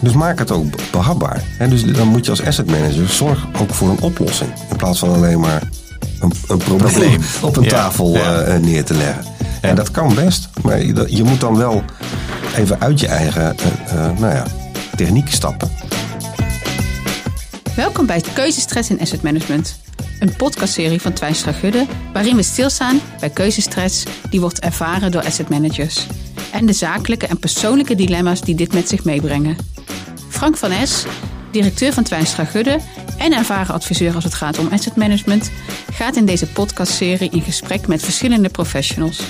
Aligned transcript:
Dus 0.00 0.12
maak 0.12 0.38
het 0.38 0.50
ook 0.50 0.66
behapbaar. 0.90 1.42
En 1.58 1.70
dus 1.70 1.84
dan 1.84 2.08
moet 2.08 2.24
je 2.24 2.30
als 2.30 2.42
asset 2.44 2.66
manager 2.66 3.08
zorg 3.08 3.46
ook 3.60 3.74
voor 3.74 3.88
een 3.88 4.00
oplossing. 4.00 4.50
In 4.70 4.76
plaats 4.76 4.98
van 4.98 5.14
alleen 5.14 5.40
maar 5.40 5.62
een, 6.20 6.32
een 6.48 6.58
probleem, 6.58 6.78
Probleem. 6.90 7.20
op 7.42 7.56
een 7.56 7.62
Ja, 7.62 7.68
tafel 7.68 8.14
ja. 8.14 8.40
eh, 8.40 8.60
neer 8.60 8.84
te 8.84 8.94
leggen. 8.94 9.24
En 9.60 9.74
dat 9.76 9.90
kan 9.90 10.14
best. 10.14 10.48
Maar 10.62 10.84
je, 10.84 11.04
je 11.08 11.22
moet 11.24 11.40
dan 11.40 11.56
wel 11.56 11.82
even 12.56 12.80
uit 12.80 13.00
je 13.00 13.06
eigen 13.06 13.56
eh, 13.58 13.66
eh, 13.86 14.18
nou 14.18 14.34
ja, 14.34 14.46
techniek 14.96 15.30
stappen. 15.30 15.70
Welkom 17.76 18.06
bij 18.06 18.22
Keuzestress 18.34 18.90
in 18.90 19.00
Asset 19.00 19.22
Management. 19.22 19.80
Een 20.18 20.36
podcastserie 20.36 21.00
van 21.00 21.12
Twijnstra 21.12 21.52
Gudde 21.52 21.86
waarin 22.12 22.36
we 22.36 22.42
stilstaan 22.42 23.00
bij 23.20 23.30
keuzestress 23.30 24.04
die 24.30 24.40
wordt 24.40 24.58
ervaren 24.60 25.10
door 25.10 25.24
asset 25.24 25.48
managers. 25.48 26.06
En 26.52 26.66
de 26.66 26.72
zakelijke 26.72 27.26
en 27.26 27.38
persoonlijke 27.38 27.94
dilemma's 27.94 28.40
die 28.40 28.54
dit 28.54 28.72
met 28.72 28.88
zich 28.88 29.04
meebrengen. 29.04 29.56
Frank 30.40 30.56
van 30.56 30.72
Es, 30.72 31.04
directeur 31.50 31.92
van 31.92 32.02
Twijnstra 32.02 32.44
Gudde 32.44 32.80
en 33.18 33.32
ervaren 33.32 33.74
adviseur 33.74 34.14
als 34.14 34.24
het 34.24 34.34
gaat 34.34 34.58
om 34.58 34.68
asset 34.72 34.96
management, 34.96 35.50
gaat 35.92 36.16
in 36.16 36.24
deze 36.24 36.46
podcastserie 36.46 37.30
in 37.30 37.40
gesprek 37.40 37.86
met 37.86 38.02
verschillende 38.02 38.48
professionals 38.48 39.22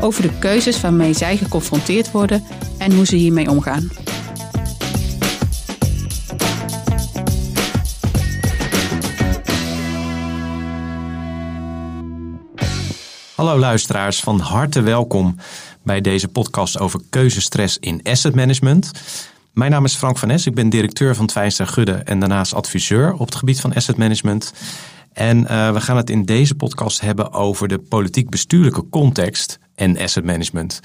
over 0.00 0.22
de 0.22 0.38
keuzes 0.38 0.80
waarmee 0.80 1.12
zij 1.12 1.36
geconfronteerd 1.36 2.10
worden 2.10 2.44
en 2.78 2.92
hoe 2.92 3.06
ze 3.06 3.16
hiermee 3.16 3.50
omgaan. 3.50 3.90
Hallo 13.34 13.58
luisteraars, 13.58 14.20
van 14.20 14.38
harte 14.38 14.80
welkom 14.82 15.36
bij 15.82 16.00
deze 16.00 16.28
podcast 16.28 16.78
over 16.78 17.00
keuzestress 17.10 17.78
in 17.78 18.00
asset 18.02 18.34
management. 18.34 18.90
Mijn 19.52 19.70
naam 19.70 19.84
is 19.84 19.94
Frank 19.94 20.18
van 20.18 20.30
Es, 20.30 20.46
ik 20.46 20.54
ben 20.54 20.68
directeur 20.68 21.14
van 21.14 21.26
Twijnstra 21.26 21.64
Gudde 21.64 21.92
en 21.92 22.18
daarnaast 22.18 22.54
adviseur 22.54 23.12
op 23.12 23.26
het 23.26 23.34
gebied 23.34 23.60
van 23.60 23.74
asset 23.74 23.96
management. 23.96 24.52
En 25.12 25.46
eh, 25.46 25.72
we 25.72 25.80
gaan 25.80 25.96
het 25.96 26.10
in 26.10 26.24
deze 26.24 26.54
podcast 26.54 27.00
hebben 27.00 27.32
over 27.32 27.68
de 27.68 27.78
politiek-bestuurlijke 27.78 28.88
context 28.88 29.58
en 29.74 29.98
asset 29.98 30.24
management. 30.24 30.80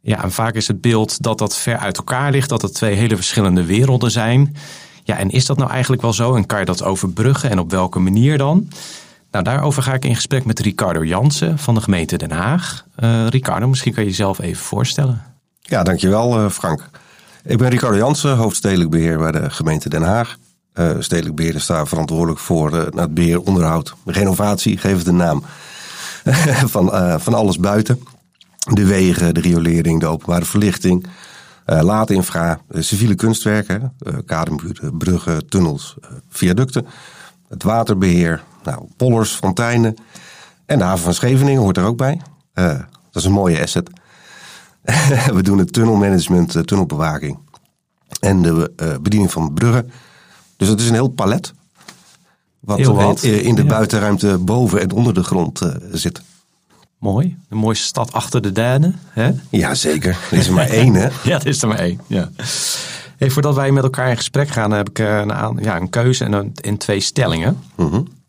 Ja, 0.00 0.22
en 0.22 0.32
vaak 0.32 0.54
is 0.54 0.68
het 0.68 0.80
beeld 0.80 1.22
dat 1.22 1.38
dat 1.38 1.56
ver 1.56 1.76
uit 1.76 1.96
elkaar 1.96 2.30
ligt, 2.30 2.48
dat 2.48 2.62
het 2.62 2.74
twee 2.74 2.94
hele 2.94 3.16
verschillende 3.16 3.64
werelden 3.64 4.10
zijn. 4.10 4.56
Ja, 5.04 5.18
en 5.18 5.30
is 5.30 5.46
dat 5.46 5.56
nou 5.56 5.70
eigenlijk 5.70 6.02
wel 6.02 6.12
zo 6.12 6.34
en 6.34 6.46
kan 6.46 6.58
je 6.58 6.64
dat 6.64 6.82
overbruggen 6.82 7.50
en 7.50 7.58
op 7.58 7.70
welke 7.70 7.98
manier 7.98 8.38
dan? 8.38 8.68
Nou, 9.30 9.44
daarover 9.44 9.82
ga 9.82 9.94
ik 9.94 10.04
in 10.04 10.14
gesprek 10.14 10.44
met 10.44 10.58
Ricardo 10.58 11.04
Jansen 11.04 11.58
van 11.58 11.74
de 11.74 11.80
gemeente 11.80 12.16
Den 12.16 12.30
Haag. 12.30 12.84
Eh, 12.94 13.26
Ricardo, 13.26 13.68
misschien 13.68 13.92
kan 13.92 14.02
je 14.02 14.08
jezelf 14.08 14.38
even 14.38 14.64
voorstellen. 14.64 15.22
Ja, 15.60 15.82
dankjewel 15.82 16.38
eh, 16.38 16.50
Frank. 16.50 16.90
Ik 17.48 17.58
ben 17.58 17.68
Ricardo 17.68 17.96
Jansen, 17.96 18.36
hoofdstedelijk 18.36 18.90
beheer 18.90 19.18
bij 19.18 19.32
de 19.32 19.50
gemeente 19.50 19.88
Den 19.88 20.02
Haag. 20.02 20.36
Eh, 20.72 20.90
stedelijk 20.98 21.36
beheer 21.36 21.54
is 21.54 21.64
verantwoordelijk 21.64 22.38
voor 22.38 22.76
eh, 22.76 23.00
het 23.00 23.14
beheer, 23.14 23.40
onderhoud, 23.40 23.94
renovatie, 24.04 24.78
geef 24.78 24.98
het 24.98 25.06
een 25.06 25.16
naam. 25.16 25.42
van, 26.74 26.92
eh, 26.92 27.18
van 27.18 27.34
alles 27.34 27.58
buiten. 27.58 28.02
De 28.72 28.86
wegen, 28.86 29.34
de 29.34 29.40
riolering, 29.40 30.00
de 30.00 30.06
openbare 30.06 30.44
verlichting, 30.44 31.06
laadinfra, 31.64 32.60
civiele 32.70 33.14
kunstwerken, 33.14 33.92
kadermuren, 34.26 34.96
bruggen, 34.96 35.48
tunnels, 35.48 35.96
viaducten. 36.28 36.86
Het 37.48 37.62
waterbeheer, 37.62 38.42
nou, 38.64 38.88
pollers, 38.96 39.30
fonteinen. 39.30 39.96
En 40.66 40.78
de 40.78 40.84
haven 40.84 41.04
van 41.04 41.14
Scheveningen 41.14 41.60
hoort 41.60 41.76
er 41.76 41.84
ook 41.84 41.96
bij. 41.96 42.20
Dat 42.52 42.86
is 43.12 43.24
een 43.24 43.32
mooie 43.32 43.62
asset. 43.62 43.90
We 45.36 45.42
doen 45.42 45.58
het 45.58 45.72
tunnelmanagement, 45.72 46.54
eh, 46.54 46.62
tunnelbewaking 46.62 47.38
en 48.20 48.42
de 48.42 48.72
eh, 48.76 48.96
bediening 49.00 49.32
van 49.32 49.54
bruggen. 49.54 49.90
Dus 50.56 50.68
het 50.68 50.80
is 50.80 50.88
een 50.88 50.94
heel 50.94 51.08
palet. 51.08 51.52
Wat, 52.60 52.78
Heel 52.78 52.94
wat, 52.94 53.22
in, 53.22 53.54
de 53.54 53.64
buitenruimte 53.64 54.38
boven 54.38 54.80
en 54.80 54.92
onder 54.92 55.14
de 55.14 55.22
grond 55.22 55.60
eh, 55.60 55.70
zit. 55.92 56.22
Mooi, 56.98 57.36
de 57.48 57.54
mooiste 57.54 57.86
stad 57.86 58.12
achter 58.12 58.42
de 58.42 58.52
derde. 58.52 58.92
Hè? 59.08 59.30
Ja, 59.50 59.74
zeker. 59.74 60.18
Er 60.30 60.38
is 60.38 60.46
er 60.46 60.52
maar 60.52 60.68
één, 60.68 60.94
hè? 60.94 61.08
Ja, 61.30 61.38
dat 61.38 61.44
is 61.44 61.62
er 61.62 61.68
maar 61.68 61.78
één. 61.78 62.00
Ja. 62.06 62.30
Hey, 63.16 63.30
voordat 63.30 63.54
wij 63.54 63.70
met 63.70 63.82
elkaar 63.82 64.10
in 64.10 64.16
gesprek 64.16 64.48
gaan, 64.48 64.70
heb 64.70 64.88
ik 64.88 64.98
eh, 64.98 65.18
een, 65.18 65.58
ja, 65.62 65.76
een 65.76 65.90
keuze 65.90 66.24
en, 66.24 66.32
een, 66.32 66.52
en 66.60 66.76
twee 66.76 67.00
stellingen. 67.00 67.62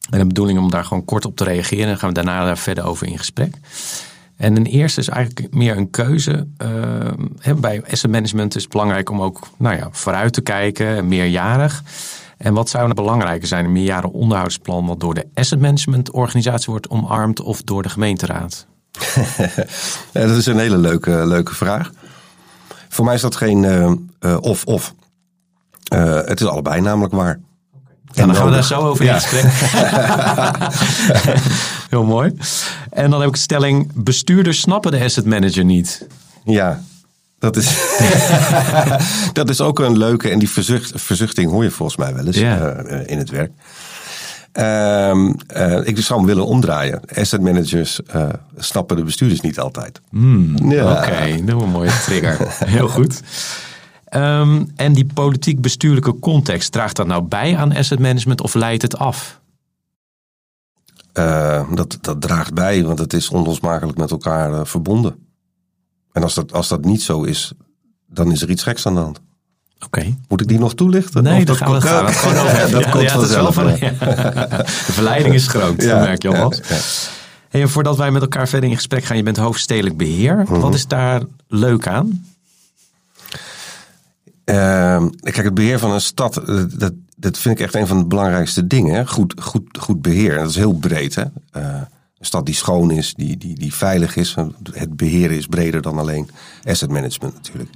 En 0.10 0.20
de 0.20 0.26
bedoeling 0.26 0.60
om 0.60 0.70
daar 0.70 0.86
gewoon 0.86 1.06
kort 1.06 1.26
op 1.26 1.36
te 1.36 1.44
reageren. 1.44 1.84
En 1.84 1.90
dan 1.90 1.98
gaan 1.98 2.10
we 2.10 2.16
daarna 2.16 2.46
daar 2.46 2.58
verder 2.58 2.84
over 2.84 3.08
in 3.08 3.18
gesprek. 3.18 3.56
En 4.40 4.56
een 4.56 4.66
eerste 4.66 5.00
is 5.00 5.08
eigenlijk 5.08 5.54
meer 5.54 5.78
een 5.78 5.90
keuze. 5.90 6.48
Eh, 6.58 7.54
bij 7.56 7.84
asset 7.92 8.12
management 8.12 8.56
is 8.56 8.62
het 8.62 8.72
belangrijk 8.72 9.10
om 9.10 9.22
ook 9.22 9.40
nou 9.58 9.76
ja, 9.76 9.88
vooruit 9.92 10.34
te 10.34 10.42
kijken, 10.42 11.08
meerjarig. 11.08 11.84
En 12.38 12.54
wat 12.54 12.70
zou 12.70 12.84
nou 12.84 12.96
belangrijker 12.96 13.48
zijn? 13.48 13.66
Een 13.66 13.72
meerjaren 13.72 14.12
onderhoudsplan 14.12 14.86
wat 14.86 15.00
door 15.00 15.14
de 15.14 15.28
asset 15.34 15.60
management 15.60 16.12
organisatie 16.12 16.70
wordt 16.70 16.90
omarmd 16.90 17.42
of 17.42 17.62
door 17.62 17.84
de 17.84 17.90
gemeenteraad? 17.90 18.68
Dat 20.12 20.38
is 20.38 20.46
een 20.46 20.60
hele 20.60 20.78
leuke, 20.78 21.28
leuke 21.28 21.56
vraag. 21.56 21.92
Voor 22.90 23.06
mij 23.06 23.14
is 23.14 23.22
dat 23.22 23.36
geen 23.36 23.64
eh, 23.64 23.92
eh, 24.20 24.38
of-of. 24.42 24.94
Eh, 25.84 26.22
het 26.26 26.42
is 26.42 26.48
allebei 26.48 26.82
namelijk 26.82 27.14
waar. 27.14 27.40
Ja, 28.12 28.26
dan 28.26 28.36
gaan 28.36 28.46
we 28.46 28.52
daar 28.52 28.64
zo 28.64 28.80
over 28.80 29.06
in 29.06 29.12
Ja. 29.12 29.20
gesprek. 29.20 29.46
Heel 31.90 32.04
mooi. 32.04 32.34
En 32.90 33.10
dan 33.10 33.20
heb 33.20 33.30
ik 33.30 33.36
de 33.36 33.42
stelling, 33.42 33.92
bestuurders 33.96 34.60
snappen 34.60 34.92
de 34.92 35.04
asset 35.04 35.26
manager 35.26 35.66
niet. 35.66 36.08
Ja, 36.46 36.82
dat 37.40 37.56
is, 37.56 37.78
dat 39.34 39.50
is 39.50 39.62
ook 39.62 39.80
een 39.80 39.98
leuke. 39.98 40.30
En 40.30 40.40
die 40.40 40.50
verzucht, 40.50 40.92
verzuchting 40.96 41.52
hoor 41.52 41.64
je 41.64 41.72
volgens 41.72 41.98
mij 41.98 42.14
wel 42.14 42.26
eens 42.26 42.38
Ja. 42.38 42.58
eh, 42.72 43.00
in 43.06 43.18
het 43.18 43.30
werk. 43.30 43.52
Ehm, 44.52 45.32
eh, 45.48 45.88
ik 45.88 46.00
zou 46.00 46.20
hem 46.20 46.28
willen 46.28 46.46
omdraaien. 46.46 47.02
Asset 47.16 47.42
managers 47.42 48.00
eh, 48.08 48.28
snappen 48.58 48.96
de 48.98 49.04
bestuurders 49.04 49.42
niet 49.42 49.60
altijd. 49.60 50.02
ja. 50.70 50.92
Oké, 50.92 51.44
dat 51.46 51.58
is 51.58 51.64
een 51.64 51.70
mooie 51.70 52.00
trigger. 52.06 52.38
Heel 52.66 52.88
goed. 52.88 53.22
Ehm, 54.10 54.64
en 54.76 54.94
die 54.94 55.06
politiek-bestuurlijke 55.14 56.20
context, 56.20 56.72
draagt 56.72 56.96
dat 56.96 57.08
nou 57.08 57.24
bij 57.24 57.58
aan 57.58 57.76
asset 57.76 58.00
management 58.00 58.42
of 58.42 58.54
leidt 58.54 58.82
het 58.82 58.98
af? 58.98 59.40
Eh, 61.14 61.72
dat, 61.74 61.98
dat 62.02 62.22
draagt 62.22 62.54
bij, 62.54 62.84
want 62.84 63.00
het 63.00 63.14
is 63.14 63.30
onlosmakelijk 63.30 63.98
met 63.98 64.12
elkaar 64.12 64.54
eh, 64.54 64.60
verbonden. 64.64 65.16
En 66.12 66.24
als 66.24 66.34
dat, 66.34 66.54
als 66.54 66.68
dat 66.68 66.86
niet 66.86 67.02
zo 67.02 67.22
is, 67.24 67.52
dan 68.08 68.32
is 68.32 68.42
er 68.42 68.50
iets 68.50 68.64
geks 68.64 68.86
aan 68.86 68.94
de 68.94 69.00
hand. 69.00 69.20
Oké. 69.86 70.16
Moet 70.28 70.42
ik 70.42 70.48
die 70.48 70.60
nog 70.60 70.76
toelichten? 70.76 71.24
Nee, 71.24 71.40
Of 71.40 71.46
daar 71.46 71.56
gaan 71.56 71.72
we, 71.72 71.80
komt- 71.80 71.84
gaan 71.90 72.04
we 72.06 72.10
het 72.10 72.20
gewoon 72.20 72.38
over 72.44 72.56
hebben. 72.58 72.72
dat 72.72 72.84
Ja, 72.84 72.90
komt 72.92 73.04
ja, 73.04 73.10
is 73.22 73.30
wel 73.30 73.52
vanzelf. 73.52 73.54
van- 73.54 73.90
ja. 73.90 74.16
ja. 74.16 74.46
De 74.58 74.92
verleiding 74.94 75.34
is 75.34 75.48
groot, 75.48 75.82
Ja, 75.82 75.90
dat 75.96 76.00
merk 76.08 76.22
je 76.22 76.38
alvast. 76.38 77.12
en 77.50 77.70
voordat 77.70 77.98
wij 77.98 78.12
met 78.12 78.22
elkaar 78.22 78.48
verder 78.48 78.70
in 78.70 78.76
gesprek 78.76 79.04
gaan, 79.04 79.18
je 79.18 79.24
bent 79.24 79.38
hoofdstedelijk 79.38 79.98
beheer. 79.98 80.38
Mhm. 80.38 80.60
Wat 80.60 80.74
is 80.74 80.88
daar 80.88 81.22
leuk 81.48 81.88
aan? 81.88 82.26
Ehm, 84.50 85.10
kijk, 85.20 85.36
het 85.36 85.54
beheer 85.54 85.80
van 85.80 85.92
een 85.92 86.02
stad, 86.02 86.38
eh, 86.38 86.64
dat, 86.78 86.94
dat 87.16 87.38
vind 87.38 87.60
ik 87.60 87.66
echt 87.66 87.76
een 87.76 87.88
van 87.88 87.98
de 87.98 88.06
belangrijkste 88.06 88.68
dingen. 88.68 89.08
Goed, 89.08 89.34
goed, 89.42 89.78
goed 89.80 90.02
beheer. 90.02 90.36
Dat 90.36 90.50
is 90.50 90.56
heel 90.56 90.74
breed. 90.74 91.16
Hè? 91.16 91.24
Eh, 91.52 91.82
een 92.20 92.26
stad 92.26 92.46
die 92.46 92.56
schoon 92.56 92.92
is, 92.92 93.14
die, 93.14 93.38
die, 93.38 93.56
die 93.56 93.74
veilig 93.74 94.16
is. 94.16 94.36
Het 94.72 94.96
beheren 94.96 95.38
is 95.38 95.46
breder 95.46 95.82
dan 95.82 95.98
alleen 95.98 96.30
asset 96.64 96.90
management 96.90 97.34
natuurlijk. 97.34 97.70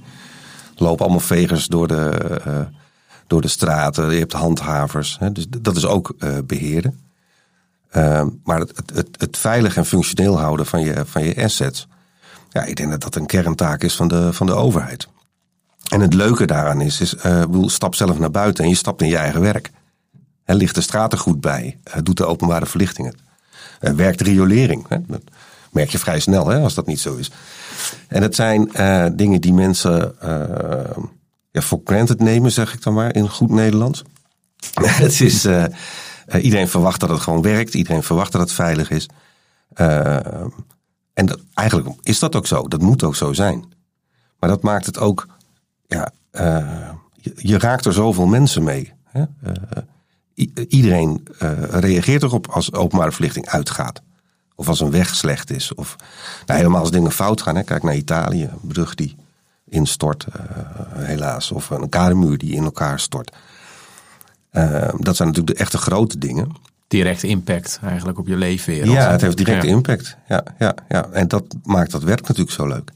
Er 0.76 0.82
lopen 0.82 1.04
allemaal 1.04 1.20
vegers 1.20 1.66
door 1.66 1.88
de, 1.88 2.10
eh, 2.44 2.60
door 3.26 3.40
de 3.40 3.48
straten. 3.48 4.12
Je 4.12 4.18
hebt 4.18 4.32
handhavers. 4.32 5.16
Hè? 5.20 5.32
Dus 5.32 5.46
dat 5.48 5.76
is 5.76 5.86
ook 5.86 6.14
eh, 6.18 6.38
beheren. 6.46 7.00
Ehm, 7.90 8.28
maar 8.44 8.58
het, 8.58 8.82
het, 8.94 9.08
het 9.16 9.36
veilig 9.36 9.76
en 9.76 9.86
functioneel 9.86 10.38
houden 10.38 10.66
van 10.66 10.80
je, 10.80 11.02
van 11.06 11.24
je 11.24 11.44
assets. 11.44 11.88
Ja, 12.50 12.62
ik 12.64 12.76
denk 12.76 12.90
dat 12.90 13.02
dat 13.02 13.14
een 13.14 13.26
kerntaak 13.26 13.82
is 13.82 13.96
van 13.96 14.08
de, 14.08 14.32
van 14.32 14.46
de 14.46 14.54
overheid. 14.54 15.08
En 15.90 16.00
het 16.00 16.14
leuke 16.14 16.46
daaraan 16.46 16.80
is, 16.80 17.00
is 17.00 17.14
bedoel, 17.22 17.68
stap 17.68 17.94
zelf 17.94 18.18
naar 18.18 18.30
buiten 18.30 18.64
en 18.64 18.70
je 18.70 18.76
stapt 18.76 19.02
in 19.02 19.08
je 19.08 19.16
eigen 19.16 19.40
werk. 19.40 19.70
Hè, 20.44 20.54
ligt 20.54 20.74
de 20.74 20.80
straat 20.80 21.12
er 21.12 21.18
goed 21.18 21.40
bij? 21.40 21.78
Eh, 21.82 21.98
doet 22.02 22.16
de 22.16 22.26
openbare 22.26 22.66
verlichting 22.66 23.06
het? 23.06 23.16
Eh, 23.80 23.92
werkt 23.92 24.20
riolering? 24.20 24.86
Dat 25.06 25.20
merk 25.70 25.90
je 25.90 25.98
vrij 25.98 26.20
snel 26.20 26.52
als 26.52 26.74
dat 26.74 26.86
niet 26.86 27.00
zo 27.00 27.14
is. 27.14 27.30
En 28.08 28.22
het 28.22 28.34
zijn 28.34 28.70
dingen 29.16 29.40
die 29.40 29.52
mensen 29.52 30.14
ja, 31.50 31.60
voor 31.60 31.80
granted 31.84 32.20
nemen, 32.20 32.52
zeg 32.52 32.74
ik 32.74 32.82
dan 32.82 32.94
maar, 32.94 33.14
in 33.14 33.28
goed 33.28 33.50
Nederlands. 33.50 34.02
het 34.80 35.20
is, 35.20 35.46
iedereen 36.40 36.68
verwacht 36.68 37.00
dat 37.00 37.08
het 37.08 37.20
gewoon 37.20 37.42
werkt. 37.42 37.74
Iedereen 37.74 38.02
verwacht 38.02 38.32
dat 38.32 38.40
het 38.40 38.52
veilig 38.52 38.90
is. 38.90 39.08
En 41.14 41.26
dat, 41.26 41.40
eigenlijk 41.54 41.88
is 42.02 42.18
dat 42.18 42.36
ook 42.36 42.46
zo. 42.46 42.68
Dat 42.68 42.80
moet 42.80 43.02
ook 43.02 43.16
zo 43.16 43.32
zijn. 43.32 43.64
Maar 44.38 44.50
dat 44.50 44.62
maakt 44.62 44.86
het 44.86 44.98
ook 44.98 45.26
ja, 45.94 46.12
eh, 46.30 46.90
je, 47.12 47.32
je 47.36 47.58
raakt 47.58 47.84
er 47.84 47.92
zoveel 47.92 48.26
mensen 48.26 48.62
mee. 48.62 48.92
Hè? 49.04 49.24
Eh, 49.42 50.64
iedereen 50.68 51.26
eh, 51.38 51.50
reageert 51.68 52.22
erop 52.22 52.46
als 52.46 52.72
openbare 52.72 53.12
verlichting 53.12 53.46
uitgaat. 53.46 54.02
Of 54.54 54.68
als 54.68 54.80
een 54.80 54.90
weg 54.90 55.14
slecht 55.14 55.50
is. 55.50 55.74
Of 55.74 55.96
nou, 56.46 56.58
helemaal 56.58 56.80
als 56.80 56.90
dingen 56.90 57.12
fout 57.12 57.42
gaan. 57.42 57.56
Hè? 57.56 57.62
Kijk 57.62 57.82
naar 57.82 57.96
Italië, 57.96 58.42
een 58.42 58.68
brug 58.68 58.94
die 58.94 59.16
instort, 59.68 60.26
helaas. 60.94 61.52
Of 61.52 61.70
een 61.70 61.88
kademuur 61.88 62.38
die 62.38 62.54
in 62.54 62.64
elkaar 62.64 63.00
stort. 63.00 63.32
dat 64.98 65.16
zijn 65.16 65.28
natuurlijk 65.28 65.46
de 65.46 65.54
echte 65.54 65.78
grote 65.78 66.18
dingen. 66.18 66.52
Direct 66.88 67.22
impact 67.22 67.80
eigenlijk 67.82 68.18
op 68.18 68.26
je 68.26 68.36
leven. 68.36 68.90
Ja, 68.90 69.10
het 69.10 69.20
heeft 69.20 69.36
direct 69.36 69.64
impact. 69.64 70.16
Ja, 70.28 70.44
ja, 70.58 70.74
ja. 70.88 71.08
En 71.12 71.28
dat 71.28 71.44
maakt 71.62 71.90
dat 71.90 72.02
werk 72.02 72.28
natuurlijk 72.28 72.56
zo 72.56 72.66
leuk. 72.66 72.90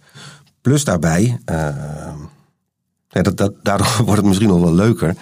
Plus 0.60 0.84
daarbij, 0.84 1.40
ja, 3.08 3.22
dat, 3.22 3.36
dat, 3.36 3.54
daardoor 3.62 3.96
wordt 4.04 4.16
het 4.16 4.24
misschien 4.24 4.48
nog 4.48 4.60
wel 4.60 4.74
leuker, 4.74 5.16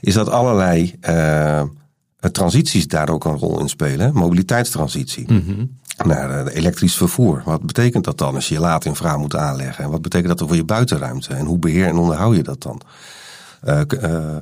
is 0.00 0.14
dat 0.14 0.28
allerlei 0.28 0.98
transities 2.32 2.88
daar 2.88 3.08
ook 3.08 3.24
een 3.24 3.38
rol 3.38 3.60
in 3.60 3.68
spelen. 3.68 4.14
Mobiliteitstransitie. 4.14 5.32
Mm 5.32 5.70
Naar 6.04 6.46
elektrisch 6.46 6.96
vervoer. 6.96 7.42
Wat 7.44 7.62
betekent 7.62 8.04
dat 8.04 8.18
dan 8.18 8.34
als 8.34 8.48
je 8.48 8.54
je 8.54 8.60
laadinfra 8.60 9.16
moet 9.16 9.36
aanleggen? 9.36 9.84
En 9.84 9.90
wat 9.90 10.02
betekent 10.02 10.38
dat 10.38 10.48
voor 10.48 10.56
je 10.56 10.64
buitenruimte? 10.64 11.34
En 11.34 11.46
hoe 11.46 11.58
beheer 11.58 11.86
en 11.86 11.96
onderhoud 11.96 12.36
je 12.36 12.42
dat 12.42 12.62
dan? 12.62 12.80
Uh, 13.64 13.80
uh, 14.02 14.36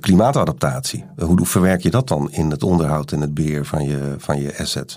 klimaatadaptatie. 0.00 1.04
Hoe 1.16 1.46
verwerk 1.46 1.82
je 1.82 1.90
dat 1.90 2.08
dan 2.08 2.32
in 2.32 2.50
het 2.50 2.62
onderhoud 2.62 3.12
en 3.12 3.20
het 3.20 3.34
beheer 3.34 3.64
van 3.64 3.84
je, 3.84 4.14
van 4.18 4.40
je 4.40 4.58
assets? 4.58 4.96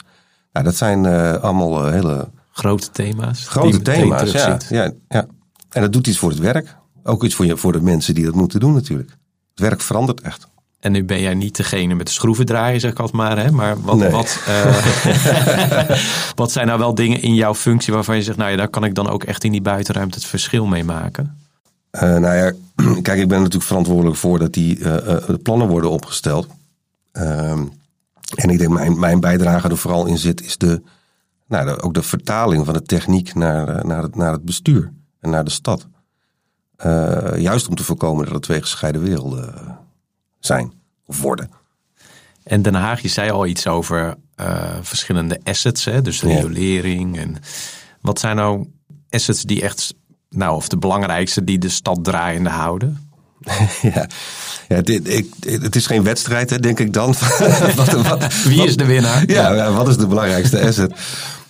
Nou, 0.53 0.65
dat 0.65 0.75
zijn 0.75 1.05
allemaal 1.41 1.87
hele... 1.87 2.29
Grote 2.51 2.89
thema's. 2.89 3.47
Grote 3.47 3.81
thema's, 3.81 4.31
ja, 4.31 4.57
ja, 4.69 4.91
ja. 5.07 5.25
En 5.69 5.81
dat 5.81 5.93
doet 5.93 6.07
iets 6.07 6.17
voor 6.17 6.29
het 6.29 6.39
werk. 6.39 6.75
Ook 7.03 7.23
iets 7.23 7.35
voor, 7.35 7.45
je, 7.45 7.57
voor 7.57 7.71
de 7.71 7.81
mensen 7.81 8.13
die 8.13 8.25
dat 8.25 8.35
moeten 8.35 8.59
doen 8.59 8.73
natuurlijk. 8.73 9.09
Het 9.49 9.59
werk 9.59 9.81
verandert 9.81 10.21
echt. 10.21 10.47
En 10.79 10.91
nu 10.91 11.03
ben 11.03 11.21
jij 11.21 11.33
niet 11.33 11.55
degene 11.55 11.95
met 11.95 12.05
de 12.05 12.11
schroeven 12.11 12.45
draaien, 12.45 12.79
zeg 12.79 12.91
ik 12.91 12.99
altijd 12.99 13.17
maar. 13.17 13.37
Hè? 13.37 13.51
Maar 13.51 13.81
wat, 13.81 14.09
wat, 14.11 14.39
uh, 14.47 15.97
wat 16.35 16.51
zijn 16.51 16.67
nou 16.67 16.79
wel 16.79 16.95
dingen 16.95 17.21
in 17.21 17.35
jouw 17.35 17.55
functie 17.55 17.93
waarvan 17.93 18.15
je 18.15 18.23
zegt, 18.23 18.37
nou 18.37 18.51
ja, 18.51 18.57
daar 18.57 18.69
kan 18.69 18.83
ik 18.83 18.95
dan 18.95 19.09
ook 19.09 19.23
echt 19.23 19.43
in 19.43 19.51
die 19.51 19.61
buitenruimte 19.61 20.17
het 20.17 20.27
verschil 20.27 20.65
mee 20.65 20.83
maken? 20.83 21.37
Uh, 21.91 22.01
nou 22.01 22.35
ja, 22.35 22.53
kijk, 23.01 23.19
ik 23.19 23.27
ben 23.27 23.37
natuurlijk 23.37 23.65
verantwoordelijk 23.65 24.17
voor 24.17 24.39
dat 24.39 24.53
die 24.53 24.79
uh, 24.79 25.15
plannen 25.43 25.67
worden 25.67 25.89
opgesteld. 25.89 26.47
Ehm, 27.11 27.63
en 28.35 28.49
ik 28.49 28.57
denk, 28.57 28.69
mijn, 28.69 28.99
mijn 28.99 29.19
bijdrage 29.19 29.69
er 29.69 29.77
vooral 29.77 30.05
in 30.05 30.17
zit, 30.17 30.43
is 30.43 30.57
de, 30.57 30.81
nou, 31.47 31.65
de, 31.65 31.81
ook 31.81 31.93
de 31.93 32.03
vertaling 32.03 32.65
van 32.65 32.73
de 32.73 32.81
techniek 32.81 33.35
naar, 33.35 33.85
naar, 33.85 34.03
het, 34.03 34.15
naar 34.15 34.31
het 34.31 34.45
bestuur 34.45 34.91
en 35.19 35.29
naar 35.29 35.43
de 35.43 35.51
stad. 35.51 35.87
Juist 37.35 37.67
om 37.67 37.75
te 37.75 37.83
voorkomen 37.83 38.25
dat 38.25 38.33
het 38.33 38.43
twee 38.43 38.61
gescheiden 38.61 39.01
werelden 39.01 39.77
zijn 40.39 40.73
of 41.05 41.21
worden. 41.21 41.49
En 42.43 42.61
Den 42.61 42.73
Haag, 42.73 43.01
je 43.01 43.07
zei 43.07 43.29
al 43.29 43.45
iets 43.45 43.67
over 43.67 44.15
uh, 44.41 44.63
verschillende 44.81 45.39
assets, 45.43 45.85
hè? 45.85 46.01
dus 46.01 46.21
regulering. 46.21 47.19
En 47.19 47.35
wat 48.01 48.19
zijn 48.19 48.35
nou 48.35 48.67
assets 49.09 49.43
die 49.43 49.61
echt, 49.61 49.93
nou, 50.29 50.55
of 50.55 50.67
de 50.67 50.77
belangrijkste 50.77 51.43
die 51.43 51.57
de 51.57 51.69
stad 51.69 52.03
draaiende 52.03 52.49
houden? 52.49 53.09
ja, 53.93 54.07
ja 54.67 54.81
dit, 54.81 55.07
ik, 55.07 55.33
het 55.39 55.75
is 55.75 55.87
geen 55.87 56.03
wedstrijd, 56.03 56.49
hè, 56.49 56.59
denk 56.59 56.79
ik 56.79 56.93
dan. 56.93 57.13
wat, 57.75 57.91
wat, 57.91 58.43
Wie 58.43 58.63
is 58.63 58.77
de 58.77 58.85
winnaar? 58.85 59.23
Ja, 59.29 59.71
wat 59.71 59.87
is 59.87 59.97
de 59.97 60.07
belangrijkste 60.07 60.61
asset? 60.61 60.93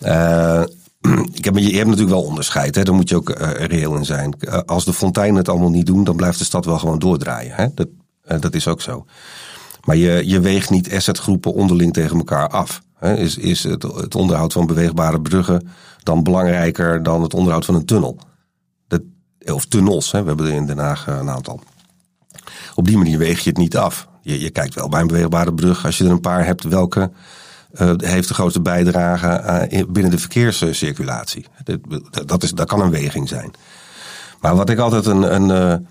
Uh, 0.01 0.63
ik 1.33 1.45
heb, 1.45 1.57
je 1.57 1.75
hebt 1.75 1.87
natuurlijk 1.87 2.15
wel 2.15 2.23
onderscheid, 2.23 2.75
hè? 2.75 2.83
daar 2.83 2.95
moet 2.95 3.09
je 3.09 3.15
ook 3.15 3.29
uh, 3.29 3.51
reëel 3.51 3.95
in 3.95 4.05
zijn. 4.05 4.35
als 4.65 4.85
de 4.85 4.93
fonteinen 4.93 5.35
het 5.35 5.49
allemaal 5.49 5.69
niet 5.69 5.85
doen, 5.85 6.03
dan 6.03 6.15
blijft 6.15 6.37
de 6.37 6.43
stad 6.43 6.65
wel 6.65 6.79
gewoon 6.79 6.99
doordraaien. 6.99 7.55
Hè? 7.55 7.67
Dat, 7.73 7.87
uh, 8.31 8.39
dat 8.39 8.53
is 8.53 8.67
ook 8.67 8.81
zo. 8.81 9.05
Maar 9.85 9.95
je, 9.95 10.27
je 10.27 10.39
weegt 10.39 10.69
niet 10.69 10.93
assetgroepen 10.93 11.53
onderling 11.53 11.93
tegen 11.93 12.17
elkaar 12.17 12.49
af. 12.49 12.81
Is, 13.01 13.37
is 13.37 13.63
het, 13.63 13.83
het 13.83 14.15
onderhoud 14.15 14.53
van 14.53 14.65
beweegbare 14.65 15.21
bruggen 15.21 15.69
dan 16.03 16.23
belangrijker 16.23 17.03
dan 17.03 17.21
het 17.21 17.33
onderhoud 17.33 17.65
van 17.65 17.75
een 17.75 17.85
tunnel? 17.85 18.17
Dat, 18.87 19.01
of 19.45 19.65
tunnels, 19.65 20.11
hè? 20.11 20.21
we 20.21 20.27
hebben 20.27 20.45
er 20.45 20.53
in 20.53 20.65
Den 20.65 20.77
Haag 20.77 21.07
eh, 21.07 21.17
een 21.17 21.29
aantal. 21.29 21.59
Op 22.75 22.85
die 22.85 22.97
manier 22.97 23.17
weeg 23.17 23.43
je 23.43 23.49
het 23.49 23.57
niet 23.57 23.77
af. 23.77 24.07
Je, 24.21 24.39
je 24.39 24.49
kijkt 24.49 24.75
wel 24.75 24.89
bij 24.89 25.01
een 25.01 25.07
beweegbare 25.07 25.53
brug, 25.53 25.85
als 25.85 25.97
je 25.97 26.03
er 26.03 26.11
een 26.11 26.19
paar 26.19 26.45
hebt, 26.45 26.63
welke 26.63 27.11
heeft 27.97 28.27
de 28.27 28.33
grootste 28.33 28.61
bijdrage 28.61 29.67
uh, 29.71 29.83
binnen 29.89 30.11
de 30.11 30.19
verkeerscirculatie. 30.19 31.45
Dat, 32.25 32.43
is, 32.43 32.51
dat 32.51 32.67
kan 32.67 32.81
een 32.81 32.91
weging 32.91 33.27
zijn. 33.27 33.51
Maar 34.39 34.55
wat 34.55 34.69
ik 34.69 34.79
altijd 34.79 35.05
een, 35.05 35.35
een, 35.35 35.49
uh, 35.49 35.87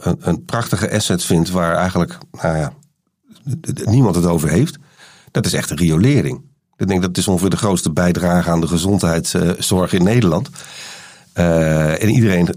een, 0.00 0.16
een, 0.20 0.44
prachtige 0.44 0.90
asset 0.90 1.24
vindt 1.24 1.50
waar 1.50 1.76
eigenlijk 1.76 2.18
nou 2.30 2.56
ja, 2.56 2.72
niemand 3.84 4.14
het 4.14 4.26
over 4.26 4.48
heeft. 4.48 4.78
Dat 5.30 5.46
is 5.46 5.52
echt 5.52 5.68
de 5.68 5.74
riolering. 5.74 6.40
Ik 6.76 6.88
denk 6.88 7.02
dat 7.02 7.16
is 7.16 7.28
ongeveer 7.28 7.50
de 7.50 7.56
grootste 7.56 7.90
bijdrage 7.90 8.50
aan 8.50 8.60
de 8.60 8.66
gezondheidszorg 8.66 9.92
in 9.92 10.04
Nederland. 10.04 10.50
Uh, 11.34 12.02
en 12.02 12.08
iedereen 12.08 12.48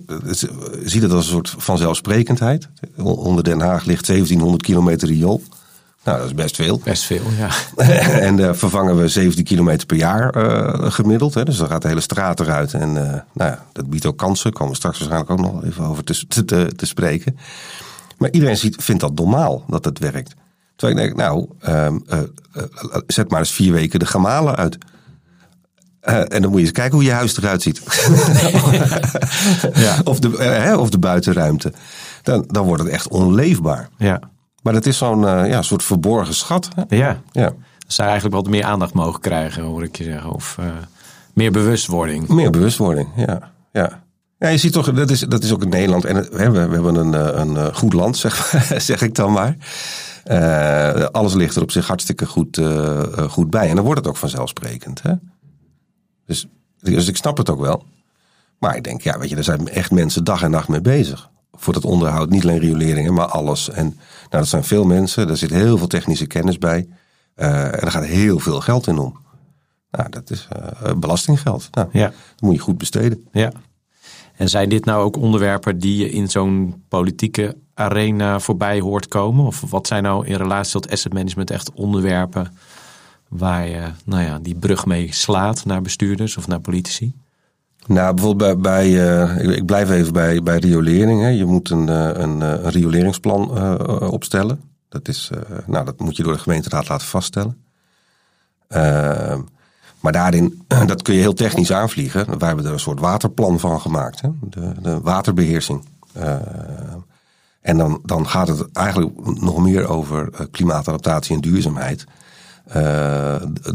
ziet 0.83 1.01
het 1.01 1.11
als 1.11 1.25
een 1.25 1.31
soort 1.31 1.55
vanzelfsprekendheid. 1.57 2.69
Onder 2.97 3.43
Den 3.43 3.59
Haag 3.59 3.85
ligt 3.85 4.05
1700 4.05 4.63
kilometer 4.63 5.07
riool. 5.07 5.43
Nou, 6.09 6.21
dat 6.21 6.29
is 6.29 6.35
best 6.35 6.55
veel. 6.55 6.81
Best 6.83 7.03
veel, 7.03 7.21
ja. 7.37 7.49
en 8.27 8.37
uh, 8.37 8.53
vervangen 8.53 8.97
we 8.97 9.07
17 9.07 9.43
kilometer 9.43 9.85
per 9.85 9.97
jaar 9.97 10.37
uh, 10.37 10.91
gemiddeld. 10.91 11.33
Hè. 11.33 11.43
Dus 11.43 11.57
dan 11.57 11.67
gaat 11.67 11.81
de 11.81 11.87
hele 11.87 11.99
straat 11.99 12.39
eruit. 12.39 12.73
En 12.73 12.89
uh, 12.89 12.95
nou 12.95 13.23
ja, 13.33 13.65
dat 13.73 13.89
biedt 13.89 14.05
ook 14.05 14.17
kansen. 14.17 14.43
Daar 14.43 14.53
komen 14.53 14.71
we 14.71 14.77
straks 14.77 14.97
waarschijnlijk 14.97 15.31
ook 15.31 15.53
nog 15.53 15.63
even 15.63 15.85
over 15.85 16.03
te, 16.03 16.45
te, 16.45 16.71
te 16.75 16.85
spreken. 16.85 17.37
Maar 18.17 18.31
iedereen 18.31 18.57
ziet, 18.57 18.75
vindt 18.83 19.01
dat 19.01 19.15
normaal, 19.15 19.63
dat 19.67 19.85
het 19.85 19.99
werkt. 19.99 20.35
Terwijl 20.75 20.99
ik 20.99 21.05
denk, 21.05 21.17
nou, 21.17 21.47
um, 21.67 22.03
zet 23.07 23.29
maar 23.29 23.39
eens 23.39 23.51
vier 23.51 23.71
weken 23.71 23.99
de 23.99 24.05
gamalen 24.05 24.55
uit. 24.55 24.77
en 26.01 26.41
dan 26.41 26.51
moet 26.51 26.59
je 26.59 26.65
eens 26.65 26.71
kijken 26.71 26.95
hoe 26.95 27.03
je 27.03 27.11
huis 27.11 27.37
eruit 27.37 27.61
ziet. 27.61 27.81
ja. 29.73 30.01
of, 30.11 30.19
de, 30.19 30.75
of 30.79 30.89
de 30.89 30.99
buitenruimte. 30.99 31.73
Dan, 32.23 32.43
dan 32.47 32.65
wordt 32.65 32.83
het 32.83 32.91
echt 32.91 33.07
onleefbaar. 33.07 33.89
Ja. 33.97 34.19
Maar 34.61 34.73
dat 34.73 34.85
is 34.85 34.97
zo'n 34.97 35.21
uh, 35.21 35.49
ja, 35.49 35.61
soort 35.61 35.83
verborgen 35.83 36.33
schat. 36.33 36.69
Hè? 36.75 36.95
Ja. 36.95 37.21
ja. 37.31 37.53
Zou 37.87 38.09
eigenlijk 38.09 38.41
wat 38.41 38.49
meer 38.49 38.63
aandacht 38.63 38.93
mogen 38.93 39.21
krijgen, 39.21 39.63
hoor 39.63 39.83
ik 39.83 39.97
je 39.97 40.03
zeggen. 40.03 40.31
Of 40.31 40.57
uh, 40.59 40.65
meer 41.33 41.51
bewustwording. 41.51 42.27
Meer 42.27 42.49
bewustwording, 42.49 43.07
ja. 43.15 43.51
ja. 43.71 44.03
Ja, 44.37 44.47
je 44.47 44.57
ziet 44.57 44.73
toch, 44.73 44.93
dat 44.93 45.09
is, 45.09 45.19
dat 45.19 45.43
is 45.43 45.53
ook 45.53 45.63
in 45.63 45.69
Nederland. 45.69 46.05
En 46.05 46.15
we, 46.15 46.49
we 46.51 46.73
hebben 46.73 46.95
een, 46.95 47.13
eh, 47.13 47.39
een 47.39 47.75
goed 47.75 47.93
land, 47.93 48.17
zeg, 48.25 48.63
zeg 48.77 49.01
ik 49.01 49.15
dan 49.15 49.31
maar. 49.31 49.55
Uh, 50.25 51.05
alles 51.05 51.33
ligt 51.33 51.55
er 51.55 51.61
op 51.61 51.71
zich 51.71 51.87
hartstikke 51.87 52.25
goed, 52.25 52.57
uh, 52.57 53.01
goed 53.29 53.49
bij. 53.49 53.69
En 53.69 53.75
dan 53.75 53.83
wordt 53.83 53.99
het 53.99 54.09
ook 54.09 54.17
vanzelfsprekend. 54.17 55.01
Hè? 55.01 55.13
Dus, 56.25 56.47
dus 56.79 57.07
ik 57.07 57.17
snap 57.17 57.37
het 57.37 57.49
ook 57.49 57.59
wel. 57.59 57.85
Maar 58.59 58.75
ik 58.75 58.83
denk, 58.83 59.01
ja, 59.01 59.19
weet 59.19 59.29
je, 59.29 59.35
er 59.35 59.43
zijn 59.43 59.67
echt 59.67 59.91
mensen 59.91 60.23
dag 60.23 60.43
en 60.43 60.51
nacht 60.51 60.67
mee 60.67 60.81
bezig 60.81 61.28
voor 61.59 61.73
dat 61.73 61.85
onderhoud. 61.85 62.29
Niet 62.29 62.43
alleen 62.43 62.59
rioleringen, 62.59 63.13
maar 63.13 63.25
alles. 63.25 63.69
En 63.69 63.85
nou, 63.85 63.95
dat 64.29 64.47
zijn 64.47 64.63
veel 64.63 64.85
mensen. 64.85 65.27
Daar 65.27 65.37
zit 65.37 65.49
heel 65.49 65.77
veel 65.77 65.87
technische 65.87 66.27
kennis 66.27 66.57
bij. 66.57 66.87
Uh, 67.35 67.65
en 67.65 67.79
er 67.79 67.91
gaat 67.91 68.05
heel 68.05 68.39
veel 68.39 68.59
geld 68.59 68.87
in 68.87 68.97
om. 68.97 69.17
Nou, 69.91 70.09
dat 70.09 70.29
is 70.29 70.47
uh, 70.83 70.93
belastinggeld. 70.93 71.67
Nou, 71.71 71.87
ja. 71.91 72.05
Dat 72.05 72.41
moet 72.41 72.55
je 72.55 72.61
goed 72.61 72.77
besteden. 72.77 73.27
Ja. 73.31 73.51
En 74.35 74.49
zijn 74.49 74.69
dit 74.69 74.85
nou 74.85 75.03
ook 75.03 75.17
onderwerpen 75.17 75.79
die 75.79 75.97
je 75.97 76.09
in 76.09 76.29
zo'n 76.29 76.83
politieke 76.87 77.57
arena 77.73 78.39
voorbij 78.39 78.79
hoort 78.79 79.07
komen? 79.07 79.45
Of 79.45 79.61
wat 79.69 79.87
zijn 79.87 80.03
nou 80.03 80.27
in 80.27 80.35
relatie 80.35 80.71
tot 80.71 80.91
asset 80.91 81.13
management 81.13 81.51
echt 81.51 81.71
onderwerpen 81.71 82.57
waar 83.27 83.67
je 83.67 83.81
nou 84.05 84.23
ja, 84.23 84.39
die 84.39 84.55
brug 84.55 84.85
mee 84.85 85.13
slaat 85.13 85.65
naar 85.65 85.81
bestuurders 85.81 86.37
of 86.37 86.47
naar 86.47 86.59
politici? 86.59 87.13
Nou, 87.87 88.13
bijvoorbeeld 88.13 88.61
bij, 88.61 88.91
bij 88.91 89.37
uh, 89.37 89.57
ik 89.57 89.65
blijf 89.65 89.89
even 89.89 90.13
bij, 90.13 90.43
bij 90.43 90.57
riolering. 90.57 91.21
Hè. 91.21 91.27
Je 91.27 91.45
moet 91.45 91.69
een, 91.69 91.87
uh, 91.87 92.09
een, 92.13 92.39
uh, 92.41 92.49
een 92.49 92.69
rioleringsplan 92.69 93.49
opstellen. 94.11 94.61
Dat, 94.89 95.07
is, 95.07 95.29
nou, 95.65 95.85
dat 95.85 95.99
moet 95.99 96.15
je 96.15 96.23
door 96.23 96.33
de 96.33 96.39
gemeenteraad 96.39 96.89
laten 96.89 97.07
vaststellen. 97.07 97.57
Ehm, 98.67 99.41
maar 99.99 100.11
daarin, 100.11 100.61
dat 100.85 101.01
kun 101.01 101.13
je 101.13 101.19
heel 101.19 101.33
technisch 101.33 101.71
aanvliegen. 101.71 102.39
Wij 102.39 102.47
hebben 102.47 102.65
er 102.65 102.71
een 102.71 102.79
soort 102.79 102.99
waterplan 102.99 103.59
van 103.59 103.81
gemaakt. 103.81 104.21
Hè. 104.21 104.29
De, 104.41 104.71
de 104.81 105.01
waterbeheersing. 105.01 105.85
Ehm, 106.13 106.97
en 107.61 107.77
dan, 107.77 107.99
dan 108.05 108.27
gaat 108.27 108.47
het 108.47 108.71
eigenlijk 108.71 109.39
nog 109.41 109.57
meer 109.57 109.87
over 109.87 110.29
klimaatadaptatie 110.51 111.35
en 111.35 111.41
duurzaamheid. 111.41 112.05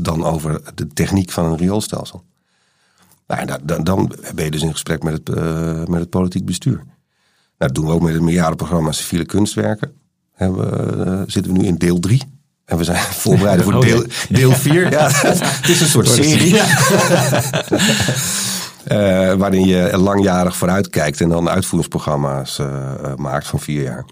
dan 0.01 0.25
over 0.25 0.61
de 0.75 0.87
techniek 0.87 1.31
van 1.31 1.45
een 1.45 1.57
rioolstelsel. 1.57 2.25
Nou, 3.27 3.59
dan, 3.63 3.85
dan 3.85 4.13
ben 4.35 4.45
je 4.45 4.51
dus 4.51 4.63
in 4.63 4.73
gesprek 4.73 5.03
met 5.03 5.13
het, 5.13 5.37
uh, 5.37 5.85
met 5.85 6.01
het 6.01 6.11
politiek 6.11 6.45
bestuur. 6.45 6.77
Nou, 6.77 6.87
dat 7.57 7.75
doen 7.75 7.87
we 7.87 7.93
ook 7.93 8.03
met 8.03 8.15
het 8.15 8.23
meerjarenprogramma 8.23 8.93
Civiele 8.93 9.25
Kunstwerken. 9.25 9.93
Hebben, 10.33 11.09
uh, 11.09 11.23
zitten 11.27 11.53
we 11.53 11.59
nu 11.59 11.67
in 11.67 11.77
deel 11.77 12.01
3. 12.01 12.23
En 12.65 12.77
we 12.77 12.85
zijn 12.85 12.99
voorbereid 13.25 13.63
voor 13.63 13.75
oh, 13.79 13.81
deel, 13.81 14.05
deel 14.29 14.53
4. 14.53 14.91
Ja, 14.91 15.09
het 15.13 15.69
is 15.69 15.81
een 15.81 15.87
soort 15.87 16.09
serie. 16.09 16.55
Ja. 16.55 16.67
uh, 18.89 19.35
waarin 19.35 19.67
je 19.67 19.99
langjarig 19.99 20.57
vooruit 20.57 20.89
kijkt 20.89 21.21
en 21.21 21.29
dan 21.29 21.49
uitvoeringsprogramma's 21.49 22.61
maakt 23.17 23.47
van 23.47 23.61
vier 23.61 23.83
jaar. 23.83 24.05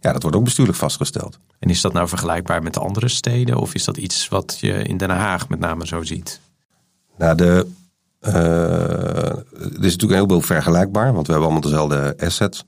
ja, 0.00 0.12
dat 0.12 0.22
wordt 0.22 0.36
ook 0.36 0.44
bestuurlijk 0.44 0.78
vastgesteld. 0.78 1.38
En 1.58 1.70
is 1.70 1.80
dat 1.80 1.92
nou 1.92 2.08
vergelijkbaar 2.08 2.62
met 2.62 2.74
de 2.74 2.80
andere 2.80 3.08
steden? 3.08 3.56
Of 3.56 3.74
is 3.74 3.84
dat 3.84 3.96
iets 3.96 4.28
wat 4.28 4.58
je 4.60 4.72
in 4.72 4.96
Den 4.96 5.10
Haag 5.10 5.48
met 5.48 5.58
name 5.58 5.86
zo 5.86 6.02
ziet? 6.02 6.40
Nou, 7.22 7.34
de, 7.34 7.66
er 8.20 9.84
is 9.84 9.96
natuurlijk 9.96 10.12
heel 10.12 10.28
veel 10.28 10.40
vergelijkbaar, 10.40 11.12
want 11.12 11.26
we 11.26 11.32
hebben 11.32 11.50
allemaal 11.50 11.70
dezelfde 11.70 12.16
assets. 12.18 12.64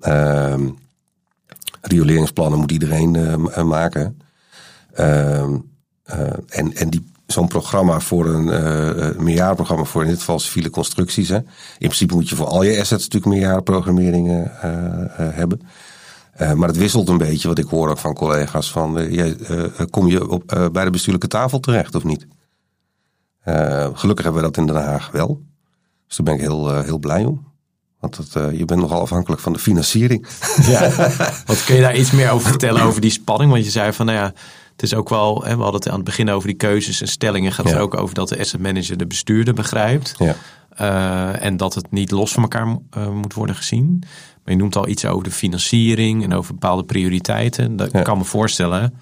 Ehm, 0.00 0.68
rioleringsplannen 1.80 2.58
moet 2.58 2.72
iedereen 2.72 3.40
maken. 3.64 4.20
Ehm, 4.92 5.56
en, 6.48 6.74
en 6.74 6.90
die, 6.90 7.12
zo'n 7.26 7.48
programma 7.48 8.00
voor 8.00 8.26
een 8.26 8.46
uh, 8.46 9.20
meerjarenprogramma 9.20 9.84
voor 9.84 10.02
in 10.02 10.08
dit 10.08 10.18
geval 10.18 10.38
civiele 10.38 10.70
constructies. 10.70 11.28
Hè. 11.28 11.36
In 11.36 11.44
principe 11.78 12.14
moet 12.14 12.28
je 12.28 12.36
voor 12.36 12.46
al 12.46 12.62
je 12.62 12.80
assets 12.80 13.08
natuurlijk 13.08 13.32
meerjarenprogrammering 13.34 14.28
uh, 14.28 14.44
hebben. 15.16 15.60
maar 16.54 16.68
het 16.68 16.76
wisselt 16.76 17.08
een 17.08 17.18
beetje, 17.18 17.48
wat 17.48 17.58
ik 17.58 17.66
hoor 17.66 17.88
ook 17.88 17.98
van 17.98 18.14
collega's. 18.14 18.72
Van, 18.72 19.08
kom 19.90 20.06
je 20.06 20.28
op, 20.28 20.68
bij 20.72 20.84
de 20.84 20.90
bestuurlijke 20.90 21.28
tafel 21.28 21.60
terecht 21.60 21.94
of 21.94 22.04
niet? 22.04 22.26
Gelukkig 23.94 24.24
hebben 24.24 24.42
we 24.42 24.48
dat 24.48 24.56
in 24.56 24.66
Den 24.66 24.76
Haag 24.76 25.10
wel. 25.10 25.42
Dus 26.06 26.16
daar 26.16 26.26
ben 26.26 26.34
ik 26.34 26.40
heel, 26.40 26.82
heel 26.82 26.98
blij 26.98 27.24
om. 27.24 27.48
Want 28.00 28.32
dat, 28.32 28.56
je 28.56 28.64
bent 28.64 28.80
nogal 28.80 29.00
afhankelijk 29.00 29.42
van 29.42 29.52
de 29.52 29.58
financiering. 29.58 30.26
Ja, 30.62 30.90
wat 31.46 31.64
kun 31.64 31.74
je 31.74 31.80
daar 31.80 31.96
iets 31.96 32.10
meer 32.10 32.30
over 32.30 32.48
vertellen 32.48 32.82
over 32.82 33.00
die 33.00 33.10
spanning? 33.10 33.50
Want 33.50 33.64
je 33.64 33.70
zei 33.70 33.92
van, 33.92 34.06
nou 34.06 34.18
ja, 34.18 34.32
het 34.72 34.82
is 34.82 34.94
ook 34.94 35.08
wel, 35.08 35.44
hè, 35.44 35.56
we 35.56 35.62
hadden 35.62 35.80
het 35.80 35.88
aan 35.88 35.94
het 35.94 36.04
begin 36.04 36.30
over 36.30 36.48
die 36.48 36.56
keuzes 36.56 37.00
en 37.00 37.08
stellingen. 37.08 37.52
Gaat 37.52 37.70
het 37.70 37.78
ook 37.78 37.96
over 37.96 38.14
dat 38.14 38.28
de 38.28 38.38
asset 38.38 38.60
manager 38.60 38.96
de 38.96 39.06
bestuurder 39.06 39.54
begrijpt. 39.54 40.14
Ja. 40.18 40.34
Uh, 40.80 41.44
en 41.44 41.56
dat 41.56 41.74
het 41.74 41.90
niet 41.90 42.10
los 42.10 42.32
van 42.32 42.42
elkaar 42.42 42.66
uh, 42.66 43.08
moet 43.08 43.34
worden 43.34 43.56
gezien. 43.56 43.96
Maar 44.44 44.54
je 44.54 44.56
noemt 44.56 44.76
al 44.76 44.88
iets 44.88 45.04
over 45.04 45.24
de 45.24 45.30
financiering 45.30 46.24
en 46.24 46.34
over 46.34 46.52
bepaalde 46.52 46.84
prioriteiten. 46.84 47.76
Dat 47.76 47.92
ja. 47.92 48.02
kan 48.02 48.18
me 48.18 48.24
voorstellen 48.24 48.94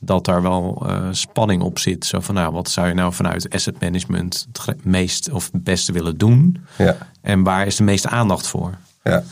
dat 0.00 0.24
daar 0.24 0.42
wel 0.42 0.82
uh, 0.86 1.08
spanning 1.10 1.62
op 1.62 1.78
zit. 1.78 2.06
Zo 2.06 2.20
van, 2.20 2.34
nou, 2.34 2.52
wat 2.52 2.68
zou 2.68 2.88
je 2.88 2.94
nou 2.94 3.12
vanuit 3.12 3.50
asset 3.50 3.80
management 3.80 4.46
het 4.64 4.84
meest 4.84 5.30
of 5.30 5.48
het 5.52 5.64
beste 5.64 5.92
willen 5.92 6.18
doen? 6.18 6.64
Ja. 6.78 6.96
En 7.20 7.42
waar 7.42 7.66
is 7.66 7.76
de 7.76 7.82
meeste 7.82 8.08
aandacht 8.08 8.46
voor? 8.46 8.74
Ja. 9.02 9.22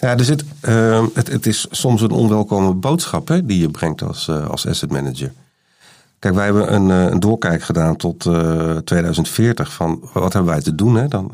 Ja, 0.00 0.16
er 0.16 0.24
zit, 0.24 0.44
uh, 0.68 1.04
het, 1.14 1.28
het, 1.28 1.46
is 1.46 1.66
soms 1.70 2.02
een 2.02 2.10
onwelkome 2.10 2.74
boodschap 2.74 3.28
hè, 3.28 3.46
die 3.46 3.60
je 3.60 3.70
brengt 3.70 4.02
als, 4.02 4.28
uh, 4.28 4.48
als 4.48 4.66
asset 4.66 4.90
manager. 4.90 5.32
Kijk, 6.18 6.34
wij 6.34 6.44
hebben 6.44 6.74
een, 6.74 6.88
uh, 6.88 7.10
een 7.10 7.20
doorkijk 7.20 7.62
gedaan 7.62 7.96
tot 7.96 8.24
uh, 8.24 8.76
2040 8.76 9.72
van 9.72 10.08
wat 10.12 10.32
hebben 10.32 10.52
wij 10.52 10.62
te 10.62 10.74
doen. 10.74 10.94
Hè? 10.94 11.08
Dan, 11.08 11.32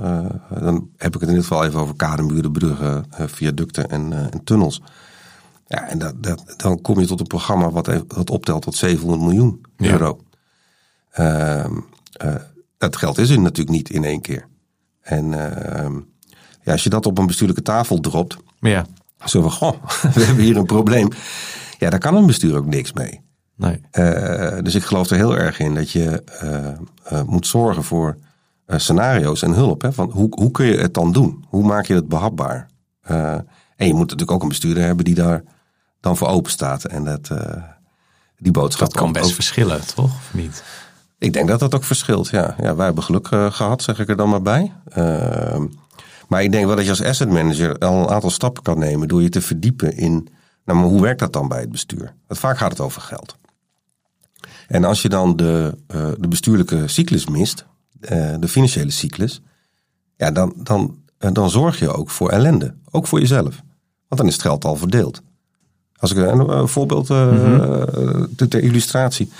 dan 0.60 0.88
heb 0.96 1.14
ik 1.14 1.20
het 1.20 1.28
in 1.28 1.34
dit 1.34 1.44
geval 1.44 1.64
even 1.64 1.80
over 1.80 1.96
kademuren, 1.96 2.52
bruggen, 2.52 3.04
viaducten 3.10 3.90
en, 3.90 4.12
en, 4.12 4.44
tunnels. 4.44 4.82
Ja, 5.66 5.88
en 5.88 5.98
dat, 5.98 6.22
dat, 6.22 6.54
dan 6.56 6.80
kom 6.80 7.00
je 7.00 7.06
tot 7.06 7.20
een 7.20 7.26
programma 7.26 7.70
wat, 7.70 8.04
wat 8.08 8.30
optelt 8.30 8.62
tot 8.62 8.76
700 8.76 9.22
miljoen 9.22 9.60
euro. 9.76 10.20
Ehm, 11.10 11.74
dat 12.78 12.96
geld 12.96 13.18
is 13.18 13.30
er 13.30 13.40
natuurlijk 13.40 13.76
niet 13.76 13.90
in 13.90 14.04
één 14.04 14.20
keer. 14.20 14.46
En 15.00 15.34
ehm, 15.34 15.94
ja, 16.62 16.72
als 16.72 16.82
je 16.82 16.90
dat 16.90 17.06
op 17.06 17.18
een 17.18 17.26
bestuurlijke 17.26 17.62
tafel 17.62 18.00
dropt, 18.00 18.36
ja. 18.60 18.86
zo 19.24 19.42
van, 19.42 19.50
goh, 19.50 19.84
we 20.14 20.24
hebben 20.24 20.44
hier 20.44 20.56
een 20.56 20.66
probleem. 20.66 21.08
Ja, 21.78 21.90
daar 21.90 21.98
kan 21.98 22.16
een 22.16 22.26
bestuur 22.26 22.56
ook 22.56 22.66
niks 22.66 22.92
mee. 22.92 23.20
Nee. 23.56 23.80
Uh, 23.92 24.58
dus 24.62 24.74
ik 24.74 24.82
geloof 24.82 25.10
er 25.10 25.16
heel 25.16 25.36
erg 25.36 25.58
in 25.58 25.74
dat 25.74 25.90
je 25.90 26.22
uh, 26.42 26.68
uh, 27.12 27.22
moet 27.22 27.46
zorgen 27.46 27.84
voor 27.84 28.16
scenario's 28.66 29.42
en 29.42 29.52
hulp. 29.52 29.82
Hè, 29.82 29.92
van 29.92 30.10
hoe, 30.10 30.28
hoe 30.30 30.50
kun 30.50 30.66
je 30.66 30.76
het 30.76 30.94
dan 30.94 31.12
doen? 31.12 31.44
Hoe 31.48 31.64
maak 31.64 31.86
je 31.86 31.94
het 31.94 32.08
behapbaar? 32.08 32.68
en 33.76 33.86
je 33.86 33.92
moet 33.92 34.00
natuurlijk 34.00 34.30
ook 34.30 34.42
een 34.42 34.48
bestuurder 34.48 34.84
hebben 34.84 35.04
die 35.04 35.14
daar 35.14 35.42
dan 36.06 36.16
voor 36.16 36.28
open 36.28 36.50
staat. 36.50 36.84
En 36.84 37.04
dat, 37.04 37.30
die 38.38 38.52
boodschap. 38.52 38.88
Dat 38.92 38.96
kan 38.96 39.12
best 39.12 39.32
verschillen, 39.32 39.86
toch? 39.94 40.04
Of 40.04 40.30
niet? 40.32 40.64
Ik 41.18 41.32
denk 41.32 41.48
dat 41.48 41.60
dat 41.60 41.74
ook 41.74 41.84
verschilt, 41.84 42.28
ja. 42.28 42.54
ja 42.60 42.76
wij 42.76 42.84
hebben 42.86 43.04
geluk 43.04 43.26
gehad, 43.26 43.82
zeg 43.82 43.98
ik 43.98 44.08
er 44.08 44.16
dan 44.16 44.28
maar 44.28 44.42
bij. 44.42 44.72
Maar 46.28 46.42
ik 46.42 46.52
denk 46.52 46.66
wel 46.66 46.76
dat 46.76 46.84
je 46.84 46.90
als 46.90 47.02
asset 47.02 47.30
manager 47.30 47.78
al 47.78 48.02
een 48.02 48.08
aantal 48.08 48.30
stappen 48.30 48.62
kan 48.62 48.78
nemen 48.78 49.08
door 49.08 49.22
je 49.22 49.28
te 49.28 49.40
verdiepen 49.40 49.96
in, 49.96 50.28
nou 50.64 50.78
maar 50.78 50.88
hoe 50.88 51.00
werkt 51.00 51.20
dat 51.20 51.32
dan 51.32 51.48
bij 51.48 51.60
het 51.60 51.70
bestuur? 51.70 52.14
Want 52.26 52.40
vaak 52.40 52.58
gaat 52.58 52.70
het 52.70 52.80
over 52.80 53.00
geld. 53.00 53.36
En 54.68 54.84
als 54.84 55.02
je 55.02 55.08
dan 55.08 55.36
de, 55.36 55.78
uh, 55.94 56.08
de 56.18 56.28
bestuurlijke 56.28 56.88
cyclus 56.88 57.26
mist, 57.26 57.66
de 58.40 58.48
financiële 58.48 58.90
cyclus, 58.90 59.42
ja, 60.16 60.30
dan, 60.30 60.52
dan, 60.56 61.02
dan 61.18 61.50
zorg 61.50 61.78
je 61.78 61.92
ook 61.92 62.10
voor 62.10 62.30
ellende. 62.30 62.74
Ook 62.90 63.06
voor 63.06 63.20
jezelf. 63.20 63.62
Want 64.08 64.20
dan 64.20 64.26
is 64.26 64.32
het 64.32 64.42
geld 64.42 64.64
al 64.64 64.76
verdeeld. 64.76 65.22
Als 65.96 66.10
ik 66.10 66.16
een 66.16 66.68
voorbeeld 66.68 67.08
mm-hmm. 67.08 68.26
ter 68.48 68.62
illustratie. 68.62 69.30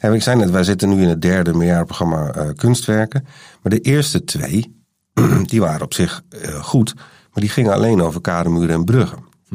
En 0.00 0.14
ik 0.14 0.22
zei 0.22 0.36
net, 0.36 0.50
wij 0.50 0.64
zitten 0.64 0.88
nu 0.88 1.02
in 1.02 1.08
het 1.08 1.22
derde 1.22 1.54
meerjarenprogramma 1.54 2.52
kunstwerken. 2.56 3.26
Maar 3.62 3.72
de 3.72 3.80
eerste 3.80 4.24
twee, 4.24 4.76
die 5.50 5.60
waren 5.60 5.82
op 5.82 5.94
zich 5.94 6.22
uh, 6.30 6.62
goed, 6.62 6.94
maar 6.94 7.42
die 7.42 7.48
gingen 7.48 7.72
alleen 7.72 8.02
over 8.02 8.20
kademuren 8.20 8.74
en 8.74 8.84
bruggen. 8.84 9.18
Hm. 9.48 9.54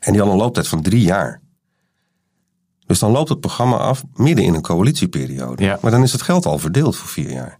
En 0.00 0.12
die 0.12 0.16
hadden 0.16 0.32
een 0.32 0.42
looptijd 0.42 0.68
van 0.68 0.82
drie 0.82 1.02
jaar. 1.02 1.40
Dus 2.86 2.98
dan 2.98 3.10
loopt 3.10 3.28
het 3.28 3.40
programma 3.40 3.76
af 3.76 4.02
midden 4.14 4.44
in 4.44 4.54
een 4.54 4.62
coalitieperiode. 4.62 5.64
Ja. 5.64 5.78
Maar 5.82 5.90
dan 5.90 6.02
is 6.02 6.12
het 6.12 6.22
geld 6.22 6.46
al 6.46 6.58
verdeeld 6.58 6.96
voor 6.96 7.08
vier 7.08 7.30
jaar. 7.30 7.58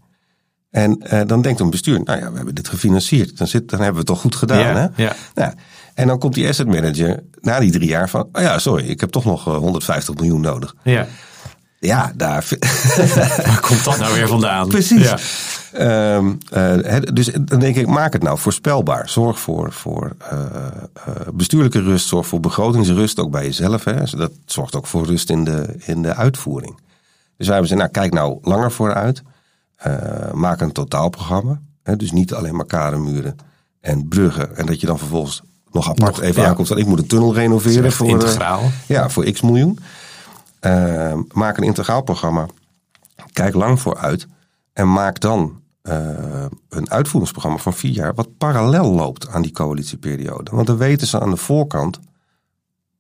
En 0.70 1.02
uh, 1.12 1.20
dan 1.26 1.42
denkt 1.42 1.60
een 1.60 1.70
bestuur, 1.70 2.00
nou 2.04 2.18
ja, 2.18 2.30
we 2.30 2.36
hebben 2.36 2.54
dit 2.54 2.68
gefinancierd. 2.68 3.38
Dan, 3.38 3.46
zit, 3.46 3.68
dan 3.68 3.80
hebben 3.80 3.92
we 3.94 3.98
het 3.98 4.08
toch 4.08 4.20
goed 4.20 4.36
gedaan. 4.36 4.58
Ja, 4.58 4.92
hè? 4.94 5.02
Ja. 5.02 5.16
Nou, 5.34 5.52
en 5.94 6.06
dan 6.06 6.18
komt 6.18 6.34
die 6.34 6.49
asset 6.49 6.66
manager 6.66 7.22
na 7.40 7.61
die 7.61 7.70
drie 7.70 7.88
jaar 7.88 8.08
van, 8.08 8.28
oh 8.32 8.42
ja, 8.42 8.58
sorry, 8.58 8.84
ik 8.88 9.00
heb 9.00 9.11
toch 9.11 9.25
nog 9.25 9.44
150 9.44 10.14
miljoen 10.14 10.40
nodig. 10.40 10.75
Ja. 10.82 11.06
Ja, 11.78 12.12
daar. 12.16 12.49
Waar 13.46 13.61
komt 13.61 13.84
dat 13.84 13.99
nou 13.99 14.14
weer 14.14 14.28
vandaan? 14.28 14.68
Precies. 14.68 15.14
Ja. 15.72 16.14
Um, 16.16 16.38
uh, 16.52 16.99
dus 17.12 17.30
dan 17.40 17.61
denk 17.61 17.76
ik, 17.76 17.87
maak 17.87 18.12
het 18.12 18.22
nou 18.22 18.38
voorspelbaar. 18.38 19.08
Zorg 19.08 19.40
voor, 19.40 19.72
voor 19.72 20.16
uh, 20.32 20.38
uh, 21.08 21.14
bestuurlijke 21.34 21.80
rust, 21.80 22.08
zorg 22.08 22.26
voor 22.26 22.40
begrotingsrust 22.40 23.18
ook 23.18 23.30
bij 23.30 23.44
jezelf. 23.44 23.84
Hè. 23.84 23.94
Dat 24.16 24.32
zorgt 24.46 24.76
ook 24.76 24.87
voor 24.87 25.06
rust 25.06 25.30
in 25.30 25.44
de, 25.44 25.75
in 25.78 26.02
de 26.02 26.14
uitvoering. 26.14 26.75
Dus 27.37 27.46
wij 27.46 27.56
hebben 27.56 27.68
gezegd, 27.68 27.80
nou 27.80 27.90
kijk 27.90 28.12
nou 28.12 28.38
langer 28.42 28.72
vooruit. 28.72 29.22
maak 30.32 30.61
een 30.61 30.72
totaalprogramma. 30.72 31.61
Hè, 31.82 31.96
dus 31.96 32.12
niet 32.12 32.34
alleen 32.34 32.56
maar 32.56 32.66
kademuren 32.66 33.37
en 33.80 34.08
bruggen. 34.08 34.56
En 34.56 34.66
dat 34.66 34.80
je 34.80 34.87
dan 34.87 34.99
vervolgens 34.99 35.42
nog 35.73 35.88
apart 35.88 36.17
nog, 36.17 36.23
even 36.23 36.43
ja. 36.43 36.49
aankomt. 36.49 36.71
Ik 36.71 36.87
moet 36.87 36.99
een 36.99 37.07
tunnel 37.07 37.35
renoveren. 37.35 37.93
Voor, 37.93 38.09
integraal. 38.09 38.71
ja, 38.87 39.09
voor 39.09 39.31
x 39.31 39.41
miljoen. 39.41 39.79
Uh, 40.61 41.14
maak 41.33 41.57
een 41.57 41.62
integraal 41.64 42.02
programma. 42.02 42.47
Kijk 43.33 43.55
lang 43.55 43.81
vooruit. 43.81 44.26
En 44.73 44.93
maak 44.93 45.21
dan 45.21 45.61
uh, 45.83 46.45
een 46.69 46.91
uitvoeringsprogramma 46.91 47.59
van 47.59 47.75
vier 47.75 47.93
jaar. 47.93 48.14
wat 48.14 48.38
parallel 48.38 48.93
loopt 48.93 49.29
aan 49.29 49.43
die 49.43 49.52
coalitieperiode. 49.52 50.50
Want 50.50 50.67
dan 50.67 50.76
weten 50.76 51.07
ze 51.07 51.21
aan 51.21 51.31
de 51.31 51.37
voorkant. 51.37 51.99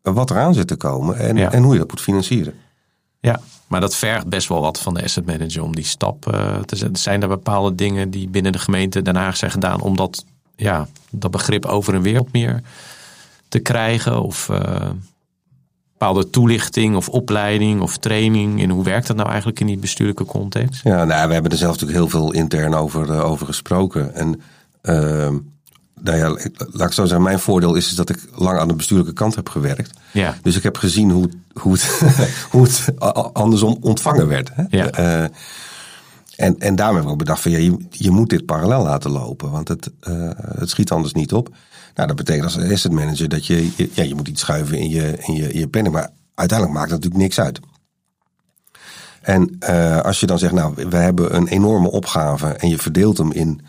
wat 0.02 0.30
eraan 0.30 0.54
zit 0.54 0.66
te 0.66 0.76
komen. 0.76 1.18
en, 1.18 1.52
en 1.52 1.62
hoe 1.62 1.72
je 1.72 1.78
dat 1.78 1.90
moet 1.90 2.00
financieren. 2.00 2.54
Ja, 3.20 3.40
maar 3.66 3.80
dat 3.80 3.94
vergt 3.94 4.26
best 4.26 4.48
wel 4.48 4.60
wat 4.60 4.80
van 4.80 4.94
de 4.94 5.02
asset 5.02 5.26
manager 5.26 5.62
om 5.62 5.74
die 5.74 5.84
stap 5.84 6.32
uh, 6.34 6.58
te 6.58 6.76
zetten. 6.76 7.02
Zijn 7.02 7.22
er 7.22 7.28
bepaalde 7.28 7.74
dingen 7.74 8.10
die 8.10 8.28
binnen 8.28 8.52
de 8.52 8.58
gemeente 8.58 9.02
Den 9.02 9.16
Haag 9.16 9.36
zijn 9.36 9.50
gedaan 9.50 9.80
om 9.80 9.96
dat, 9.96 10.24
ja, 10.56 10.88
dat 11.10 11.30
begrip 11.30 11.64
over 11.64 11.94
en 11.94 12.02
weer 12.02 12.18
wat 12.18 12.32
meer 12.32 12.62
te 13.48 13.58
krijgen? 13.58 14.22
Of 14.22 14.48
uh, 14.48 14.90
bepaalde 15.92 16.30
toelichting 16.30 16.96
of 16.96 17.08
opleiding 17.08 17.80
of 17.80 17.96
training? 17.96 18.62
En 18.62 18.70
hoe 18.70 18.84
werkt 18.84 19.06
dat 19.06 19.16
nou 19.16 19.28
eigenlijk 19.28 19.60
in 19.60 19.66
die 19.66 19.78
bestuurlijke 19.78 20.24
context? 20.24 20.82
Ja, 20.82 21.04
nou, 21.04 21.26
we 21.28 21.32
hebben 21.32 21.52
er 21.52 21.58
zelf 21.58 21.72
natuurlijk 21.72 21.98
heel 21.98 22.08
veel 22.08 22.32
intern 22.32 22.74
over, 22.74 23.08
uh, 23.08 23.24
over 23.24 23.46
gesproken. 23.46 24.14
En 24.14 24.40
uh, 24.82 25.28
nou 26.00 26.16
ja, 26.16 26.28
laat 26.72 26.88
ik 26.88 26.92
zo 26.92 27.04
zeggen, 27.04 27.22
mijn 27.22 27.38
voordeel 27.38 27.74
is, 27.74 27.86
is 27.86 27.94
dat 27.94 28.10
ik 28.10 28.18
lang 28.34 28.58
aan 28.58 28.68
de 28.68 28.74
bestuurlijke 28.74 29.12
kant 29.12 29.34
heb 29.34 29.48
gewerkt. 29.48 29.98
Ja. 30.10 30.36
Dus 30.42 30.56
ik 30.56 30.62
heb 30.62 30.76
gezien 30.76 31.10
hoe, 31.10 31.28
hoe, 31.52 31.72
het, 31.72 32.00
hoe 32.50 32.62
het 32.62 32.92
andersom 33.32 33.76
ontvangen 33.80 34.28
werd. 34.28 34.50
Hè? 34.54 34.64
Ja. 34.68 35.30
En, 36.42 36.58
en 36.58 36.76
daarom 36.76 36.96
heb 36.96 37.04
ik 37.04 37.10
ook 37.10 37.18
bedacht 37.18 37.42
van 37.42 37.50
ja, 37.50 37.76
je, 37.90 38.10
moet 38.10 38.30
dit 38.30 38.46
parallel 38.46 38.82
laten 38.82 39.10
lopen, 39.10 39.50
want 39.50 39.68
het, 39.68 39.90
uh, 40.08 40.30
het 40.36 40.70
schiet 40.70 40.90
anders 40.90 41.12
niet 41.12 41.32
op. 41.32 41.48
Nou, 41.94 42.08
dat 42.08 42.16
betekent 42.16 42.44
als 42.44 42.58
asset 42.58 42.92
manager 42.92 43.28
dat 43.28 43.46
je, 43.46 43.88
ja, 43.92 44.02
je 44.02 44.14
moet 44.14 44.28
iets 44.28 44.40
schuiven 44.40 44.78
in 44.78 44.88
je, 44.88 45.18
in 45.18 45.34
je, 45.34 45.52
in 45.52 45.58
je 45.58 45.68
planning. 45.68 45.94
Maar 45.94 46.10
uiteindelijk 46.34 46.78
maakt 46.78 46.90
het 46.90 47.00
natuurlijk 47.02 47.22
niks 47.22 47.40
uit. 47.40 47.60
En 49.20 49.56
uh, 49.70 50.00
als 50.00 50.20
je 50.20 50.26
dan 50.26 50.38
zegt, 50.38 50.52
nou, 50.52 50.74
we 50.88 50.96
hebben 50.96 51.36
een 51.36 51.46
enorme 51.46 51.90
opgave 51.90 52.46
en 52.46 52.68
je 52.68 52.78
verdeelt 52.78 53.18
hem 53.18 53.32
in 53.32 53.60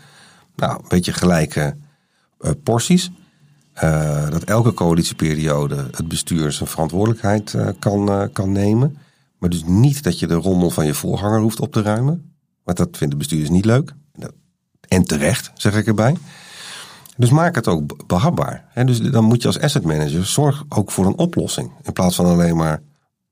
nou, 0.56 0.72
een 0.72 0.88
beetje 0.88 1.12
gelijke 1.12 1.76
uh, 2.40 2.50
porties. 2.62 3.10
Dat 4.30 4.44
elke 4.44 4.72
coalitieperiode 4.72 5.88
het 5.90 6.08
bestuur 6.08 6.52
zijn 6.52 6.68
verantwoordelijkheid 6.68 7.56
kan, 7.78 8.30
kan 8.32 8.52
nemen. 8.52 8.96
Maar 9.38 9.50
dus 9.50 9.64
niet 9.64 10.02
dat 10.02 10.18
je 10.18 10.26
de 10.26 10.34
rommel 10.34 10.70
van 10.70 10.86
je 10.86 10.94
voorganger 10.94 11.40
hoeft 11.40 11.60
op 11.60 11.72
te 11.72 11.82
ruimen. 11.82 12.33
Want 12.64 12.76
dat 12.76 12.96
vinden 12.96 13.18
bestuurders 13.18 13.50
niet 13.50 13.64
leuk. 13.64 13.94
En 14.88 15.04
terecht, 15.04 15.50
zeg 15.54 15.74
ik 15.74 15.86
erbij. 15.86 16.16
Dus 17.16 17.30
maak 17.30 17.54
het 17.54 17.68
ook 17.68 18.06
behapbaar. 18.06 18.64
dus 18.84 19.00
dan 19.00 19.24
moet 19.24 19.42
je 19.42 19.46
als 19.46 19.60
asset 19.60 19.84
manager 19.84 20.26
zorg 20.26 20.64
ook 20.68 20.90
voor 20.90 21.06
een 21.06 21.16
oplossing. 21.16 21.70
In 21.82 21.92
plaats 21.92 22.16
van 22.16 22.26
alleen 22.26 22.56
maar 22.56 22.82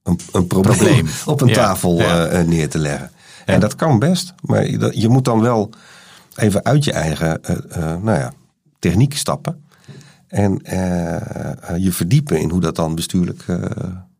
een, 0.02 0.18
een 0.32 0.46
probleem, 0.46 1.08
op 1.26 1.40
een 1.40 1.52
tafel 1.52 1.98
eh, 1.98 2.40
eh, 2.40 2.46
neer 2.46 2.68
te 2.68 2.78
leggen. 2.78 3.10
En 3.44 3.60
dat 3.60 3.74
kan 3.74 3.98
best, 3.98 4.34
maar 4.40 4.66
je, 4.66 4.90
je 4.94 5.08
moet 5.08 5.24
dan 5.24 5.40
wel 5.40 5.70
even 6.34 6.64
uit 6.64 6.84
je 6.84 6.92
eigen 6.92 7.42
eh, 7.42 7.96
nou 7.96 8.18
ja, 8.18 8.32
techniek 8.78 9.16
stappen. 9.16 9.64
En 10.26 10.60
je 11.76 11.92
verdiepen 11.92 12.40
in 12.40 12.50
hoe 12.50 12.60
dat 12.60 12.76
dan 12.76 12.94
bestuurlijk 12.94 13.44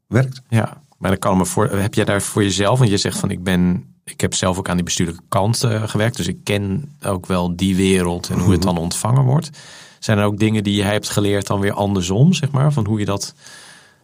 werkt. 0.07 0.43
Ja, 0.49 0.83
maar 0.99 1.11
dan 1.11 1.19
kan 1.19 1.37
me 1.37 1.47
voor. 1.47 1.71
Heb 1.71 1.95
jij 1.95 2.05
daar 2.05 2.23
voor 2.23 2.43
jezelf? 2.43 2.79
Want 2.79 2.91
je 2.91 2.97
zegt 2.97 3.19
van 3.19 3.31
ik 3.31 3.43
ben. 3.43 3.92
Ik 4.05 4.21
heb 4.21 4.35
zelf 4.35 4.59
ook 4.59 4.69
aan 4.69 4.77
die 4.77 4.85
bestuurlijke 4.85 5.23
kant 5.29 5.63
eh, 5.65 5.83
gewerkt. 5.89 6.17
Dus 6.17 6.27
ik 6.27 6.45
ken 6.45 6.93
ook 7.03 7.27
wel 7.27 7.57
die 7.57 7.77
wereld 7.77 8.29
en 8.31 8.39
hoe 8.39 8.53
het 8.53 8.63
dan 8.63 8.79
ontvangen 8.79 9.25
wordt. 9.25 9.51
Zijn 9.99 10.19
er 10.19 10.25
ook 10.25 10.39
dingen 10.39 10.65
die 10.65 10.75
jij 10.75 10.93
hebt 10.93 11.09
geleerd 11.09 11.47
dan 11.47 11.61
weer 11.61 11.73
andersom, 11.73 12.33
zeg 12.33 12.51
maar? 12.51 12.73
Van 12.73 12.87
hoe 12.87 12.99
je 12.99 13.05
dat 13.05 13.35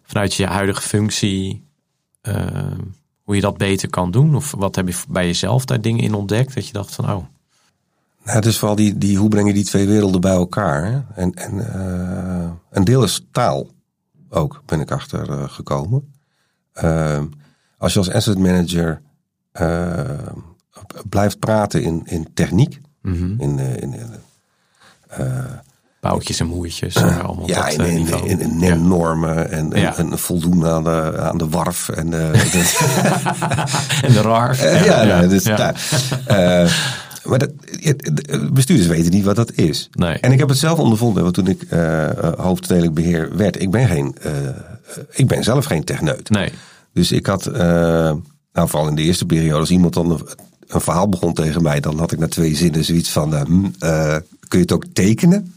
vanuit 0.02 0.35
je 0.35 0.47
huidige 0.47 0.81
functie. 0.83 1.62
eh, 2.21 2.47
hoe 3.23 3.35
je 3.37 3.40
dat 3.43 3.57
beter 3.59 3.90
kan 3.90 4.11
doen? 4.11 4.35
Of 4.37 4.50
wat 4.57 4.75
heb 4.76 4.88
je 4.88 5.00
bij 5.09 5.26
jezelf 5.26 5.64
daar 5.64 5.81
dingen 5.81 6.02
in 6.05 6.14
ontdekt? 6.14 6.55
Dat 6.55 6.67
je 6.67 6.73
dacht 6.73 6.95
van, 6.95 7.05
oh, 7.05 7.25
Nou, 8.25 8.37
het 8.37 8.47
is 8.47 8.59
vooral 8.59 8.76
die, 8.76 8.99
die, 8.99 9.19
hoe 9.19 9.28
breng 9.28 9.47
je 9.49 9.55
die 9.55 9.64
twee 9.64 9.87
werelden 9.87 10.21
bij 10.21 10.33
elkaar? 10.33 10.85
hè? 10.85 11.00
En, 11.14 11.35
en 11.35 11.73
eh, 11.75 12.50
een 12.71 12.85
deel 12.85 13.02
is 13.02 13.26
taal 13.33 13.67
ook, 14.31 14.62
ben 14.67 14.81
ik 14.81 14.90
achter 14.90 15.31
eh, 15.31 15.45
gekomen. 15.49 16.12
Ehm, 16.73 17.25
als 17.78 17.93
je 17.93 17.99
als 17.99 18.11
asset 18.11 18.38
manager 18.38 19.02
blijft 21.08 21.38
praten 21.38 21.82
in, 21.82 22.02
in 22.04 22.28
techniek, 22.34 22.80
in, 23.02 23.54
eh, 23.58 23.76
in, 23.76 23.94
in, 23.94 24.10
boutjes 26.00 26.40
en 26.40 26.46
moertjes. 26.46 26.94
en 26.94 27.22
allemaal 27.22 27.48
ja, 27.48 27.62
dat 27.64 27.72
in, 27.86 28.08
eh, 28.12 28.24
in, 28.24 28.58
NEM-normen 28.58 29.50
en, 29.50 29.72
en, 29.72 29.80
Ja. 29.80 29.96
en 29.96 30.18
voldoen 30.18 30.66
aan 30.66 30.84
de, 30.84 31.18
aan 31.18 31.38
de 31.38 31.48
warf. 31.48 31.88
En, 31.88 32.32
eh, 32.32 32.32
de- 32.52 34.02
En 34.02 34.12
de 34.12 34.20
RAR. 34.20 34.58
Eh, 34.58 34.84
ja, 34.84 35.04
nou, 35.04 35.28
dus, 35.28 35.44
ja. 35.44 35.56
nou, 35.56 35.74
eh, 36.26 36.70
maar 37.24 37.38
dat, 37.38 37.50
bestuurders 38.52 38.88
weten 38.88 39.12
niet 39.12 39.24
wat 39.24 39.36
dat 39.36 39.52
is. 39.52 39.88
Nee. 39.92 40.14
En 40.14 40.32
ik 40.32 40.38
heb 40.38 40.48
het 40.48 40.58
zelf 40.58 40.78
ondervonden, 40.78 41.22
want 41.22 41.34
toen 41.34 41.46
ik 41.48 41.62
eh 41.62 42.04
eh, 42.08 42.32
hoofdstedelijk 42.38 42.94
beheer 42.94 43.36
werd, 43.36 43.60
ik 43.62 43.70
ben, 43.70 43.88
geen, 43.88 44.16
eh, 44.22 44.48
eh, 44.48 44.54
ik 45.10 45.26
ben 45.26 45.44
zelf 45.44 45.64
geen 45.64 45.84
techneut. 45.84 46.30
Nee. 46.30 46.52
Dus 46.92 47.12
ik 47.12 47.26
had, 47.26 47.46
eh, 47.46 48.12
nou 48.58 48.70
vooral 48.70 48.88
in 48.88 48.94
de 48.94 49.02
eerste 49.02 49.26
periode, 49.26 49.60
als 49.60 49.70
iemand 49.70 49.94
dan 49.94 50.10
een, 50.10 50.28
een 50.66 50.80
verhaal 50.80 51.08
begon 51.08 51.34
tegen 51.34 51.62
mij, 51.62 51.80
dan 51.80 51.98
had 51.98 52.12
ik 52.12 52.18
na 52.18 52.28
twee 52.28 52.56
zinnen 52.56 52.84
zoiets 52.84 53.10
van, 53.10 53.34
eh, 53.34 53.40
hm, 53.40 53.64
eh, 53.78 54.16
kun 54.48 54.58
je 54.58 54.64
het 54.64 54.72
ook 54.72 54.84
tekenen? 54.92 55.52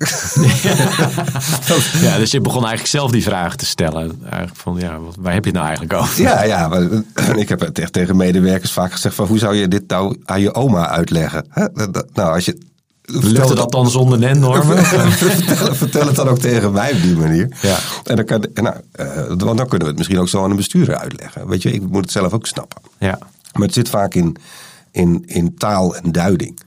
Ja, 2.01 2.17
dus 2.17 2.31
je 2.31 2.41
begon 2.41 2.61
eigenlijk 2.61 2.89
zelf 2.89 3.11
die 3.11 3.23
vraag 3.23 3.55
te 3.55 3.65
stellen. 3.65 4.19
Eigenlijk 4.23 4.55
van, 4.55 4.77
ja, 4.79 4.99
waar 5.19 5.33
heb 5.33 5.45
je 5.45 5.49
het 5.49 5.59
nou 5.59 5.67
eigenlijk 5.67 6.01
over? 6.01 6.21
ja, 6.21 6.43
ja, 6.43 6.67
maar, 6.67 6.81
eh, 6.81 7.35
ik 7.35 7.49
heb 7.49 7.59
het 7.59 7.79
echt 7.79 7.93
tegen 7.93 8.15
medewerkers 8.15 8.71
vaak 8.71 8.91
gezegd 8.91 9.15
van, 9.15 9.27
hoe 9.27 9.37
zou 9.37 9.55
je 9.55 9.67
dit 9.67 9.87
nou 9.87 10.17
aan 10.25 10.41
je 10.41 10.53
oma 10.53 10.89
uitleggen? 10.89 11.45
Hè? 11.49 11.65
Nou, 12.13 12.33
als 12.33 12.45
je... 12.45 12.69
Lukte 13.11 13.55
dat 13.55 13.71
dan 13.71 13.89
zonder 13.89 14.19
NEN-normen? 14.19 14.77
vertel, 14.85 15.75
vertel 15.75 16.05
het 16.07 16.15
dan 16.15 16.27
ook 16.27 16.39
tegen 16.39 16.71
mij 16.71 16.93
op 16.93 17.01
die 17.01 17.15
manier. 17.15 17.57
Ja. 17.61 17.77
En 18.03 18.15
dan, 18.15 18.25
kan, 18.25 18.43
en 18.53 18.63
nou, 18.63 18.75
eh, 18.91 19.25
want 19.27 19.39
dan 19.39 19.55
kunnen 19.55 19.79
we 19.79 19.85
het 19.87 19.97
misschien 19.97 20.19
ook 20.19 20.27
zo 20.29 20.43
aan 20.43 20.49
een 20.49 20.55
bestuurder 20.55 20.95
uitleggen. 20.97 21.47
Weet 21.47 21.61
je, 21.61 21.71
ik 21.71 21.81
moet 21.81 22.01
het 22.01 22.11
zelf 22.11 22.33
ook 22.33 22.45
snappen. 22.47 22.81
Ja. 22.99 23.17
Maar 23.53 23.61
het 23.65 23.73
zit 23.73 23.89
vaak 23.89 24.13
in, 24.13 24.35
in, 24.91 25.23
in 25.25 25.55
taal 25.55 25.95
en 25.95 26.11
duiding. 26.11 26.59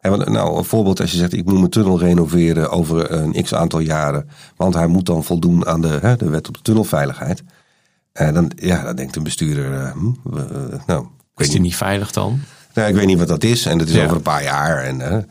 En 0.00 0.10
wat- 0.10 0.28
nou, 0.28 0.58
een 0.58 0.64
voorbeeld 0.64 1.00
als 1.00 1.10
je 1.10 1.16
zegt, 1.16 1.32
ik 1.32 1.44
moet 1.44 1.58
mijn 1.58 1.70
tunnel 1.70 1.98
renoveren 1.98 2.70
over 2.70 3.12
een 3.12 3.42
x 3.42 3.54
aantal 3.54 3.78
jaren. 3.80 4.28
Want 4.56 4.74
hij 4.74 4.86
moet 4.86 5.06
dan 5.06 5.24
voldoen 5.24 5.66
aan 5.66 5.80
de, 5.80 5.98
hè, 6.00 6.16
de 6.16 6.30
wet 6.30 6.48
op 6.48 6.54
de 6.54 6.62
tunnelveiligheid. 6.62 7.42
En 8.12 8.34
dan, 8.34 8.50
ja, 8.56 8.82
dan 8.82 8.96
denkt 8.96 9.16
een 9.16 9.22
bestuurder, 9.22 9.80
eh, 9.80 9.90
hm, 9.92 10.36
eh, 10.36 10.42
nou, 10.86 11.06
Is 11.36 11.50
die 11.50 11.60
niet 11.60 11.76
veilig 11.76 12.12
dan? 12.12 12.40
Nou, 12.74 12.88
ik 12.88 12.94
weet 12.94 13.06
niet 13.06 13.18
wat 13.18 13.28
dat 13.28 13.44
is 13.44 13.66
en 13.66 13.78
het 13.78 13.88
is 13.88 13.94
Ja. 13.94 14.04
over 14.04 14.16
een 14.16 14.22
paar 14.22 14.42
jaar. 14.42 14.82
En, 14.82 15.28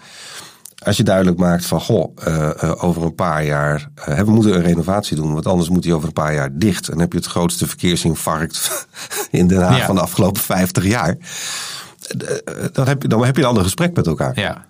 als 0.83 0.97
je 0.97 1.03
duidelijk 1.03 1.37
maakt 1.37 1.65
van, 1.65 1.81
goh, 1.81 2.11
eh, 2.23 2.63
eh, 2.63 2.83
over 2.83 3.03
een 3.03 3.15
paar 3.15 3.45
jaar, 3.45 3.89
eh, 3.95 4.19
we 4.19 4.31
moeten 4.31 4.53
een 4.55 4.61
renovatie 4.61 5.15
doen, 5.15 5.33
want 5.33 5.47
anders 5.47 5.69
moet 5.69 5.83
hij 5.83 5.93
over 5.93 6.07
een 6.07 6.13
paar 6.13 6.33
jaar 6.33 6.49
dicht. 6.57 6.85
En 6.85 6.91
dan 6.91 7.01
heb 7.01 7.11
je 7.11 7.17
het 7.17 7.27
grootste 7.27 7.67
verkeersinfarct 7.67 8.87
in 9.31 9.47
Den 9.47 9.61
Haag 9.61 9.77
Ja. 9.77 9.85
van 9.85 9.95
de 9.95 10.01
afgelopen 10.01 10.41
50 10.41 10.85
jaar. 10.85 11.17
Dan 12.71 12.87
heb, 12.87 13.01
je, 13.01 13.07
dan 13.07 13.25
heb 13.25 13.35
je 13.35 13.41
een 13.41 13.47
ander 13.47 13.63
gesprek 13.63 13.95
met 13.95 14.07
elkaar. 14.07 14.39
Ja. 14.39 14.65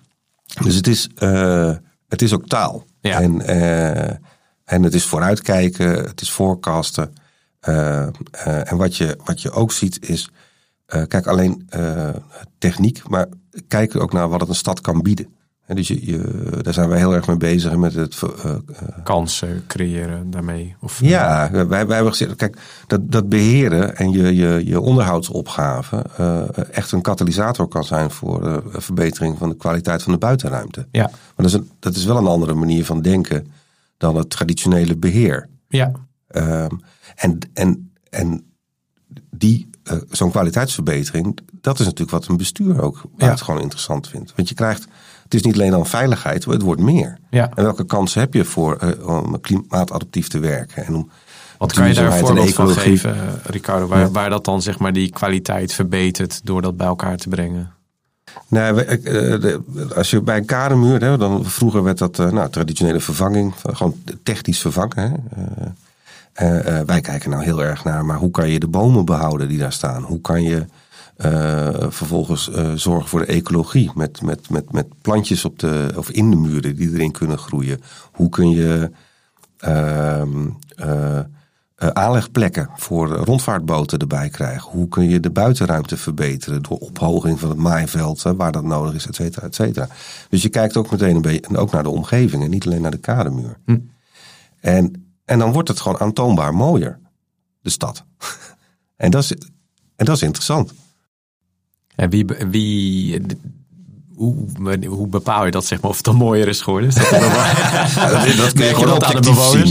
Dus 0.62 0.74
het 0.74 0.86
is, 0.86 1.08
het 2.08 2.22
is 2.22 2.32
ook 2.32 2.48
taal. 2.48 2.84
Ja. 3.00 3.20
En, 3.20 3.46
en 4.64 4.82
het 4.82 4.94
is 4.94 5.04
vooruitkijken, 5.04 5.88
het 5.88 6.20
is 6.20 6.30
forecasten. 6.30 7.14
Eh, 7.60 8.70
en 8.70 8.76
wat 8.76 8.96
je, 8.96 9.18
wat 9.24 9.42
je 9.42 9.50
ook 9.50 9.72
ziet 9.72 10.08
is, 10.08 10.30
eh, 10.86 11.02
kijk 11.08 11.26
alleen 11.26 11.66
eh, 11.68 12.08
techniek, 12.58 13.08
maar 13.08 13.26
kijk 13.68 14.00
ook 14.00 14.12
naar 14.12 14.28
wat 14.28 14.40
het 14.40 14.48
een 14.48 14.54
stad 14.54 14.80
kan 14.80 15.02
bieden. 15.02 15.26
En 15.66 15.76
dus 15.76 15.88
je, 15.88 16.06
je, 16.06 16.48
daar 16.62 16.74
zijn 16.74 16.88
wij 16.88 16.98
heel 16.98 17.14
erg 17.14 17.26
mee 17.26 17.36
bezig 17.36 17.76
met 17.76 17.94
het. 17.94 18.20
eh, 18.22 18.54
Kansen 19.04 19.64
creëren 19.66 20.30
daarmee. 20.30 20.76
Of, 20.80 21.00
ja, 21.00 21.50
wij, 21.50 21.66
wij 21.66 21.94
hebben 21.94 22.12
gezegd, 22.12 22.36
kijk, 22.36 22.58
dat, 22.86 23.10
dat 23.10 23.28
beheren 23.28 23.96
en 23.96 24.10
je, 24.10 24.34
je, 24.34 24.62
je 24.64 24.80
onderhoudsopgave 24.80 25.96
echt 26.70 26.92
een 26.92 27.02
katalysator 27.02 27.68
kan 27.68 27.84
zijn 27.84 28.10
voor 28.10 28.62
verbetering 28.66 29.38
van 29.38 29.48
de 29.48 29.56
kwaliteit 29.56 30.02
van 30.02 30.12
de 30.12 30.18
buitenruimte. 30.18 30.86
Ja. 30.90 31.02
Maar 31.02 31.10
dat 31.36 31.46
is, 31.46 31.52
een, 31.52 31.70
dat 31.78 31.94
is 31.94 32.04
wel 32.04 32.16
een 32.16 32.26
andere 32.26 32.54
manier 32.54 32.84
van 32.84 33.02
denken 33.02 33.46
dan 33.96 34.16
het 34.16 34.30
traditionele 34.30 34.96
beheer. 34.96 35.48
Ja. 35.68 35.92
Ehm, 36.28 36.70
en, 37.14 37.38
en, 37.52 37.92
en 38.10 38.54
die, 39.30 39.70
eh, 39.84 39.96
zo'n 40.10 40.30
kwaliteitsverbetering, 40.30 41.38
dat 41.60 41.78
is 41.78 41.84
natuurlijk 41.84 42.10
wat 42.10 42.26
een 42.26 42.36
bestuur 42.36 42.82
ook 42.82 42.96
Ja. 43.02 43.08
buitengewoon 43.16 43.60
interessant 43.60 44.08
vindt. 44.08 44.32
Want 44.36 44.48
je 44.48 44.54
krijgt, 44.54 44.86
het 45.22 45.34
is 45.34 45.42
niet 45.42 45.54
alleen 45.54 45.70
dan 45.70 45.86
veiligheid, 45.86 46.44
het 46.44 46.62
wordt 46.62 46.80
meer. 46.80 47.18
Ja. 47.30 47.50
En 47.54 47.64
welke 47.64 47.84
kansen 47.84 48.20
heb 48.20 48.34
je 48.34 48.44
voor 48.44 48.76
eh, 48.76 49.06
om 49.06 49.40
klimaatadaptief 49.40 50.28
te 50.28 50.38
werken? 50.38 50.86
En 50.86 50.94
om 50.94 51.10
Wat 51.58 51.72
kan 51.72 51.88
je 51.88 51.94
daar 51.94 52.06
een 52.06 52.26
voorbeeld 52.26 52.54
van 52.54 52.68
geven, 52.68 53.14
eh, 53.14 53.32
Ricardo? 53.42 53.86
Waar, 53.86 54.12
waar 54.12 54.30
dat 54.30 54.44
dan 54.44 54.62
zeg 54.62 54.78
maar 54.78 54.92
die 54.92 55.10
kwaliteit 55.10 55.72
verbetert 55.72 56.40
door 56.44 56.62
dat 56.62 56.76
bij 56.76 56.86
elkaar 56.86 57.16
te 57.16 57.28
brengen? 57.28 57.72
Nou, 58.48 58.86
als 59.94 60.10
je 60.10 60.20
bij 60.20 60.36
een 60.36 60.44
kademuur, 60.44 61.18
dan 61.18 61.44
vroeger 61.44 61.82
werd 61.82 61.98
dat 61.98 62.16
nou, 62.16 62.50
traditionele 62.50 63.00
vervanging, 63.00 63.54
van 63.56 63.76
gewoon 63.76 63.94
technisch 64.22 64.60
vervangen. 64.60 65.24
Hè. 65.34 65.66
Eh, 66.34 66.78
eh, 66.78 66.86
wij 66.86 67.00
kijken 67.00 67.30
nou 67.30 67.44
heel 67.44 67.62
erg 67.62 67.84
naar, 67.84 68.04
maar 68.04 68.16
hoe 68.16 68.30
kan 68.30 68.48
je 68.48 68.60
de 68.60 68.68
bomen 68.68 69.04
behouden 69.04 69.48
die 69.48 69.58
daar 69.58 69.72
staan? 69.72 70.02
Hoe 70.02 70.20
kan 70.20 70.42
je 70.42 70.66
eh, 71.16 71.68
vervolgens 71.88 72.50
zorgen 72.74 73.08
voor 73.08 73.20
de 73.20 73.26
ecologie 73.26 73.90
met, 73.94 74.22
met, 74.22 74.50
met, 74.50 74.72
met 74.72 74.86
plantjes 75.02 75.44
op 75.44 75.58
de, 75.58 75.92
of 75.96 76.10
in 76.10 76.30
de 76.30 76.36
muren 76.36 76.76
die 76.76 76.92
erin 76.92 77.12
kunnen 77.12 77.38
groeien? 77.38 77.80
Hoe 78.12 78.28
kun 78.28 78.50
je 78.50 78.90
eh, 81.84 81.90
aanlegplekken 81.92 82.70
voor 82.76 83.08
rondvaartboten 83.08 83.98
erbij 83.98 84.28
krijgen? 84.28 84.70
Hoe 84.70 84.88
kun 84.88 85.08
je 85.08 85.20
de 85.20 85.30
buitenruimte 85.30 85.96
verbeteren 85.96 86.62
door 86.62 86.78
ophoging 86.78 87.40
van 87.40 87.48
het 87.48 87.58
maaiveld, 87.58 88.22
waar 88.22 88.52
dat 88.52 88.64
nodig 88.64 88.94
is, 88.94 89.06
et 89.06 89.14
cetera, 89.14 89.46
et 89.46 89.54
cetera. 89.54 89.88
Dus 90.28 90.42
je 90.42 90.48
kijkt 90.48 90.76
ook 90.76 90.90
meteen 90.90 91.16
een 91.16 91.22
beetje 91.22 91.48
en 91.48 91.56
ook 91.56 91.72
naar 91.72 91.82
de 91.82 91.88
omgeving 91.88 92.42
en 92.42 92.50
niet 92.50 92.66
alleen 92.66 92.82
naar 92.82 92.90
de 92.90 92.96
kademuur. 92.96 93.56
En, 94.60 95.03
en 95.24 95.38
dan 95.38 95.52
wordt 95.52 95.68
het 95.68 95.80
gewoon 95.80 96.00
aantoonbaar 96.00 96.54
mooier, 96.54 96.98
de 97.60 97.70
stad. 97.70 98.04
en, 98.96 99.10
dat 99.10 99.22
is, 99.22 99.30
en 99.96 100.04
dat 100.04 100.16
is 100.16 100.22
interessant. 100.22 100.72
En 101.94 102.10
wie, 102.10 102.24
wie, 102.48 103.20
hoe, 104.14 104.34
hoe 104.86 105.06
bepaal 105.06 105.44
je 105.44 105.50
dat, 105.50 105.64
zeg 105.64 105.80
maar, 105.80 105.90
of 105.90 105.96
het 105.96 106.04
dan 106.04 106.16
mooier 106.16 106.48
is 106.48 106.60
geworden? 106.60 106.88
Is 106.88 106.94
dat, 106.94 107.10
dat, 107.10 108.36
dat 108.36 108.52
kun 108.52 108.64
je 108.64 108.70
Merk 108.70 108.70
je 108.70 108.74
gewoon 108.74 108.88
dat 108.88 109.04
aan 109.04 109.14
de 109.14 109.30
bewoners? 109.30 109.70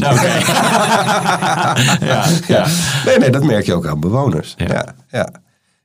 ja, 2.00 2.26
ja. 2.48 2.68
Nee, 3.06 3.18
nee, 3.18 3.30
dat 3.30 3.44
merk 3.44 3.66
je 3.66 3.74
ook 3.74 3.88
aan 3.88 4.00
bewoners. 4.00 4.54
Ja. 4.58 4.96
Ja. 5.08 5.30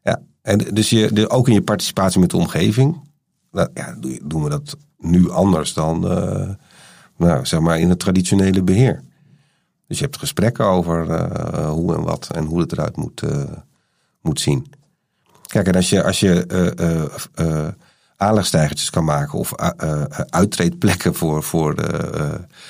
Ja, 0.02 0.20
En 0.42 0.58
dus 0.58 0.90
je, 0.90 1.12
de, 1.12 1.30
ook 1.30 1.48
in 1.48 1.54
je 1.54 1.62
participatie 1.62 2.20
met 2.20 2.30
de 2.30 2.36
omgeving, 2.36 3.00
nou, 3.50 3.68
ja, 3.74 3.96
doen 4.22 4.42
we 4.42 4.50
dat 4.50 4.76
nu 4.98 5.30
anders 5.30 5.72
dan 5.72 6.10
eh, 6.10 6.48
nou, 7.16 7.46
zeg 7.46 7.60
maar 7.60 7.78
in 7.78 7.88
het 7.88 7.98
traditionele 7.98 8.62
beheer. 8.62 9.02
Dus 9.88 9.98
je 9.98 10.04
hebt 10.04 10.18
gesprekken 10.18 10.64
over 10.64 11.10
eh, 11.10 11.70
hoe 11.70 11.94
en 11.94 12.02
wat 12.02 12.28
en 12.34 12.44
hoe 12.44 12.60
het 12.60 12.72
eruit 12.72 12.96
moet, 12.96 13.22
eh, 13.22 13.42
moet 14.20 14.40
zien. 14.40 14.66
Kijk, 15.46 15.66
en 15.66 15.74
als 15.74 15.88
je, 15.88 16.04
als 16.04 16.20
je 16.20 16.46
eh, 17.34 17.68
aanlegstijgertjes 18.16 18.90
kan 18.90 19.04
maken 19.04 19.38
of 19.38 19.52
uittreedplekken 20.30 21.14
voor, 21.14 21.42
voor, 21.42 21.74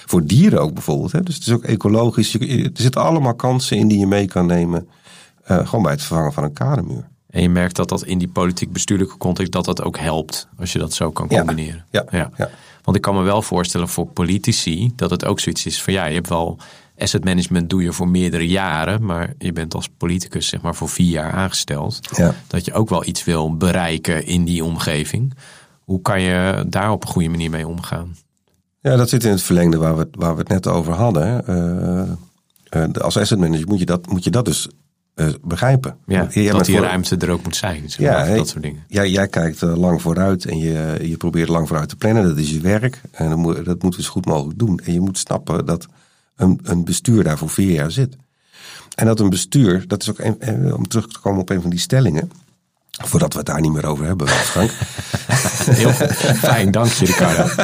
voor 0.06 0.24
dieren 0.24 0.60
ook 0.60 0.74
bijvoorbeeld. 0.74 1.12
Hè? 1.12 1.22
Dus 1.22 1.34
het 1.34 1.46
is 1.46 1.52
ook 1.52 1.64
ecologisch. 1.64 2.32
Je- 2.32 2.62
er 2.64 2.70
zitten 2.82 3.02
allemaal 3.02 3.34
kansen 3.34 3.76
in 3.76 3.88
die 3.88 3.98
je 3.98 4.06
mee 4.06 4.26
kan 4.26 4.46
nemen. 4.46 4.88
gewoon 5.44 5.82
bij 5.82 5.92
het 5.92 6.02
vervangen 6.02 6.32
van 6.32 6.44
een 6.44 6.52
kademuur. 6.52 7.08
En 7.30 7.42
je 7.42 7.48
merkt 7.48 7.76
dat 7.76 7.88
dat 7.88 8.04
in 8.04 8.18
die 8.18 8.28
politiek-bestuurlijke 8.28 9.16
context 9.16 9.52
dat 9.52 9.64
dat 9.64 9.82
ook 9.82 9.98
helpt. 9.98 10.48
Als 10.58 10.72
je 10.72 10.78
dat 10.78 10.92
zo 10.92 11.10
kan 11.10 11.26
Ja. 11.28 11.36
combineren. 11.38 11.84
Ja, 11.90 12.04
ja. 12.10 12.30
Want 12.82 12.96
ik 12.96 13.02
kan 13.02 13.14
me 13.14 13.22
wel 13.22 13.42
voorstellen 13.42 13.88
voor 13.88 14.06
politici 14.06 14.92
dat 14.96 15.10
het 15.10 15.24
ook 15.24 15.40
zoiets 15.40 15.66
is 15.66 15.82
van 15.82 15.92
ja, 15.92 16.04
je 16.04 16.14
hebt 16.14 16.28
wel 16.28 16.58
asset 16.98 17.24
management 17.24 17.70
doe 17.70 17.82
je 17.82 17.92
voor 17.92 18.08
meerdere 18.08 18.46
jaren, 18.48 19.04
maar 19.04 19.34
je 19.38 19.52
bent 19.52 19.74
als 19.74 19.88
politicus 19.96 20.46
zeg 20.48 20.60
maar 20.60 20.74
voor 20.74 20.88
vier 20.88 21.10
jaar 21.10 21.32
aangesteld. 21.32 21.98
Ja. 22.16 22.34
Dat 22.46 22.64
je 22.64 22.72
ook 22.72 22.88
wel 22.88 23.06
iets 23.06 23.24
wil 23.24 23.56
bereiken 23.56 24.26
in 24.26 24.44
die 24.44 24.64
omgeving. 24.64 25.34
Hoe 25.84 26.02
kan 26.02 26.20
je 26.20 26.64
daar 26.68 26.90
op 26.90 27.02
een 27.02 27.08
goede 27.10 27.28
manier 27.28 27.50
mee 27.50 27.66
omgaan? 27.68 28.16
Ja, 28.80 28.96
dat 28.96 29.08
zit 29.08 29.24
in 29.24 29.30
het 29.30 29.42
verlengde 29.42 29.76
waar 29.76 29.96
we, 29.96 30.08
waar 30.10 30.32
we 30.32 30.38
het 30.38 30.48
net 30.48 30.66
over 30.66 30.92
hadden. 30.92 31.46
Eh, 31.46 32.82
eh, 32.82 32.90
als 32.92 33.16
asset 33.16 33.38
manager 33.38 33.66
moet 33.68 33.78
je 33.78 33.86
dat, 33.86 34.06
moet 34.10 34.24
je 34.24 34.30
dat 34.30 34.44
dus 34.44 34.68
eh, 35.14 35.26
begrijpen. 35.44 35.96
Ja, 36.06 36.26
Jij 36.30 36.50
dat 36.52 36.64
die 36.64 36.76
voor- 36.76 36.84
ruimte 36.84 37.16
er 37.16 37.30
ook 37.30 37.42
moet 37.44 37.56
zijn. 37.56 37.90
Zeg 37.90 37.98
Ja, 37.98 38.24
hey, 38.24 38.36
dat 38.36 38.48
soort 38.48 38.62
dingen. 38.62 38.84
Jij, 38.88 39.10
jij 39.10 39.28
kijkt 39.28 39.60
lang 39.60 40.02
vooruit 40.02 40.44
en 40.44 40.58
je, 40.58 40.98
je 41.02 41.16
probeert 41.16 41.48
lang 41.48 41.66
vooruit 41.68 41.88
te 41.88 41.96
plannen. 41.96 42.24
Dat 42.24 42.36
is 42.36 42.50
je 42.50 42.60
werk. 42.60 43.00
En 43.10 43.28
dat, 43.28 43.38
moet, 43.38 43.64
dat 43.64 43.82
moeten 43.82 44.00
we 44.00 44.06
zo 44.06 44.12
goed 44.12 44.26
mogelijk 44.26 44.58
doen. 44.58 44.78
En 44.84 44.92
je 44.92 45.00
moet 45.00 45.18
snappen 45.18 45.66
dat 45.66 45.86
een, 46.38 46.60
een 46.62 46.84
bestuur 46.84 47.24
daar 47.24 47.38
voor 47.38 47.50
vier 47.50 47.72
jaar 47.72 47.90
zit. 47.90 48.16
En 48.94 49.06
dat 49.06 49.20
een 49.20 49.30
bestuur, 49.30 49.84
dat 49.86 50.02
is 50.02 50.10
ook 50.10 50.18
een, 50.18 50.40
eh, 50.40 50.74
om 50.74 50.88
terug 50.88 51.08
te 51.08 51.20
komen 51.20 51.40
op 51.40 51.50
een 51.50 51.60
van 51.60 51.70
die 51.70 51.78
stellingen. 51.78 52.30
Voordat 52.90 53.32
we 53.32 53.38
het 53.38 53.46
daar 53.46 53.60
niet 53.60 53.72
meer 53.72 53.86
over 53.86 54.06
hebben, 54.06 54.28
Frank. 54.28 54.70
Heel 55.80 55.92
fijn, 56.34 56.70
dank 56.70 56.92
je 56.92 57.04
Ricardo. 57.04 57.46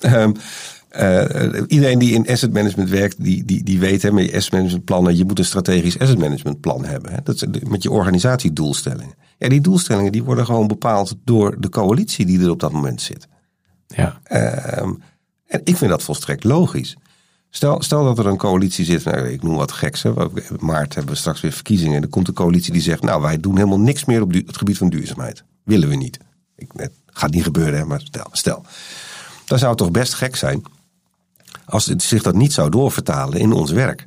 Ehm, 0.00 0.32
eh, 0.88 1.62
iedereen 1.66 1.98
die 1.98 2.14
in 2.14 2.28
asset 2.28 2.52
management 2.52 2.90
werkt, 2.90 3.24
die, 3.24 3.44
die, 3.44 3.64
die 3.64 3.78
weet 3.78 4.02
hè, 4.02 4.12
met 4.12 4.24
je 4.24 4.36
asset 4.36 4.52
management 4.52 4.84
plannen, 4.84 5.16
je 5.16 5.24
moet 5.24 5.38
een 5.38 5.44
strategisch 5.44 5.98
asset 5.98 6.18
management 6.18 6.60
plan 6.60 6.84
hebben. 6.84 7.12
Hè. 7.12 7.18
Dat 7.22 7.34
is 7.34 7.44
met 7.68 7.82
je 7.82 7.90
organisatiedoelstellingen. 7.90 9.14
Ja, 9.38 9.48
die 9.48 9.60
doelstellingen 9.60 10.12
die 10.12 10.24
worden 10.24 10.44
gewoon 10.44 10.66
bepaald 10.66 11.14
door 11.24 11.60
de 11.60 11.68
coalitie 11.68 12.26
die 12.26 12.40
er 12.40 12.50
op 12.50 12.60
dat 12.60 12.72
moment 12.72 13.00
zit. 13.00 13.28
Ja, 13.86 14.20
Ehm, 14.22 14.92
en 15.46 15.60
ik 15.64 15.76
vind 15.76 15.90
dat 15.90 16.02
volstrekt 16.02 16.44
logisch. 16.44 16.96
Stel, 17.50 17.82
stel 17.82 18.04
dat 18.04 18.18
er 18.18 18.26
een 18.26 18.36
coalitie 18.36 18.84
zit, 18.84 19.04
nou, 19.04 19.28
ik 19.28 19.42
noem 19.42 19.56
wat 19.56 19.72
geks. 19.72 20.02
Hè. 20.02 20.12
Maart 20.58 20.94
hebben 20.94 21.12
we 21.12 21.18
straks 21.18 21.40
weer 21.40 21.52
verkiezingen. 21.52 21.96
En 21.96 22.02
er 22.02 22.08
komt 22.08 22.28
een 22.28 22.34
coalitie 22.34 22.72
die 22.72 22.82
zegt, 22.82 23.02
nou 23.02 23.22
wij 23.22 23.40
doen 23.40 23.56
helemaal 23.56 23.80
niks 23.80 24.04
meer 24.04 24.22
op 24.22 24.32
het 24.32 24.56
gebied 24.56 24.78
van 24.78 24.88
duurzaamheid. 24.88 25.44
Willen 25.64 25.88
we 25.88 25.94
niet. 25.94 26.18
Ik, 26.56 26.70
het 26.76 26.92
gaat 27.06 27.30
niet 27.30 27.42
gebeuren, 27.42 27.78
hè, 27.78 27.84
maar 27.84 28.00
stel, 28.04 28.28
stel. 28.32 28.64
Dan 29.44 29.58
zou 29.58 29.70
het 29.70 29.78
toch 29.78 29.90
best 29.90 30.14
gek 30.14 30.36
zijn 30.36 30.62
als 31.64 31.86
het 31.86 32.02
zich 32.02 32.22
dat 32.22 32.34
niet 32.34 32.52
zou 32.52 32.70
doorvertalen 32.70 33.38
in 33.38 33.52
ons 33.52 33.70
werk. 33.70 34.06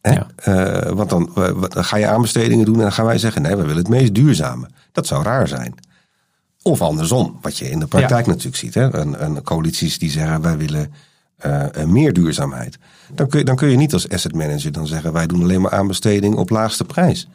Hè? 0.00 0.12
Ja. 0.12 0.26
Eh, 0.36 0.92
want 0.92 1.10
dan, 1.10 1.30
eh, 1.34 1.62
dan 1.68 1.84
ga 1.84 1.96
je 1.96 2.06
aanbestedingen 2.06 2.64
doen 2.64 2.74
en 2.74 2.80
dan 2.80 2.92
gaan 2.92 3.04
wij 3.04 3.18
zeggen, 3.18 3.42
nee, 3.42 3.56
we 3.56 3.62
willen 3.62 3.76
het 3.76 3.88
meest 3.88 4.14
duurzame. 4.14 4.68
Dat 4.92 5.06
zou 5.06 5.22
raar 5.22 5.48
zijn. 5.48 5.74
Of 6.66 6.80
andersom, 6.80 7.38
wat 7.40 7.58
je 7.58 7.70
in 7.70 7.78
de 7.78 7.86
praktijk 7.86 8.26
natuurlijk 8.26 8.56
ziet. 8.56 8.74
Hè? 8.74 8.94
Een, 8.94 9.24
een 9.24 9.42
coalities 9.42 9.98
die 9.98 10.10
zeggen 10.10 10.40
wij 10.42 10.56
willen 10.56 10.92
eh, 11.36 11.84
meer 11.84 12.12
duurzaamheid. 12.12 12.78
Dan 13.14 13.28
kun, 13.28 13.38
je, 13.38 13.44
dan 13.44 13.56
kun 13.56 13.68
je 13.70 13.76
niet 13.76 13.92
als 13.92 14.08
asset 14.08 14.34
manager 14.34 14.72
dan 14.72 14.86
zeggen 14.86 15.12
wij 15.12 15.26
doen 15.26 15.42
alleen 15.42 15.60
maar 15.60 15.70
aanbesteding 15.70 16.34
op 16.36 16.50
laagste 16.50 16.84
prijs. 16.84 17.28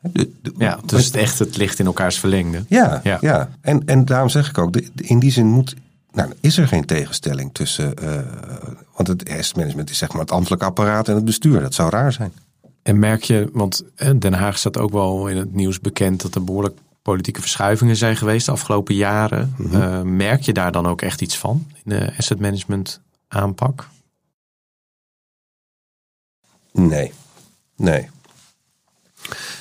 De- 0.00 0.30
de- 0.42 0.52
ja 0.58 0.78
dus 0.86 1.04
het 1.04 1.14
echt, 1.16 1.38
het 1.38 1.56
ligt 1.56 1.78
in 1.78 1.86
elkaars 1.86 2.18
verlengde. 2.18 2.64
ja, 2.68 3.00
Ja. 3.04 3.18
ja. 3.20 3.48
En, 3.60 3.82
en 3.86 4.04
daarom 4.04 4.28
zeg 4.28 4.48
ik 4.48 4.58
ook, 4.58 4.72
de- 4.72 4.88
in 4.94 5.18
die 5.18 5.30
zin 5.32 5.46
moet, 5.46 5.74
nou, 6.12 6.32
is 6.40 6.58
er 6.58 6.68
geen 6.68 6.84
tegenstelling 6.84 7.50
tussen, 7.52 7.94
eh, 7.96 8.20
want 8.96 9.08
het 9.08 9.30
asset 9.30 9.56
management 9.56 9.90
is 9.90 9.98
zeg 9.98 10.12
maar 10.12 10.20
het 10.20 10.30
ambtelijk 10.32 10.62
apparaat 10.62 11.08
en 11.08 11.14
het 11.14 11.24
bestuur. 11.24 11.60
Dat 11.60 11.74
zou 11.74 11.90
raar 11.90 12.12
zijn. 12.12 12.32
En 12.82 12.98
merk 12.98 13.22
je, 13.22 13.50
want 13.52 13.82
Den 14.18 14.32
Haag 14.32 14.58
staat 14.58 14.78
ook 14.78 14.92
wel 14.92 15.28
in 15.28 15.36
het 15.36 15.54
nieuws 15.54 15.80
bekend 15.80 16.22
dat 16.22 16.34
er 16.34 16.44
behoorlijk 16.44 16.78
politieke 17.08 17.40
verschuivingen 17.40 17.96
zijn 17.96 18.16
geweest 18.16 18.46
de 18.46 18.52
afgelopen 18.52 18.94
jaren. 18.94 19.54
Eh, 19.72 20.02
merk 20.02 20.42
je 20.42 20.52
daar 20.52 20.72
dan 20.72 20.86
ook 20.86 21.02
echt 21.02 21.20
iets 21.20 21.38
van 21.38 21.66
in 21.84 21.90
de 21.90 22.12
asset 22.18 22.40
management 22.40 23.00
aanpak? 23.28 23.88
Nee, 26.72 27.12
nee. 27.76 28.08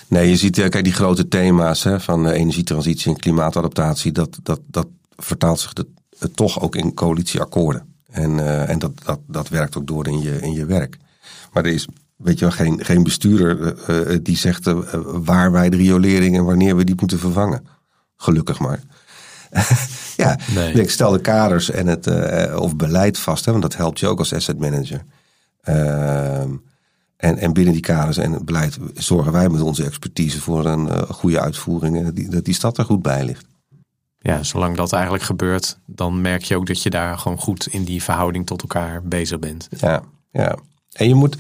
Nee, 0.07 0.29
je 0.29 0.35
ziet, 0.35 0.57
eh, 0.57 0.69
kijk, 0.69 0.83
die 0.83 0.93
grote 0.93 1.27
thema's 1.27 1.83
hè, 1.83 1.99
van 1.99 2.27
eh, 2.27 2.39
energietransitie 2.39 3.11
en 3.11 3.19
klimaatadaptatie, 3.19 4.11
dat, 4.11 4.39
dat, 4.43 4.59
dat 4.65 4.87
vertaalt 5.15 5.59
zich 5.59 5.73
de, 5.73 5.87
toch 6.33 6.61
ook 6.61 6.75
in 6.75 6.93
coalitieakkoorden. 6.93 7.95
En, 8.09 8.67
en 8.67 8.79
dat, 8.79 8.91
dat, 9.03 9.19
dat 9.27 9.49
werkt 9.49 9.77
ook 9.77 9.87
door 9.87 10.07
in 10.07 10.21
je, 10.21 10.41
in 10.41 10.53
je 10.53 10.65
werk. 10.65 10.97
Maar 11.53 11.65
er 11.65 11.73
is, 11.73 11.87
weet 12.17 12.39
je 12.39 12.45
wel, 12.45 12.53
geen, 12.53 12.85
geen 12.85 13.03
bestuurder 13.03 13.75
eh, 13.87 14.13
eh, 14.13 14.19
die 14.23 14.37
zegt 14.37 14.67
eh, 14.67 14.77
waar 15.03 15.51
wij 15.51 15.69
de 15.69 15.77
riolering 15.77 16.37
en 16.37 16.45
wanneer 16.45 16.75
we 16.75 16.83
die 16.83 16.95
moeten 16.99 17.19
vervangen. 17.19 17.67
Gelukkig 18.15 18.59
maar. 18.59 18.79
ja, 20.17 20.39
Nee. 20.55 20.73
ik 20.73 20.89
stel 20.89 21.11
de 21.11 21.21
kaders 21.21 21.71
en 21.71 21.87
het, 21.87 22.07
of 22.55 22.75
beleid 22.75 23.17
vast, 23.17 23.45
hè, 23.45 23.51
want 23.51 23.63
dat 23.63 23.75
helpt 23.75 23.99
je 23.99 24.07
ook 24.07 24.19
als 24.19 24.33
asset 24.33 24.59
manager. 24.59 25.03
Ehm, 25.61 26.49
en, 27.17 27.37
en 27.37 27.53
binnen 27.53 27.73
die 27.73 27.81
kaders 27.81 28.17
en 28.17 28.31
het 28.31 28.45
beleid 28.45 28.77
zorgen 28.93 29.31
wij 29.31 29.49
met 29.49 29.61
onze 29.61 29.83
expertise 29.83 30.41
voor 30.41 30.65
een 30.65 31.07
goede 31.07 31.39
uitvoering 31.39 31.97
en 31.97 32.03
dat 32.03 32.15
die, 32.15 32.29
dat 32.29 32.45
die 32.45 32.53
stad 32.53 32.77
er 32.77 32.85
goed 32.85 33.01
bij 33.01 33.25
ligt. 33.25 33.45
Ja, 34.19 34.43
zolang 34.43 34.75
dat 34.75 34.93
eigenlijk 34.93 35.23
gebeurt, 35.23 35.77
dan 35.85 36.21
merk 36.21 36.43
je 36.43 36.55
ook 36.55 36.67
dat 36.67 36.83
je 36.83 36.89
daar 36.89 37.17
gewoon 37.17 37.37
goed 37.37 37.67
in 37.67 37.83
die 37.83 38.03
verhouding 38.03 38.45
tot 38.45 38.61
elkaar 38.61 39.03
bezig 39.03 39.39
bent. 39.39 39.67
Ja, 39.69 40.01
ja. 40.31 40.57
En 40.91 41.07
je 41.07 41.15
moet, 41.15 41.37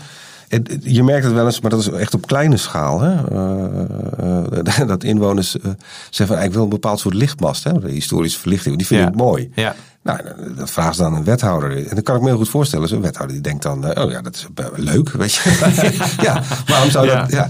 je 0.81 1.03
merkt 1.03 1.25
het 1.25 1.33
wel 1.33 1.45
eens, 1.45 1.61
maar 1.61 1.71
dat 1.71 1.79
is 1.79 1.89
echt 1.89 2.13
op 2.13 2.27
kleine 2.27 2.57
schaal. 2.57 3.01
Hè? 3.01 3.13
Eh, 3.31 4.81
eh, 4.81 4.87
dat 4.93 5.03
inwoners 5.03 5.59
eh, 5.59 5.71
zeggen 6.09 6.37
van, 6.37 6.45
ik 6.45 6.53
wil 6.53 6.63
een 6.63 6.69
bepaald 6.69 6.99
soort 6.99 7.13
lichtmast, 7.13 7.63
hè? 7.63 7.79
de 7.79 7.91
historische 7.91 8.39
verlichting, 8.39 8.77
die 8.77 8.87
vind 8.87 9.01
Ja. 9.01 9.07
ik 9.07 9.15
mooi. 9.15 9.51
Ja, 9.55 9.75
Nou, 10.03 10.19
dat 10.57 10.71
vraagt 10.71 10.95
ze 10.95 11.01
dan 11.01 11.13
een 11.15 11.23
wethouder. 11.23 11.77
En 11.87 11.93
dan 11.95 12.03
kan 12.03 12.15
ik 12.15 12.21
me 12.21 12.27
heel 12.27 12.37
goed 12.37 12.49
voorstellen. 12.49 12.87
Zo'n 12.87 13.01
wethouder 13.01 13.35
die 13.35 13.43
denkt 13.43 13.63
dan, 13.63 13.99
oh 13.99 14.11
ja, 14.11 14.21
dat 14.21 14.35
is 14.35 14.47
leuk, 14.75 15.09
weet 15.11 15.33
je. 15.33 15.57
ja, 16.27 16.43
waarom 16.67 16.89
zou 16.89 17.05
Ja, 17.05 17.19
dat... 17.21 17.31
Ja. 17.31 17.49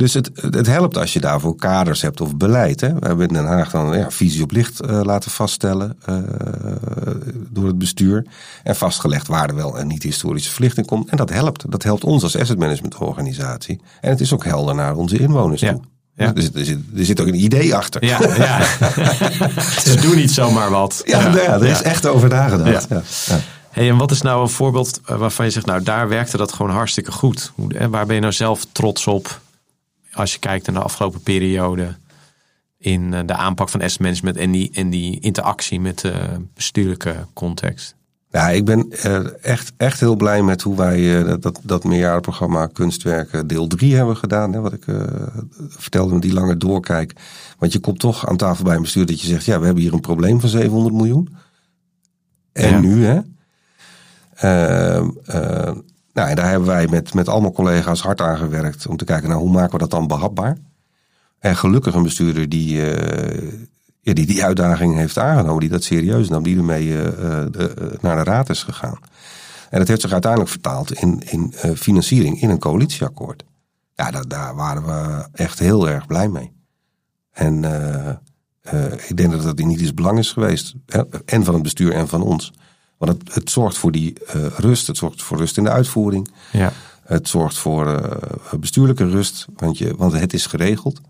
Dus 0.00 0.14
het, 0.14 0.30
het 0.50 0.66
helpt 0.66 0.96
als 0.96 1.12
je 1.12 1.20
daarvoor 1.20 1.56
kaders 1.56 2.02
hebt 2.02 2.20
of 2.20 2.36
beleid. 2.36 2.80
Hè. 2.80 2.94
We 2.94 3.06
hebben 3.06 3.28
in 3.28 3.34
Den 3.34 3.46
Haag 3.46 3.70
dan 3.70 3.98
ja, 3.98 4.10
visie 4.10 4.42
op 4.42 4.50
licht 4.50 4.80
eh, 4.80 5.00
laten 5.02 5.30
vaststellen 5.30 5.96
eh, 6.04 6.16
door 7.50 7.66
het 7.66 7.78
bestuur. 7.78 8.26
En 8.62 8.76
vastgelegd 8.76 9.26
waar 9.26 9.48
er 9.48 9.54
wel 9.54 9.78
en 9.78 9.86
niet 9.86 10.02
historische 10.02 10.50
verlichting 10.50 10.86
komt. 10.86 11.08
En 11.10 11.16
dat 11.16 11.30
helpt. 11.30 11.70
Dat 11.70 11.82
helpt 11.82 12.04
ons 12.04 12.22
als 12.22 12.36
asset 12.36 12.58
management 12.58 12.96
organisatie. 12.96 13.80
En 14.00 14.10
het 14.10 14.20
is 14.20 14.32
ook 14.32 14.44
helder 14.44 14.74
naar 14.74 14.96
onze 14.96 15.18
inwoners 15.18 15.60
Ja. 15.60 15.72
toe. 15.72 15.80
Ja. 16.16 16.32
Dus 16.32 16.50
er, 16.54 16.64
zit, 16.64 16.78
er 16.96 17.04
zit 17.04 17.20
ook 17.20 17.26
een 17.26 17.42
idee 17.44 17.74
achter. 17.74 18.04
ja, 18.04 18.18
ja. 18.36 18.60
Ze 19.86 19.98
doen 20.00 20.16
niet 20.16 20.30
zomaar 20.30 20.70
wat. 20.70 21.02
Ja, 21.04 21.20
ja, 21.20 21.52
er 21.54 21.64
is 21.64 21.82
echt 21.82 22.06
over 22.06 22.28
nagedacht. 22.28 22.86
Ja. 22.88 22.96
Ja. 22.96 23.02
Ja. 23.26 23.40
Hey, 23.70 23.88
en 23.88 23.96
wat 23.96 24.10
is 24.10 24.22
nou 24.22 24.42
een 24.42 24.48
voorbeeld 24.48 25.00
eh, 25.06 25.16
waarvan 25.16 25.44
je 25.44 25.50
zegt, 25.50 25.66
nou 25.66 25.82
daar 25.82 26.08
werkte 26.08 26.36
dat 26.36 26.52
gewoon 26.52 26.72
hartstikke 26.72 27.12
goed? 27.12 27.52
Waar 27.90 28.06
ben 28.06 28.14
je 28.14 28.20
nou 28.20 28.32
zelf 28.32 28.66
trots 28.72 29.06
op 29.06 29.40
als 30.12 30.32
je 30.32 30.38
kijkt 30.38 30.66
naar 30.66 30.74
de 30.74 30.82
afgelopen 30.82 31.20
periode 31.20 31.96
in 32.78 33.14
eh, 33.14 33.20
de 33.26 33.34
aanpak 33.34 33.68
van 33.68 33.82
asset 33.82 34.00
management 34.00 34.36
en 34.36 34.50
die, 34.50 34.70
en 34.72 34.90
die 34.90 35.20
interactie 35.20 35.80
met 35.80 35.98
de 35.98 36.14
bestuurlijke 36.54 37.26
context? 37.32 37.98
Ja, 38.30 38.48
ik 38.48 38.64
ben 38.64 38.90
eh, 38.90 39.44
echt, 39.44 39.72
echt 39.76 40.00
heel 40.00 40.16
blij 40.16 40.42
met 40.42 40.62
hoe 40.62 40.76
wij 40.76 41.24
eh, 41.24 41.34
dat, 41.40 41.60
dat 41.62 41.84
meerjarenprogramma 41.84 42.66
Kunstwerken 42.66 43.46
deel 43.46 43.66
3 43.66 43.94
hebben 43.94 44.16
gedaan. 44.16 44.52
Hè, 44.52 44.60
wat 44.60 44.72
ik 44.72 44.84
vertelde 45.68 46.12
met 46.12 46.22
die 46.22 46.32
lange 46.32 46.56
doorkijk. 46.56 47.12
Want 47.58 47.72
je 47.72 47.78
komt 47.78 47.98
toch 47.98 48.28
aan 48.28 48.36
tafel 48.36 48.64
bij 48.64 48.74
een 48.74 48.82
bestuur 48.82 49.06
dat 49.06 49.20
je 49.20 49.26
zegt... 49.26 49.44
ja, 49.44 49.58
we 49.58 49.64
hebben 49.64 49.82
hier 49.82 49.92
een 49.92 50.00
probleem 50.00 50.40
van 50.40 50.48
700 50.48 50.94
miljoen. 50.94 51.28
En 52.52 52.70
Ja. 52.70 52.80
nu, 52.80 53.04
hè? 53.04 53.20
Ehm, 54.40 55.08
eh, 55.24 55.72
en 56.28 56.36
daar 56.36 56.48
hebben 56.48 56.68
wij 56.68 56.86
met, 56.88 57.14
met 57.14 57.28
allemaal 57.28 57.52
collega's 57.52 58.00
hard 58.00 58.20
aan 58.20 58.36
gewerkt... 58.36 58.86
om 58.86 58.96
te 58.96 59.04
kijken, 59.04 59.28
nou, 59.28 59.40
hoe 59.40 59.50
maken 59.50 59.72
we 59.72 59.78
dat 59.78 59.90
dan 59.90 60.06
behapbaar? 60.06 60.58
En 61.38 61.56
gelukkig 61.56 61.94
een 61.94 62.02
bestuurder 62.02 62.48
die, 62.48 62.92
eh, 62.92 63.58
die 64.02 64.26
die 64.26 64.44
uitdaging 64.44 64.94
heeft 64.94 65.18
aangenomen, 65.18 65.60
die 65.60 65.68
dat 65.68 65.84
serieus 65.84 66.28
nam, 66.28 66.42
die 66.42 66.56
ermee 66.56 67.02
eh, 67.02 67.44
naar 68.00 68.16
de 68.16 68.30
raad 68.30 68.50
is 68.50 68.62
gegaan. 68.62 68.98
En 69.70 69.78
dat 69.78 69.88
heeft 69.88 70.00
zich 70.00 70.12
uiteindelijk 70.12 70.50
vertaald 70.50 70.92
in, 70.92 71.22
in 71.26 71.54
financiering 71.76 72.40
in 72.40 72.50
een 72.50 72.58
coalitieakkoord. 72.58 73.44
Ja, 73.94 74.10
daar, 74.10 74.28
daar 74.28 74.54
waren 74.54 74.86
we 74.86 75.26
echt 75.32 75.58
heel 75.58 75.88
erg 75.88 76.06
blij 76.06 76.28
mee. 76.28 76.52
En 77.32 77.64
ik 79.08 79.16
denk 79.16 79.30
dat 79.30 79.42
dat 79.42 79.58
in 79.58 79.70
ieders 79.70 79.94
belang 79.94 80.18
is 80.18 80.32
geweest. 80.32 80.74
Hè, 80.86 81.02
En 81.24 81.44
van 81.44 81.54
het 81.54 81.62
bestuur 81.62 81.92
en 81.92 82.08
van 82.08 82.22
ons. 82.22 82.52
Want 83.00 83.12
het, 83.18 83.34
het 83.34 83.50
zorgt 83.50 83.78
voor 83.78 83.92
die 83.92 84.14
eh, 84.26 84.46
rust. 84.56 84.86
Het 84.86 84.96
zorgt 84.96 85.22
voor 85.22 85.38
rust 85.38 85.56
in 85.56 85.64
de 85.64 85.70
uitvoering. 85.70 86.30
Ja, 86.52 86.72
Het 87.02 87.28
zorgt 87.28 87.58
voor 87.58 87.86
eh, 87.86 88.58
bestuurlijke 88.58 89.08
rust. 89.08 89.46
Want, 89.56 89.78
je, 89.78 89.94
want 89.96 90.12
het 90.12 90.32
is 90.32 90.46
geregeld. 90.46 91.00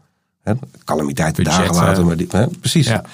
Hè, 0.43 0.53
calamiteiten, 0.85 1.45
Budget, 1.45 1.61
dagen 1.67 1.75
later. 1.85 2.05
Maar 2.07 2.17
die, 2.17 2.27
hè, 2.31 2.47
precies. 2.47 2.87
ja. 2.87 3.05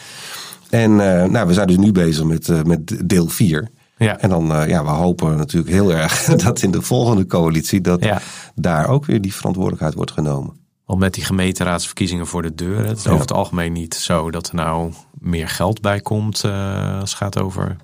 En 0.70 0.90
eh, 1.20 1.28
nou, 1.28 1.46
we 1.46 1.52
zijn 1.54 1.66
dus 1.66 1.76
nu 1.76 1.92
bezig 1.92 2.24
met, 2.24 2.66
met 2.66 3.08
deel 3.08 3.28
4. 3.28 3.68
Ja. 3.96 4.18
En 4.18 4.28
dan, 4.28 4.46
ja, 4.68 4.84
we 4.84 4.90
hopen 4.90 5.36
natuurlijk 5.36 5.72
heel 5.72 5.92
erg 5.92 6.24
dat 6.44 6.62
in 6.62 6.70
de 6.70 6.82
volgende 6.82 7.26
coalitie... 7.26 7.80
dat 7.80 8.04
Ja. 8.04 8.20
daar 8.54 8.88
ook 8.88 9.04
weer 9.04 9.20
die 9.20 9.34
verantwoordelijkheid 9.34 9.94
wordt 9.94 10.10
genomen. 10.12 10.52
Want 10.84 11.00
met 11.00 11.14
die 11.14 11.24
gemeenteraadsverkiezingen 11.24 12.26
voor 12.26 12.42
de 12.42 12.54
deur, 12.54 12.86
het 12.86 12.98
is 12.98 13.04
Ja. 13.04 13.10
over 13.10 13.22
het 13.22 13.32
algemeen 13.32 13.72
niet 13.72 13.94
zo 13.94 14.30
dat 14.30 14.48
er 14.48 14.54
nou 14.54 14.92
meer 15.18 15.48
geld 15.48 15.80
bij 15.80 16.00
komt 16.00 16.44
als 17.00 17.10
het 17.10 17.18
gaat 17.18 17.38
over 17.40 17.76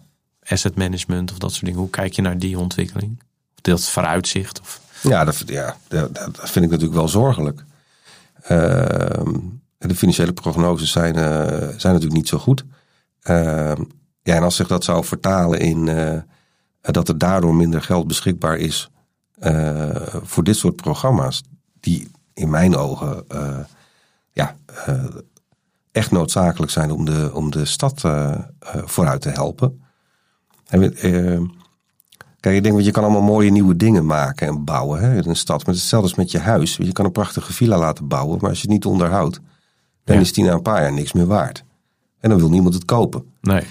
asset 0.46 0.76
management 0.76 1.30
of 1.30 1.38
dat 1.38 1.50
soort 1.50 1.64
dingen. 1.64 1.78
Hoe 1.78 1.90
kijk 1.90 2.12
je 2.12 2.22
naar 2.22 2.38
die 2.38 2.58
ontwikkeling? 2.58 3.18
Of 3.54 3.60
dat 3.60 3.88
vooruitzicht? 3.88 4.60
Of... 4.60 4.80
Ja, 5.02 5.24
dat, 5.24 5.42
ja 5.46 5.76
dat, 5.88 6.14
dat 6.14 6.50
vind 6.50 6.64
ik 6.64 6.70
natuurlijk 6.70 6.98
wel 6.98 7.08
zorgelijk. 7.08 7.64
Ehm, 8.42 9.38
de 9.78 9.94
financiële 9.94 10.32
prognoses 10.32 10.90
zijn, 10.90 11.14
eh, 11.14 11.56
zijn 11.58 11.92
natuurlijk 11.92 12.12
niet 12.12 12.28
zo 12.28 12.38
goed. 12.38 12.64
Ehm, 13.22 13.82
ja, 14.22 14.34
en 14.34 14.42
als 14.42 14.56
zich 14.56 14.66
dat 14.66 14.84
zou 14.84 15.04
vertalen 15.04 15.60
in 15.60 15.86
uh, 15.86 16.18
dat 16.80 17.08
er 17.08 17.18
daardoor 17.18 17.54
minder 17.54 17.82
geld 17.82 18.06
beschikbaar 18.06 18.56
is 18.56 18.90
uh, 19.40 19.90
voor 20.22 20.44
dit 20.44 20.56
soort 20.56 20.76
programma's, 20.76 21.42
die 21.80 22.10
in 22.34 22.50
mijn 22.50 22.76
ogen 22.76 23.24
ja, 24.32 24.56
echt 25.92 26.10
noodzakelijk 26.10 26.72
zijn 26.72 26.90
om 26.90 27.04
de, 27.04 27.30
om 27.34 27.50
de 27.50 27.64
stad 27.64 28.00
vooruit 28.84 29.20
te 29.20 29.28
helpen. 29.28 29.81
En, 30.68 30.94
Kijk, 32.42 32.56
ik 32.56 32.62
denk, 32.62 32.74
want 32.74 32.86
je 32.86 32.92
kan 32.92 33.02
allemaal 33.02 33.22
mooie 33.22 33.50
nieuwe 33.50 33.76
dingen 33.76 34.06
maken 34.06 34.46
en 34.46 34.64
bouwen 34.64 35.00
hè, 35.00 35.16
in 35.16 35.28
een 35.28 35.36
stad. 35.36 35.66
Maar 35.66 35.74
hetzelfde 35.74 36.08
als 36.08 36.16
met 36.16 36.30
je 36.30 36.38
huis. 36.38 36.76
Je 36.76 36.92
kan 36.92 37.04
een 37.04 37.12
prachtige 37.12 37.52
villa 37.52 37.78
laten 37.78 38.08
bouwen, 38.08 38.38
maar 38.40 38.50
als 38.50 38.60
je 38.60 38.64
het 38.64 38.72
niet 38.72 38.84
onderhoudt, 38.84 39.40
dan 40.04 40.18
is 40.18 40.32
die 40.32 40.44
na 40.44 40.52
een 40.52 40.62
paar 40.62 40.82
jaar 40.82 40.92
niks 40.92 41.12
meer 41.12 41.26
waard. 41.26 41.64
En 42.20 42.30
dan 42.30 42.38
wil 42.38 42.50
niemand 42.50 42.74
het 42.74 42.84
kopen. 42.84 43.24
Nee. 43.40 43.62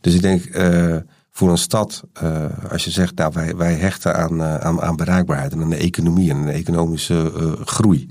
Dus 0.00 0.14
ik 0.14 0.22
denk, 0.22 0.44
uh, 0.44 0.96
voor 1.30 1.50
een 1.50 1.58
stad, 1.58 2.02
uh, 2.22 2.44
als 2.70 2.84
je 2.84 2.90
zegt, 2.90 3.14
nou, 3.14 3.32
wij, 3.34 3.56
wij 3.56 3.74
hechten 3.74 4.16
aan, 4.16 4.34
uh, 4.34 4.54
aan, 4.54 4.80
aan, 4.80 4.96
bereikbaarheid 4.96 5.52
en 5.52 5.62
aan 5.62 5.70
de 5.70 5.76
economie 5.76 6.30
en 6.30 6.36
aan 6.36 6.46
de 6.46 6.52
economische 6.52 7.32
groei. 7.64 8.06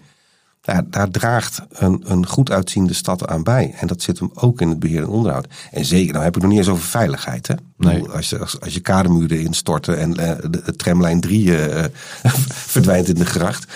Daar 0.85 1.09
draagt 1.09 1.61
een, 1.69 2.03
een 2.05 2.27
goed 2.27 2.51
uitziende 2.51 2.93
stad 2.93 3.27
aan 3.27 3.43
bij. 3.43 3.75
En 3.79 3.87
dat 3.87 4.01
zit 4.01 4.19
hem 4.19 4.31
ook 4.33 4.61
in 4.61 4.69
het 4.69 4.79
beheer 4.79 5.01
en 5.01 5.07
onderhoud. 5.07 5.47
En 5.71 5.85
zeker, 5.85 6.11
nou 6.11 6.23
heb 6.23 6.35
ik 6.35 6.41
nog 6.41 6.51
niet 6.51 6.59
eens 6.59 6.69
over 6.69 6.83
veiligheid. 6.83 7.47
Hè? 7.47 7.55
Nee. 7.77 8.09
Als, 8.09 8.29
je, 8.29 8.39
als, 8.39 8.59
als 8.59 8.73
je 8.73 8.79
kademuren 8.79 9.39
instorten 9.39 9.97
en 9.97 10.09
uh, 10.09 10.31
de, 10.41 10.49
de, 10.49 10.75
tramlijn 10.75 11.21
3 11.21 11.45
uh, 11.45 11.83
verdwijnt 12.73 13.07
in 13.07 13.15
de 13.15 13.25
gracht. 13.25 13.73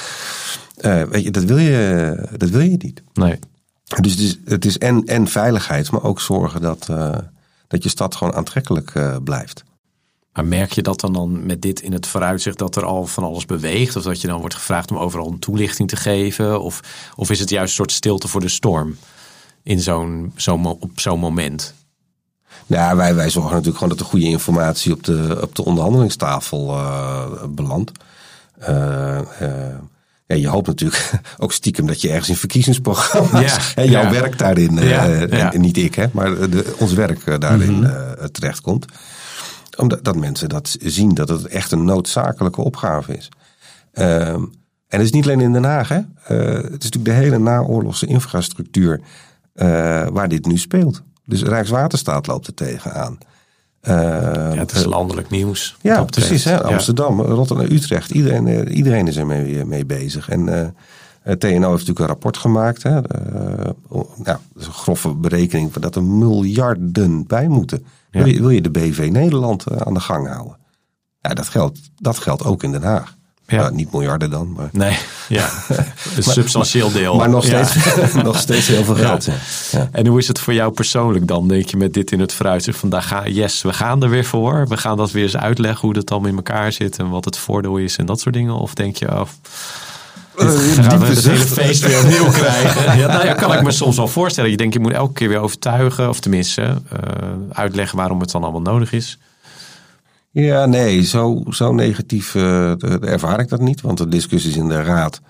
Uh, 0.81 1.03
weet 1.03 1.23
je, 1.23 1.31
dat 1.31 1.43
wil 1.43 1.57
je, 1.57 2.27
dat 2.37 2.49
wil 2.49 2.61
je 2.61 2.77
niet. 2.77 3.03
Nee. 3.13 3.39
Dus 4.01 4.11
het 4.11 4.21
is, 4.21 4.39
het 4.45 4.65
is 4.65 4.77
en, 4.77 5.05
en 5.05 5.27
veiligheid, 5.27 5.91
maar 5.91 6.03
ook 6.03 6.21
zorgen 6.21 6.61
dat, 6.61 6.85
dat 7.67 7.83
je 7.83 7.89
stad 7.89 8.15
gewoon 8.15 8.33
aantrekkelijk 8.33 8.93
blijft. 9.23 9.63
Maar 10.33 10.45
merk 10.45 10.71
je 10.71 10.81
dat 10.81 10.99
dan, 10.99 11.13
dan 11.13 11.45
met 11.45 11.61
dit 11.61 11.81
in 11.81 11.93
het 11.93 12.07
vooruitzicht 12.07 12.57
dat 12.57 12.75
er 12.75 12.85
al 12.85 13.05
van 13.05 13.23
alles 13.23 13.45
beweegt? 13.45 13.95
Of 13.95 14.03
dat 14.03 14.21
je 14.21 14.27
dan 14.27 14.39
wordt 14.39 14.55
gevraagd 14.55 14.91
om 14.91 14.97
overal 14.97 15.27
een 15.27 15.39
toelichting 15.39 15.89
te 15.89 15.95
geven? 15.95 16.61
Of, 16.61 16.79
of 17.15 17.29
is 17.29 17.39
het 17.39 17.49
juist 17.49 17.69
een 17.69 17.75
soort 17.75 17.91
stilte 17.91 18.27
voor 18.27 18.41
de 18.41 18.49
storm 18.49 18.97
in 19.63 19.79
zo'n, 19.79 20.31
zo'n, 20.35 20.65
op 20.65 20.99
zo'n 20.99 21.19
moment? 21.19 21.73
Nou, 22.67 22.97
wij, 22.97 23.15
wij 23.15 23.29
zorgen 23.29 23.51
natuurlijk 23.51 23.77
gewoon 23.77 23.97
dat 23.97 24.05
de 24.05 24.11
goede 24.11 24.25
informatie 24.25 24.93
op 24.93 25.03
de, 25.03 25.37
op 25.41 25.55
de 25.55 25.65
onderhandelingstafel 25.65 26.69
uh, 26.69 27.25
belandt. 27.49 27.91
Uh, 28.69 29.19
uh, 29.41 29.75
ja, 30.25 30.35
je 30.35 30.47
hoopt 30.47 30.67
natuurlijk 30.67 31.11
ook 31.37 31.53
stiekem 31.53 31.87
dat 31.87 32.01
je 32.01 32.09
ergens 32.09 32.29
in 32.29 32.35
verkiezingsprogramma's 32.35 33.73
ja, 33.75 33.83
jouw 33.95 34.03
ja. 34.03 34.11
werk 34.11 34.37
daarin, 34.37 34.77
en, 34.79 35.61
niet 35.61 35.77
ik, 35.77 35.95
hè, 35.95 36.05
maar 36.11 36.49
de, 36.49 36.75
ons 36.79 36.93
werk 36.93 37.41
daarin 37.41 37.73
mm 37.73 37.83
-hmm. 37.83 38.31
terechtkomt 38.31 38.85
omdat 39.81 40.03
dat 40.03 40.15
mensen 40.15 40.49
dat 40.49 40.75
zien, 40.79 41.13
dat 41.13 41.29
het 41.29 41.45
echt 41.45 41.71
een 41.71 41.85
noodzakelijke 41.85 42.61
opgave 42.61 43.17
is. 43.17 43.29
Um, 43.93 44.51
en 44.87 44.97
het 44.97 45.01
is 45.01 45.11
niet 45.11 45.23
alleen 45.23 45.39
in 45.39 45.53
Den 45.53 45.63
Haag. 45.63 45.89
Hè? 45.89 45.97
Uh, 45.97 46.53
het 46.53 46.83
is 46.83 46.89
natuurlijk 46.89 47.05
de 47.05 47.11
hele 47.11 47.37
naoorlogse 47.37 48.05
infrastructuur 48.05 49.01
uh, 49.55 50.07
waar 50.07 50.29
dit 50.29 50.45
nu 50.45 50.57
speelt. 50.57 51.01
Dus 51.25 51.43
Rijkswaterstaat 51.43 52.27
loopt 52.27 52.47
er 52.47 52.53
tegenaan. 52.53 53.17
Uh, 53.83 53.93
ja, 53.93 54.55
het 54.55 54.71
is 54.71 54.85
landelijk 54.85 55.29
nieuws. 55.29 55.77
Ja, 55.81 56.03
precies. 56.03 56.43
Hè? 56.43 56.63
Amsterdam, 56.63 57.21
Rotterdam, 57.21 57.65
Utrecht. 57.65 58.11
Iedereen, 58.11 58.69
iedereen 58.69 59.07
is 59.07 59.15
er 59.15 59.25
mee, 59.25 59.65
mee 59.65 59.85
bezig. 59.85 60.29
En 60.29 60.75
TNO 61.23 61.49
heeft 61.49 61.61
natuurlijk 61.61 61.99
een 61.99 62.05
rapport 62.05 62.37
gemaakt. 62.37 62.83
Hè? 62.83 63.01
nou, 63.01 63.75
dat 64.23 64.39
is 64.55 64.65
een 64.65 64.73
grove 64.73 65.13
berekening 65.13 65.73
dat 65.73 65.95
er 65.95 66.03
miljarden 66.03 67.27
bij 67.27 67.47
moeten. 67.47 67.85
Ja. 68.11 68.23
Wil, 68.23 68.33
je, 68.33 68.39
wil, 68.39 68.49
je, 68.49 68.61
de 68.61 68.71
BV 68.71 69.09
Nederland 69.11 69.71
uh, 69.71 69.77
aan 69.77 69.93
de 69.93 69.99
gang 69.99 70.27
houden? 70.27 70.57
Ja, 71.21 71.33
dat 71.33 71.47
geldt, 71.47 71.79
dat 71.95 72.19
geldt 72.19 72.43
ook 72.43 72.63
in 72.63 72.71
Den 72.71 72.83
Haag. 72.83 73.15
Ja. 73.51 73.57
Nou, 73.57 73.73
niet 73.73 73.91
miljarden 73.91 74.29
dan, 74.29 74.51
maar... 74.51 74.69
Nee, 74.71 74.97
ja. 75.27 75.49
Een 76.15 76.23
substantieel 76.23 76.91
deel. 76.91 77.15
Maar 77.15 77.29
nog 77.29 77.45
steeds, 77.45 77.73
ja. 78.13 78.21
nog 78.23 78.37
steeds 78.37 78.67
heel 78.67 78.83
veel 78.83 78.95
geld. 78.95 79.27
Ja. 79.71 79.89
En 79.91 80.07
hoe 80.07 80.19
is 80.19 80.27
het 80.27 80.39
voor 80.39 80.53
jou 80.53 80.71
persoonlijk 80.71 81.27
dan, 81.27 81.47
denk 81.47 81.69
je, 81.69 81.77
met 81.77 81.93
dit 81.93 82.11
in 82.11 82.19
het 82.19 82.33
vooruitzicht? 82.33 82.77
Van, 82.79 82.89
daar 82.89 83.01
ga, 83.01 83.27
yes, 83.27 83.61
we 83.61 83.73
gaan 83.73 84.03
er 84.03 84.09
weer 84.09 84.25
voor. 84.25 84.67
We 84.67 84.77
gaan 84.77 84.97
dat 84.97 85.11
weer 85.11 85.23
eens 85.23 85.37
uitleggen 85.37 85.81
hoe 85.81 85.93
dat 85.93 86.07
dan 86.07 86.27
in 86.27 86.35
elkaar 86.35 86.71
zit 86.71 86.97
en 86.97 87.09
wat 87.09 87.25
het 87.25 87.37
voordeel 87.37 87.77
is 87.77 87.97
en 87.97 88.05
dat 88.05 88.19
soort 88.19 88.35
dingen. 88.35 88.55
Of 88.55 88.73
denk 88.73 88.95
je, 88.95 89.11
oh, 89.11 89.27
gaan 90.35 90.99
we 90.99 91.05
het 91.05 91.25
hele 91.25 91.37
feest 91.37 91.87
weer 91.87 91.99
opnieuw 91.99 92.31
krijgen. 92.41 92.97
Ja, 92.97 93.07
nou 93.07 93.25
ja, 93.25 93.33
kan 93.33 93.53
ik 93.53 93.63
me 93.63 93.71
soms 93.71 93.97
wel 93.97 94.07
voorstellen. 94.07 94.49
Je 94.49 94.57
denkt, 94.57 94.73
je 94.73 94.79
moet 94.79 94.91
elke 94.91 95.13
keer 95.13 95.29
weer 95.29 95.39
overtuigen. 95.39 96.09
Of 96.09 96.19
tenminste, 96.19 96.61
uh, 96.61 96.77
uitleggen 97.51 97.97
waarom 97.97 98.19
het 98.19 98.31
dan 98.31 98.43
allemaal 98.43 98.61
nodig 98.61 98.91
is. 98.91 99.17
Ja, 100.31 100.65
nee, 100.65 101.03
zo, 101.03 101.43
zo 101.49 101.73
negatief 101.73 102.35
uh, 102.35 102.83
ervaar 103.03 103.39
ik 103.39 103.49
dat 103.49 103.59
niet. 103.59 103.81
Want 103.81 103.97
de 103.97 104.07
discussies 104.07 104.55
in 104.55 104.67
de 104.67 104.83
raad, 104.83 105.21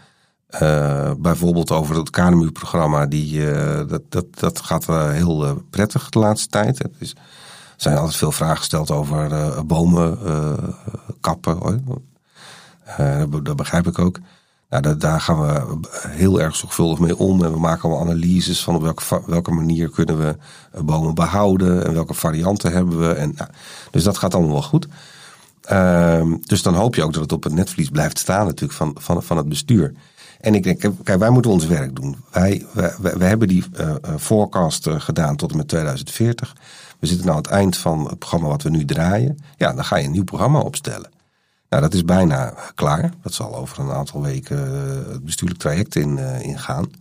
uh, 0.62 1.12
bijvoorbeeld 1.18 1.72
over 1.72 1.96
het 1.96 2.10
KNMU-programma, 2.10 3.06
die, 3.06 3.34
uh, 3.34 3.82
dat, 3.88 4.02
dat, 4.10 4.26
dat 4.40 4.60
gaat 4.60 4.86
heel 4.86 5.64
prettig 5.70 6.10
de 6.10 6.20
laatste 6.20 6.50
tijd. 6.50 6.78
Het 6.78 6.94
is, 6.98 7.12
er 7.12 7.18
zijn 7.78 7.98
altijd 7.98 8.16
veel 8.16 8.32
vragen 8.32 8.58
gesteld 8.58 8.92
over 8.92 9.66
bomen 9.66 10.18
kappen. 11.22 11.86
dat 13.44 13.56
begrijp 13.56 13.88
ik 13.88 14.00
ook. 14.00 14.20
Nou, 14.72 14.98
daar 14.98 15.22
gaan 15.22 15.42
we 15.42 15.80
heel 16.08 16.42
erg 16.42 16.56
zorgvuldig 16.56 17.00
mee 17.00 17.18
om. 17.18 17.44
En 17.44 17.52
we 17.52 17.60
maken 17.60 17.84
allemaal 17.84 18.02
analyses 18.02 18.64
van 18.64 18.76
op 18.76 18.82
welke, 18.82 19.22
welke 19.26 19.52
manier 19.52 19.90
kunnen 19.90 20.18
we 20.18 20.36
bomen 20.84 21.16
behouden. 21.16 21.86
En 21.86 21.94
welke 21.94 22.14
varianten 22.14 22.72
hebben 22.72 23.00
we. 23.00 23.14
En, 23.14 23.36
dus 23.92 24.04
dat 24.04 24.18
gaat 24.18 24.34
allemaal 24.34 24.52
wel 24.52 24.62
goed. 24.62 24.88
Uh, 25.72 26.34
dus 26.44 26.62
dan 26.62 26.74
hoop 26.74 26.96
je 26.96 27.04
ook 27.04 27.14
dat 27.14 27.22
het 27.22 27.32
op 27.32 27.44
het 27.44 27.54
netvlies 27.54 27.90
blijft 27.90 28.20
staan 28.20 28.46
natuurlijk 28.46 28.74
van, 28.74 28.96
van, 29.00 29.24
van 29.24 29.38
het 29.38 29.50
bestuur. 29.50 29.94
En 30.40 30.56
ik 30.56 30.64
denk, 30.64 30.80
kijk, 31.04 31.20
wij 31.20 31.30
moeten 31.30 31.52
ons 31.52 31.66
werk 31.66 31.96
doen. 31.96 32.16
Wij, 32.32 32.66
wij, 32.74 32.94
wij 33.00 33.28
hebben 33.28 33.48
die 33.48 33.64
uh, 33.80 33.94
forecast 34.18 34.88
gedaan 34.90 35.36
tot 35.36 35.52
en 35.52 35.58
met 35.58 35.68
2040. 35.68 36.56
We 37.00 37.08
zitten 37.08 37.26
nou 37.26 37.38
aan 37.38 37.44
het 37.44 37.52
eind 37.52 37.78
van 37.78 38.08
het 38.10 38.20
programma 38.20 38.48
wat 38.48 38.64
we 38.64 38.70
nu 38.70 38.86
draaien. 38.86 39.40
Ja, 39.58 39.74
dan 39.74 39.86
ga 39.86 39.96
je 39.96 40.06
een 40.06 40.12
nieuw 40.12 40.24
programma 40.24 40.60
opstellen. 40.60 41.10
Nou, 41.72 41.84
dat 41.84 41.94
is 41.94 42.06
bijna 42.06 42.54
klaar. 42.76 43.14
Dat 43.22 43.34
zal 43.34 43.56
over 43.56 43.80
een 43.80 43.92
aantal 43.92 44.22
weken 44.22 44.58
eh, 44.58 45.12
het 45.12 45.24
bestuurlijk 45.24 45.60
traject 45.60 45.96
in, 45.96 46.18
uh, 46.18 46.42
ingaan. 46.42 46.92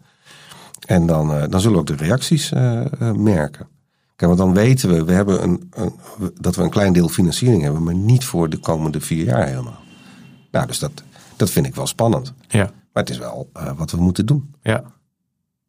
En 0.87 1.07
dan, 1.07 1.35
uh, 1.37 1.45
dan 1.49 1.61
zullen 1.61 1.75
we 1.75 1.81
ook 1.81 1.99
de 1.99 2.05
reacties 2.05 2.51
merken. 3.15 3.69
Kijk, 4.17 4.37
want 4.37 4.39
dan 4.39 4.55
weten 4.55 4.89
we, 4.89 5.05
we 5.05 5.13
hebben 5.13 5.43
een, 5.43 5.71
een, 5.71 5.95
dat 6.41 6.57
we 6.57 6.63
een 6.63 6.71
klein 6.71 6.93
deel 6.93 7.09
financiering 7.09 7.63
hebben, 7.63 7.83
maar 7.83 7.95
niet 7.95 8.25
voor 8.25 8.49
de 8.49 8.59
komende 8.59 9.01
vier 9.01 9.25
jaar 9.25 9.47
helemaal. 9.47 9.81
Nou, 10.51 10.67
dus 10.67 10.79
dat, 10.79 11.03
dat 11.37 11.51
vind 11.51 11.67
ik 11.67 11.75
wel 11.75 11.87
spannend. 11.87 12.33
Ja. 12.49 12.65
Maar 12.93 13.03
het 13.03 13.11
is 13.11 13.19
wel 13.19 13.51
wat 13.77 13.91
we 13.91 14.01
moeten 14.01 14.27
doen. 14.27 14.55
Ja. 14.63 14.81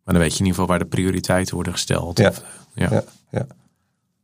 Maar 0.03 0.13
dan 0.13 0.17
weet 0.17 0.33
je 0.33 0.39
in 0.39 0.45
ieder 0.45 0.59
geval 0.59 0.67
waar 0.67 0.79
de 0.79 0.95
prioriteiten 0.95 1.55
worden 1.55 1.73
gesteld. 1.73 2.17
Ja. 2.17 2.29
Of, 2.29 2.43
ja. 2.73 2.87
ja. 2.91 3.03
ja. 3.31 3.45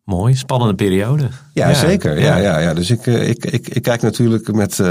Mooi, 0.07 0.35
spannende 0.35 0.75
periode. 0.75 1.27
Ja, 1.53 1.67
ja 1.69 1.73
zeker. 1.73 2.19
Ja, 2.19 2.37
ja. 2.37 2.59
Ja, 2.59 2.73
Dus 2.73 2.89
ik, 2.89 3.05
ik, 3.05 3.45
ik, 3.45 3.67
ik 3.69 3.81
kijk 3.81 4.01
natuurlijk 4.01 4.53
met 4.53 4.77
uh, 4.77 4.87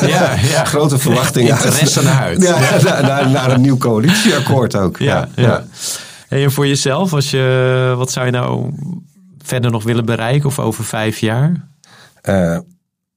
ja, 0.00 0.34
ja. 0.34 0.64
grote 0.74 0.98
verwachtingen 0.98 1.50
Interesse 1.50 2.02
naar 2.02 2.22
uit. 2.22 2.42
Ja, 2.48 2.58
naar, 2.84 3.02
naar, 3.02 3.30
naar, 3.30 3.50
een 3.50 3.60
nieuw 3.60 3.76
coalitieakkoord 3.76 4.76
ook. 4.76 4.98
Ja, 4.98 5.28
ja. 5.34 5.64
En 6.28 6.52
voor 6.52 6.66
jezelf, 6.66 7.12
als 7.12 7.30
je, 7.30 7.94
wat 7.96 8.12
zou 8.12 8.26
je 8.26 8.32
nou 8.32 8.70
verder 9.38 9.70
nog 9.70 9.82
willen 9.82 10.04
bereiken 10.04 10.46
of 10.48 10.58
over 10.58 10.84
vijf 10.84 11.18
jaar? 11.18 11.68
Uh, 12.28 12.58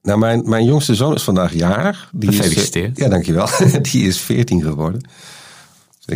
nou, 0.02 0.18
mijn, 0.18 0.48
mijn 0.48 0.64
jongste 0.64 0.94
zoon 0.94 1.14
is 1.14 1.22
vandaag 1.22 1.52
jarig. 1.52 2.10
Die 2.12 2.32
Gefeliciteerd. 2.32 2.98
Is, 2.98 3.04
ja, 3.04 3.10
dankjewel. 3.10 3.48
Die 3.82 4.06
is 4.06 4.20
veertien 4.20 4.62
geworden. 4.62 5.08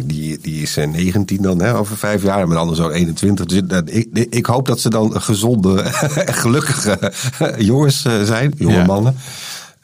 Die, 0.01 0.39
die 0.39 0.63
is 0.63 0.77
19 0.77 1.37
eh, 1.37 1.43
dan, 1.43 1.63
hè, 1.63 1.77
over 1.77 1.97
vijf 1.97 2.23
jaar. 2.23 2.41
En 2.41 2.49
mijn 2.49 2.61
andere 2.61 2.83
zo'n 2.83 2.91
21. 2.91 3.47
Dus 3.47 3.81
ik, 3.85 4.27
ik 4.31 4.47
hoop 4.47 4.67
dat 4.67 4.81
ze 4.81 4.91
dan 4.91 5.21
gezonde 5.21 5.85
gelukkige 6.43 7.13
jongens 7.59 8.05
eh, 8.05 8.23
zijn. 8.23 8.53
Jonge 8.57 8.75
ja. 8.75 8.85
mannen. 8.85 9.17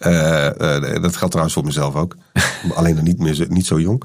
Uh, 0.06 0.44
uh, 0.60 1.02
dat 1.02 1.16
geldt 1.16 1.30
trouwens 1.30 1.52
voor 1.52 1.64
mezelf 1.64 1.94
ook. 1.94 2.16
Alleen 2.74 2.94
dan 2.94 3.04
niet, 3.04 3.18
meer, 3.18 3.46
niet 3.48 3.66
zo 3.66 3.80
jong. 3.80 4.02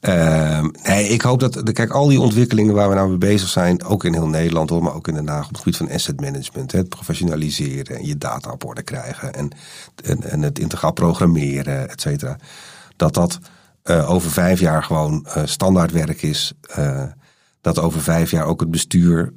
Uh, 0.00 0.64
nee, 0.82 1.08
ik 1.08 1.22
hoop 1.22 1.40
dat, 1.40 1.72
kijk, 1.72 1.90
al 1.90 2.08
die 2.08 2.20
ontwikkelingen 2.20 2.74
waar 2.74 2.88
we 2.88 2.94
nou 2.94 3.08
mee 3.08 3.18
bezig 3.18 3.48
zijn, 3.48 3.84
ook 3.84 4.04
in 4.04 4.12
heel 4.12 4.28
Nederland 4.28 4.70
hoor, 4.70 4.82
maar 4.82 4.94
ook 4.94 5.08
in 5.08 5.14
Den 5.14 5.28
Haag 5.28 5.44
op 5.44 5.48
het 5.48 5.58
gebied 5.58 5.76
van 5.76 5.90
asset 5.90 6.20
management, 6.20 6.72
hè, 6.72 6.78
het 6.78 6.88
professionaliseren 6.88 7.96
en 7.96 8.06
je 8.06 8.18
data 8.18 8.50
op 8.50 8.64
orde 8.64 8.82
krijgen 8.82 9.34
en, 9.34 9.50
en, 10.04 10.30
en 10.30 10.42
het 10.42 10.58
integraal 10.58 10.92
programmeren, 10.92 11.90
et 11.90 12.00
cetera. 12.00 12.36
Dat 12.96 13.14
dat 13.14 13.38
uh, 13.84 14.10
over 14.10 14.30
vijf 14.30 14.60
jaar 14.60 14.82
gewoon 14.82 15.26
uh, 15.26 15.42
standaardwerk 15.44 16.22
is. 16.22 16.52
Uh, 16.78 17.02
dat 17.60 17.78
over 17.78 18.00
vijf 18.00 18.30
jaar 18.30 18.44
ook 18.44 18.60
het 18.60 18.70
bestuur 18.70 19.32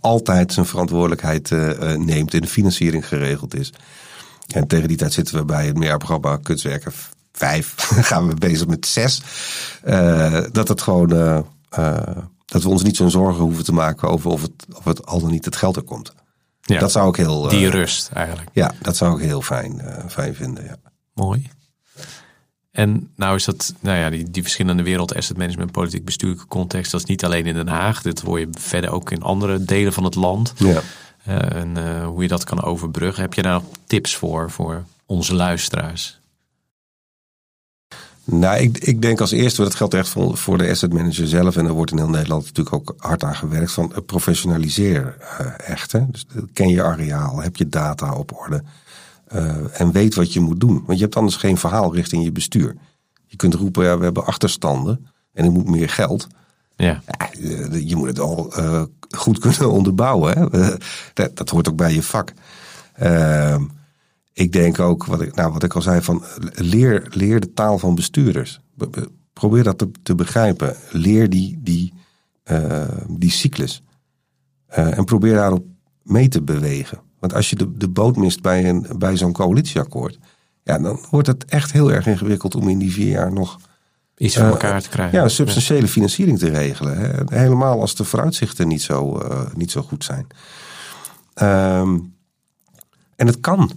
altijd 0.00 0.52
zijn 0.52 0.66
verantwoordelijkheid 0.66 1.50
neemt 1.98 2.34
en 2.34 2.40
de 2.40 2.46
financiering 2.46 3.08
geregeld 3.08 3.54
is. 3.54 3.72
En 4.46 4.66
tegen 4.66 4.88
die 4.88 4.96
tijd 4.96 5.12
zitten 5.12 5.34
we 5.34 5.44
bij 5.44 5.66
het 5.66 5.78
meerprogramma 5.78 6.36
Kunstwerken 6.36 6.92
vijf, 7.32 7.74
gaan 8.10 8.28
we 8.28 8.34
bezig 8.34 8.66
met 8.66 8.86
zes. 8.86 9.22
dat 10.52 10.68
het 10.68 10.80
gewoon, 10.80 11.08
dat 12.44 12.62
we 12.62 12.68
ons 12.68 12.82
niet 12.82 12.96
zo'n 12.96 13.10
zorgen 13.10 13.42
hoeven 13.42 13.64
te 13.64 13.72
maken 13.72 14.08
over 14.08 14.30
of 14.30 14.42
het, 14.42 14.66
of 14.72 14.84
het 14.84 15.06
al 15.06 15.20
dan 15.20 15.30
niet 15.30 15.44
het 15.44 15.56
geld 15.56 15.76
er 15.76 15.82
komt. 15.82 16.14
Ja, 16.60 16.78
dat 16.78 16.92
zou 16.92 17.08
ik 17.08 17.16
heel. 17.16 17.48
Die 17.48 17.70
rust 17.70 18.10
eigenlijk. 18.12 18.48
Ja, 18.52 18.72
dat 18.80 18.96
zou 18.96 19.16
ik 19.16 19.24
heel 19.24 19.42
fijn, 19.42 19.82
fijn 20.08 20.34
vinden. 20.34 20.64
Ja. 20.64 20.76
Mooi. 21.14 21.50
En 22.72 23.10
nou 23.16 23.36
is 23.36 23.44
dat, 23.44 23.74
nou 23.80 23.98
ja, 23.98 24.10
die, 24.10 24.30
die 24.30 24.42
verschillende 24.42 24.82
wereld, 24.82 25.14
asset 25.14 25.36
management, 25.36 25.72
politiek, 25.72 26.04
bestuurlijke 26.04 26.46
context, 26.46 26.90
dat 26.90 27.00
is 27.00 27.06
niet 27.06 27.24
alleen 27.24 27.46
in 27.46 27.54
Den 27.54 27.68
Haag. 27.68 28.02
Dit 28.02 28.20
hoor 28.20 28.40
je 28.40 28.48
verder 28.50 28.90
ook 28.90 29.10
in 29.10 29.22
andere 29.22 29.64
delen 29.64 29.92
van 29.92 30.04
het 30.04 30.14
land. 30.14 30.52
Ja. 30.56 30.82
Uh, 31.28 31.52
en 31.52 31.76
uh, 31.76 32.06
hoe 32.06 32.22
je 32.22 32.28
dat 32.28 32.44
kan 32.44 32.62
overbruggen. 32.62 33.22
Heb 33.22 33.34
je 33.34 33.42
daar 33.42 33.52
nog 33.52 33.64
tips 33.86 34.16
voor, 34.16 34.50
voor 34.50 34.84
onze 35.06 35.34
luisteraars? 35.34 36.20
Nou, 38.24 38.60
ik, 38.60 38.78
ik 38.78 39.02
denk 39.02 39.20
als 39.20 39.30
eerste, 39.30 39.62
dat 39.62 39.74
geldt 39.74 39.94
echt 39.94 40.08
voor, 40.08 40.36
voor 40.36 40.58
de 40.58 40.68
asset 40.68 40.92
manager 40.92 41.28
zelf. 41.28 41.56
En 41.56 41.66
er 41.66 41.72
wordt 41.72 41.90
in 41.90 41.98
heel 41.98 42.08
Nederland 42.08 42.44
natuurlijk 42.44 42.76
ook 42.76 42.94
hard 42.98 43.24
aan 43.24 43.34
gewerkt. 43.34 43.72
Van 43.72 43.94
eh, 43.94 43.98
professionaliseer 44.06 45.16
uh, 45.40 45.68
echt. 45.70 45.92
Hè? 45.92 46.00
Dus 46.10 46.26
ken 46.52 46.68
je 46.68 46.82
areaal, 46.82 47.42
heb 47.42 47.56
je 47.56 47.68
data 47.68 48.14
op 48.14 48.32
orde. 48.38 48.62
Uh, 49.34 49.80
en 49.80 49.92
weet 49.92 50.14
wat 50.14 50.32
je 50.32 50.40
moet 50.40 50.60
doen. 50.60 50.82
Want 50.86 50.98
je 50.98 51.04
hebt 51.04 51.16
anders 51.16 51.36
geen 51.36 51.56
verhaal 51.56 51.94
richting 51.94 52.24
je 52.24 52.32
bestuur. 52.32 52.76
Je 53.26 53.36
kunt 53.36 53.54
roepen, 53.54 53.84
ja, 53.84 53.98
we 53.98 54.04
hebben 54.04 54.26
achterstanden 54.26 55.06
en 55.32 55.44
ik 55.44 55.50
moet 55.50 55.68
meer 55.68 55.88
geld. 55.88 56.26
Ja. 56.76 57.02
ja 57.06 57.32
eh, 57.32 57.88
je 57.88 57.96
moet 57.96 58.06
het 58.06 58.20
al 58.20 58.58
uh, 58.58 58.82
goed 59.10 59.38
kunnen 59.38 59.70
onderbouwen. 59.78 60.38
Hè? 60.38 60.76
Dat, 61.14 61.36
dat, 61.36 61.48
hoort 61.48 61.68
ook 61.68 61.76
bij 61.76 61.94
je 61.94 62.02
vak. 62.02 62.32
Uh, 63.02 63.60
ik 64.32 64.52
denk 64.52 64.78
ook, 64.78 65.04
wat 65.04 65.20
ik, 65.20 65.34
nou, 65.34 65.52
wat 65.52 65.62
ik 65.62 65.74
al 65.74 65.82
zei, 65.82 66.02
van 66.02 66.24
leer, 66.52 67.06
leer 67.10 67.40
de 67.40 67.52
taal 67.52 67.78
van 67.78 67.94
bestuurders. 67.94 68.60
Probeer 69.32 69.62
dat 69.62 69.78
te, 69.78 69.90
te 70.02 70.14
begrijpen. 70.14 70.76
Leer 70.90 71.30
die, 71.30 71.60
die, 71.62 71.92
die 73.08 73.30
cyclus. 73.30 73.82
en 74.66 75.04
probeer 75.04 75.34
daarop 75.34 75.64
mee 76.02 76.28
te 76.28 76.42
bewegen. 76.42 77.00
Want 77.22 77.34
als 77.34 77.50
je 77.50 77.56
de, 77.56 77.76
de 77.76 77.88
boot 77.88 78.16
mist 78.16 78.42
bij, 78.42 78.68
een, 78.68 78.86
bij 78.98 79.16
zo'n 79.16 79.32
coalitieakkoord, 79.32 80.18
ja, 80.62 80.78
dan 80.78 81.00
wordt 81.10 81.26
het 81.26 81.44
echt 81.44 81.72
heel 81.72 81.92
erg 81.92 82.06
ingewikkeld 82.06 82.54
om 82.54 82.68
in 82.68 82.78
die 82.78 82.92
vier 82.92 83.10
jaar 83.10 83.32
nog 83.32 83.58
iets 84.16 84.34
voor 84.36 84.44
uh, 84.44 84.50
elkaar 84.50 84.82
te 84.82 84.88
krijgen. 84.88 85.18
Ja, 85.18 85.24
een 85.24 85.30
substantiële 85.30 85.88
financiering 85.88 86.38
te 86.38 86.48
regelen. 86.48 86.98
Hè. 86.98 87.38
Helemaal 87.38 87.80
als 87.80 87.94
de 87.94 88.04
vooruitzichten 88.04 88.68
niet 88.68 88.82
zo, 88.82 89.20
uh, 89.22 89.40
niet 89.54 89.70
zo 89.70 89.82
goed 89.82 90.04
zijn. 90.04 90.26
Um, 91.80 92.14
en 93.16 93.26
het 93.26 93.40
kan. 93.40 93.72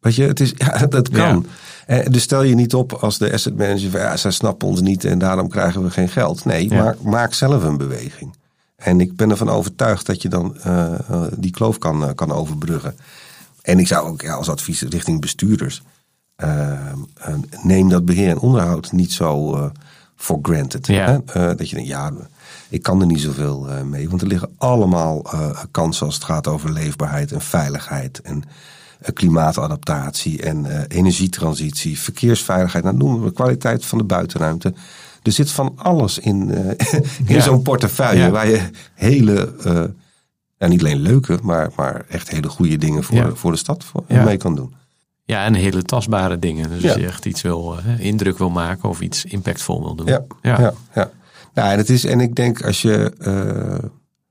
Weet 0.00 0.14
je, 0.14 0.22
het 0.22 0.40
is, 0.40 0.52
ja, 0.66 0.86
dat 0.86 1.08
kan. 1.08 1.46
Ja. 1.86 2.00
Uh, 2.00 2.06
dus 2.06 2.22
stel 2.22 2.42
je 2.42 2.54
niet 2.54 2.74
op 2.74 2.92
als 2.92 3.18
de 3.18 3.32
asset 3.32 3.56
manager 3.56 3.90
van 3.90 4.00
ja, 4.00 4.16
zij 4.16 4.30
snappen 4.30 4.68
ons 4.68 4.80
niet 4.80 5.04
en 5.04 5.18
daarom 5.18 5.48
krijgen 5.48 5.82
we 5.82 5.90
geen 5.90 6.08
geld. 6.08 6.44
Nee, 6.44 6.68
ja. 6.68 6.82
maak, 6.82 7.02
maak 7.02 7.34
zelf 7.34 7.64
een 7.64 7.76
beweging. 7.76 8.34
En 8.82 9.00
ik 9.00 9.16
ben 9.16 9.30
ervan 9.30 9.48
overtuigd 9.48 10.06
dat 10.06 10.22
je 10.22 10.28
dan 10.28 10.56
uh, 10.66 10.92
die 11.36 11.50
kloof 11.50 11.78
kan, 11.78 12.02
uh, 12.02 12.08
kan 12.14 12.32
overbruggen. 12.32 12.96
En 13.62 13.78
ik 13.78 13.86
zou 13.86 14.08
ook 14.08 14.20
ja, 14.20 14.34
als 14.34 14.48
advies 14.48 14.82
richting 14.82 15.20
bestuurders. 15.20 15.82
Uh, 16.44 16.92
neem 17.62 17.88
dat 17.88 18.04
beheer 18.04 18.30
en 18.30 18.38
onderhoud 18.38 18.92
niet 18.92 19.12
zo 19.12 19.70
for 20.16 20.38
granted. 20.42 20.86
Ja. 20.86 21.20
Hè? 21.26 21.54
dat 21.54 21.68
je 21.68 21.74
denkt, 21.74 21.90
ja, 21.90 22.12
ik 22.68 22.82
kan 22.82 23.00
er 23.00 23.06
niet 23.06 23.20
zoveel 23.20 23.68
mee. 23.84 24.08
Want 24.08 24.20
er 24.20 24.26
liggen 24.26 24.54
allemaal 24.58 25.30
kansen 25.70 26.06
als 26.06 26.14
het 26.14 26.24
gaat 26.24 26.46
over 26.46 26.72
leefbaarheid 26.72 27.32
en 27.32 27.40
veiligheid. 27.40 28.20
En 28.20 28.44
klimaatadaptatie 29.12 30.42
en 30.42 30.86
energietransitie, 30.86 31.98
verkeersveiligheid. 31.98 32.84
Nou, 32.84 32.96
noemen 32.96 33.24
we 33.24 33.32
kwaliteit 33.32 33.84
van 33.84 33.98
de 33.98 34.04
buitenruimte. 34.04 34.74
Er 35.22 35.32
zit 35.32 35.50
van 35.50 35.72
alles 35.76 36.18
in, 36.18 36.48
uh, 36.48 36.70
in 37.36 37.42
zo'n 37.42 37.62
portefeuille 37.62 38.30
waar 38.30 38.48
je 38.48 38.60
hele, 38.94 39.54
uh, 39.66 39.84
ja, 40.58 40.66
niet 40.66 40.80
alleen 40.80 41.00
leuke, 41.00 41.38
maar, 41.42 41.70
maar 41.76 42.04
echt 42.08 42.30
hele 42.30 42.48
goede 42.48 42.76
dingen 42.76 43.04
voor, 43.04 43.36
voor 43.36 43.52
de 43.52 43.58
stad 43.58 43.84
voor, 43.84 44.04
mee 44.08 44.36
kan 44.36 44.54
doen. 44.54 44.74
Ja, 45.24 45.44
en 45.44 45.54
hele 45.54 45.82
tastbare 45.82 46.38
dingen. 46.38 46.68
Dus 46.68 46.84
als 46.84 46.94
je 46.94 47.06
echt 47.06 47.26
iets 47.26 47.42
wil, 47.42 47.78
uh, 47.86 48.04
indruk 48.04 48.38
wil 48.38 48.50
maken 48.50 48.88
of 48.88 49.00
iets 49.00 49.24
impactvol 49.24 49.82
wil 49.82 49.94
doen. 49.94 50.06
Ja, 50.06 50.24
ja. 50.42 50.60
ja, 50.60 50.72
ja. 50.94 51.10
Nou, 51.54 51.72
en, 51.72 51.78
het 51.78 51.90
is, 51.90 52.04
en 52.04 52.20
ik 52.20 52.34
denk 52.34 52.64
als 52.64 52.82
je, 52.82 53.12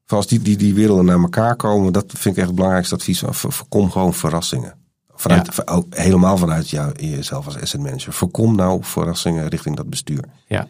als 0.08 0.28
die, 0.28 0.40
die, 0.42 0.58
die 0.58 0.74
werelden 0.74 1.06
naar 1.06 1.20
elkaar 1.20 1.56
komen, 1.56 1.94
dat 1.94 2.06
vind 2.08 2.26
ik 2.26 2.38
echt 2.38 2.48
het 2.48 2.56
belangrijkste 2.56 2.96
advies. 2.96 3.24
Voorkom 3.26 3.92
gewoon 3.92 4.14
verrassingen. 4.14 4.81
Vanuit, 5.22 5.64
ja. 5.66 5.84
helemaal 5.90 6.38
vanuit 6.38 6.70
jou, 6.70 6.92
jezelf 6.96 7.46
als 7.46 7.62
asset 7.62 7.82
manager. 7.82 8.14
Voorkom 8.14 8.56
nou 8.56 8.84
verrassingen 8.84 9.48
richting 9.48 9.76
dat 9.76 9.90
bestuur. 9.90 10.24
Ja. 10.48 10.68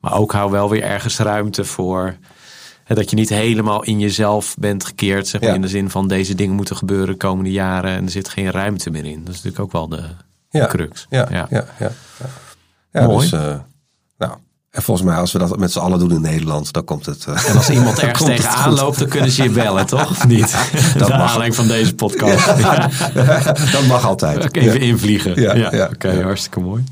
Maar 0.00 0.14
ook 0.14 0.32
hou 0.32 0.50
wel 0.50 0.70
weer 0.70 0.82
ergens 0.82 1.18
ruimte 1.18 1.64
voor. 1.64 2.16
Hè, 2.84 2.94
dat 2.94 3.10
je 3.10 3.16
niet 3.16 3.28
helemaal 3.28 3.84
in 3.84 3.98
jezelf 3.98 4.54
bent 4.58 4.84
gekeerd. 4.84 5.28
Zeg 5.28 5.40
maar, 5.40 5.54
In 5.54 5.60
de 5.60 5.68
zin 5.68 5.90
van 5.90 6.08
deze 6.08 6.34
dingen 6.34 6.54
moeten 6.54 6.76
gebeuren 6.76 7.06
de 7.06 7.16
komende 7.16 7.50
jaren. 7.50 7.90
En 7.90 8.04
er 8.04 8.10
zit 8.10 8.28
geen 8.28 8.50
ruimte 8.50 8.90
meer 8.90 9.04
in. 9.04 9.24
Dat 9.24 9.34
is 9.34 9.42
natuurlijk 9.42 9.60
ook 9.60 9.72
wel 9.72 9.88
de, 9.88 10.02
ja. 10.50 10.66
crux. 10.66 11.06
Ja, 11.10 11.26
ja, 11.30 11.46
ja. 11.50 11.64
ja, 11.78 11.90
ja. 12.92 13.06
Mooi. 13.06 13.30
Dus, 13.30 13.32
uh, 13.32 13.40
nou, 13.40 13.60
en 14.78 14.84
volgens 14.84 15.06
mij, 15.06 15.16
als 15.16 15.32
we 15.32 15.38
dat 15.38 15.58
met 15.58 15.72
z'n 15.72 15.78
allen 15.78 15.98
doen 15.98 16.10
in 16.10 16.20
Nederland, 16.20 16.72
dan 16.72 16.84
komt 16.84 17.06
het. 17.06 17.26
Uh, 17.28 17.48
en 17.48 17.56
als 17.56 17.70
iemand 17.70 17.98
ergens 18.02 18.24
tegenaan 18.24 18.74
loopt, 18.74 18.98
dan 18.98 19.08
kunnen 19.08 19.30
ze 19.30 19.42
je 19.42 19.50
bellen, 19.50 19.86
toch? 19.96 20.10
Of 20.10 20.26
niet? 20.26 20.56
dat 20.96 21.08
mag 21.08 21.20
aanleiding 21.20 21.54
van 21.54 21.68
deze 21.68 21.94
podcast. 21.94 22.46
Ja. 22.58 22.90
dat 23.72 23.86
mag 23.88 24.06
altijd. 24.06 24.56
Even 24.56 24.80
invliegen. 24.80 25.40
Ja, 25.40 25.54
ja. 25.54 25.66
oké, 25.66 25.88
okay, 25.92 26.20
hartstikke 26.22 26.60
mooi. 26.60 26.84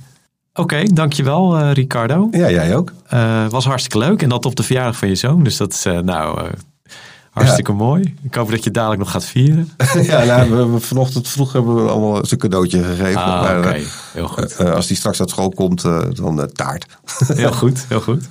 Oké, 0.52 0.60
okay, 0.60 0.90
dankjewel 0.92 1.60
uh, 1.60 1.72
Ricardo. 1.72 2.28
Ja, 2.30 2.50
jij 2.50 2.76
ook. 2.76 2.92
Uh, 3.14 3.48
was 3.48 3.64
hartstikke 3.64 3.98
leuk 3.98 4.22
en 4.22 4.28
dat 4.28 4.44
op 4.44 4.56
de 4.56 4.62
verjaardag 4.62 4.96
van 4.96 5.08
je 5.08 5.14
zoon. 5.14 5.42
Dus 5.42 5.56
dat 5.56 5.72
is 5.72 5.86
uh, 5.86 5.98
nou 5.98 6.40
hartstikke 7.36 7.72
ja. 7.72 7.76
mooi. 7.76 8.14
Ik 8.22 8.34
hoop 8.34 8.50
dat 8.50 8.64
je 8.64 8.70
dadelijk 8.70 9.00
nog 9.00 9.10
gaat 9.10 9.24
vieren. 9.24 9.68
ja, 10.02 10.24
nou, 10.24 10.50
we, 10.50 10.66
we, 10.66 10.80
vanochtend 10.80 11.28
vroeg 11.28 11.52
hebben 11.52 11.74
we 11.74 11.90
allemaal 11.90 12.16
een 12.16 12.38
cadeautje 12.38 12.82
gegeven. 12.82 13.22
Ah, 13.22 13.42
Oké, 13.42 13.58
okay. 13.58 13.84
heel 14.12 14.28
goed. 14.28 14.60
als 14.60 14.86
die 14.86 14.96
straks 14.96 15.20
uit 15.20 15.30
school 15.30 15.48
komt, 15.48 15.82
dan 16.16 16.50
taart. 16.52 16.86
heel 17.34 17.52
goed, 17.52 17.84
heel 17.88 18.00
goed. 18.00 18.28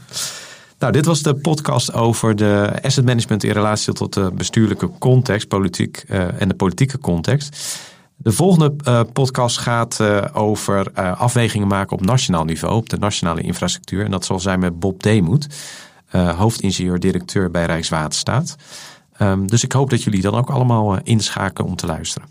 Nou, 0.79 0.91
dit 0.91 1.05
was 1.05 1.21
de 1.21 1.35
podcast 1.35 1.93
over 1.93 2.35
de 2.35 2.71
asset 2.81 3.05
management 3.05 3.43
in 3.43 3.51
relatie 3.51 3.93
tot 3.93 4.13
de 4.13 4.31
bestuurlijke 4.33 4.89
context, 4.99 5.47
politiek 5.47 6.03
en 6.37 6.47
de 6.47 6.53
politieke 6.53 6.99
context. 6.99 7.77
De 8.15 8.31
volgende 8.31 8.71
podcast 9.13 9.57
gaat 9.57 9.99
over 10.33 10.91
afwegingen 11.15 11.67
maken 11.67 11.97
op 11.97 12.05
nationaal 12.05 12.45
niveau, 12.45 12.75
op 12.75 12.89
de 12.89 12.97
nationale 12.97 13.41
infrastructuur. 13.41 14.05
En 14.05 14.11
dat 14.11 14.25
zal 14.25 14.39
zijn 14.39 14.59
met 14.59 14.79
Bob 14.79 15.03
Deemoet, 15.03 15.47
hoofdingenieur-directeur 16.11 17.51
bij 17.51 17.65
Rijkswaterstaat. 17.65 18.55
Um, 19.21 19.47
dus 19.47 19.63
ik 19.63 19.71
hoop 19.71 19.89
dat 19.89 20.03
jullie 20.03 20.21
dan 20.21 20.35
ook 20.35 20.49
allemaal 20.49 20.99
inschakelen 21.03 21.69
om 21.69 21.75
te 21.75 21.85
luisteren. 21.85 22.27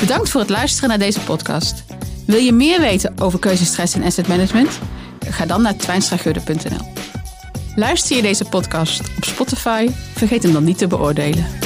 Bedankt 0.00 0.28
voor 0.28 0.40
het 0.40 0.50
luisteren 0.50 0.88
naar 0.88 0.98
deze 0.98 1.20
podcast. 1.20 1.84
Wil 2.26 2.38
je 2.38 2.52
meer 2.52 2.80
weten 2.80 3.18
over 3.18 3.38
keuzestress 3.38 3.94
en 3.94 4.02
asset 4.02 4.28
management? 4.28 4.80
Ga 5.28 5.46
dan 5.46 5.62
naar 5.62 5.76
twijnstragudde.nl. 5.76 6.92
Luister 7.74 8.16
je 8.16 8.22
deze 8.22 8.44
podcast 8.44 9.00
op 9.16 9.24
Spotify? 9.24 9.88
Vergeet 10.14 10.42
hem 10.42 10.52
dan 10.52 10.64
niet 10.64 10.78
te 10.78 10.86
beoordelen. 10.86 11.65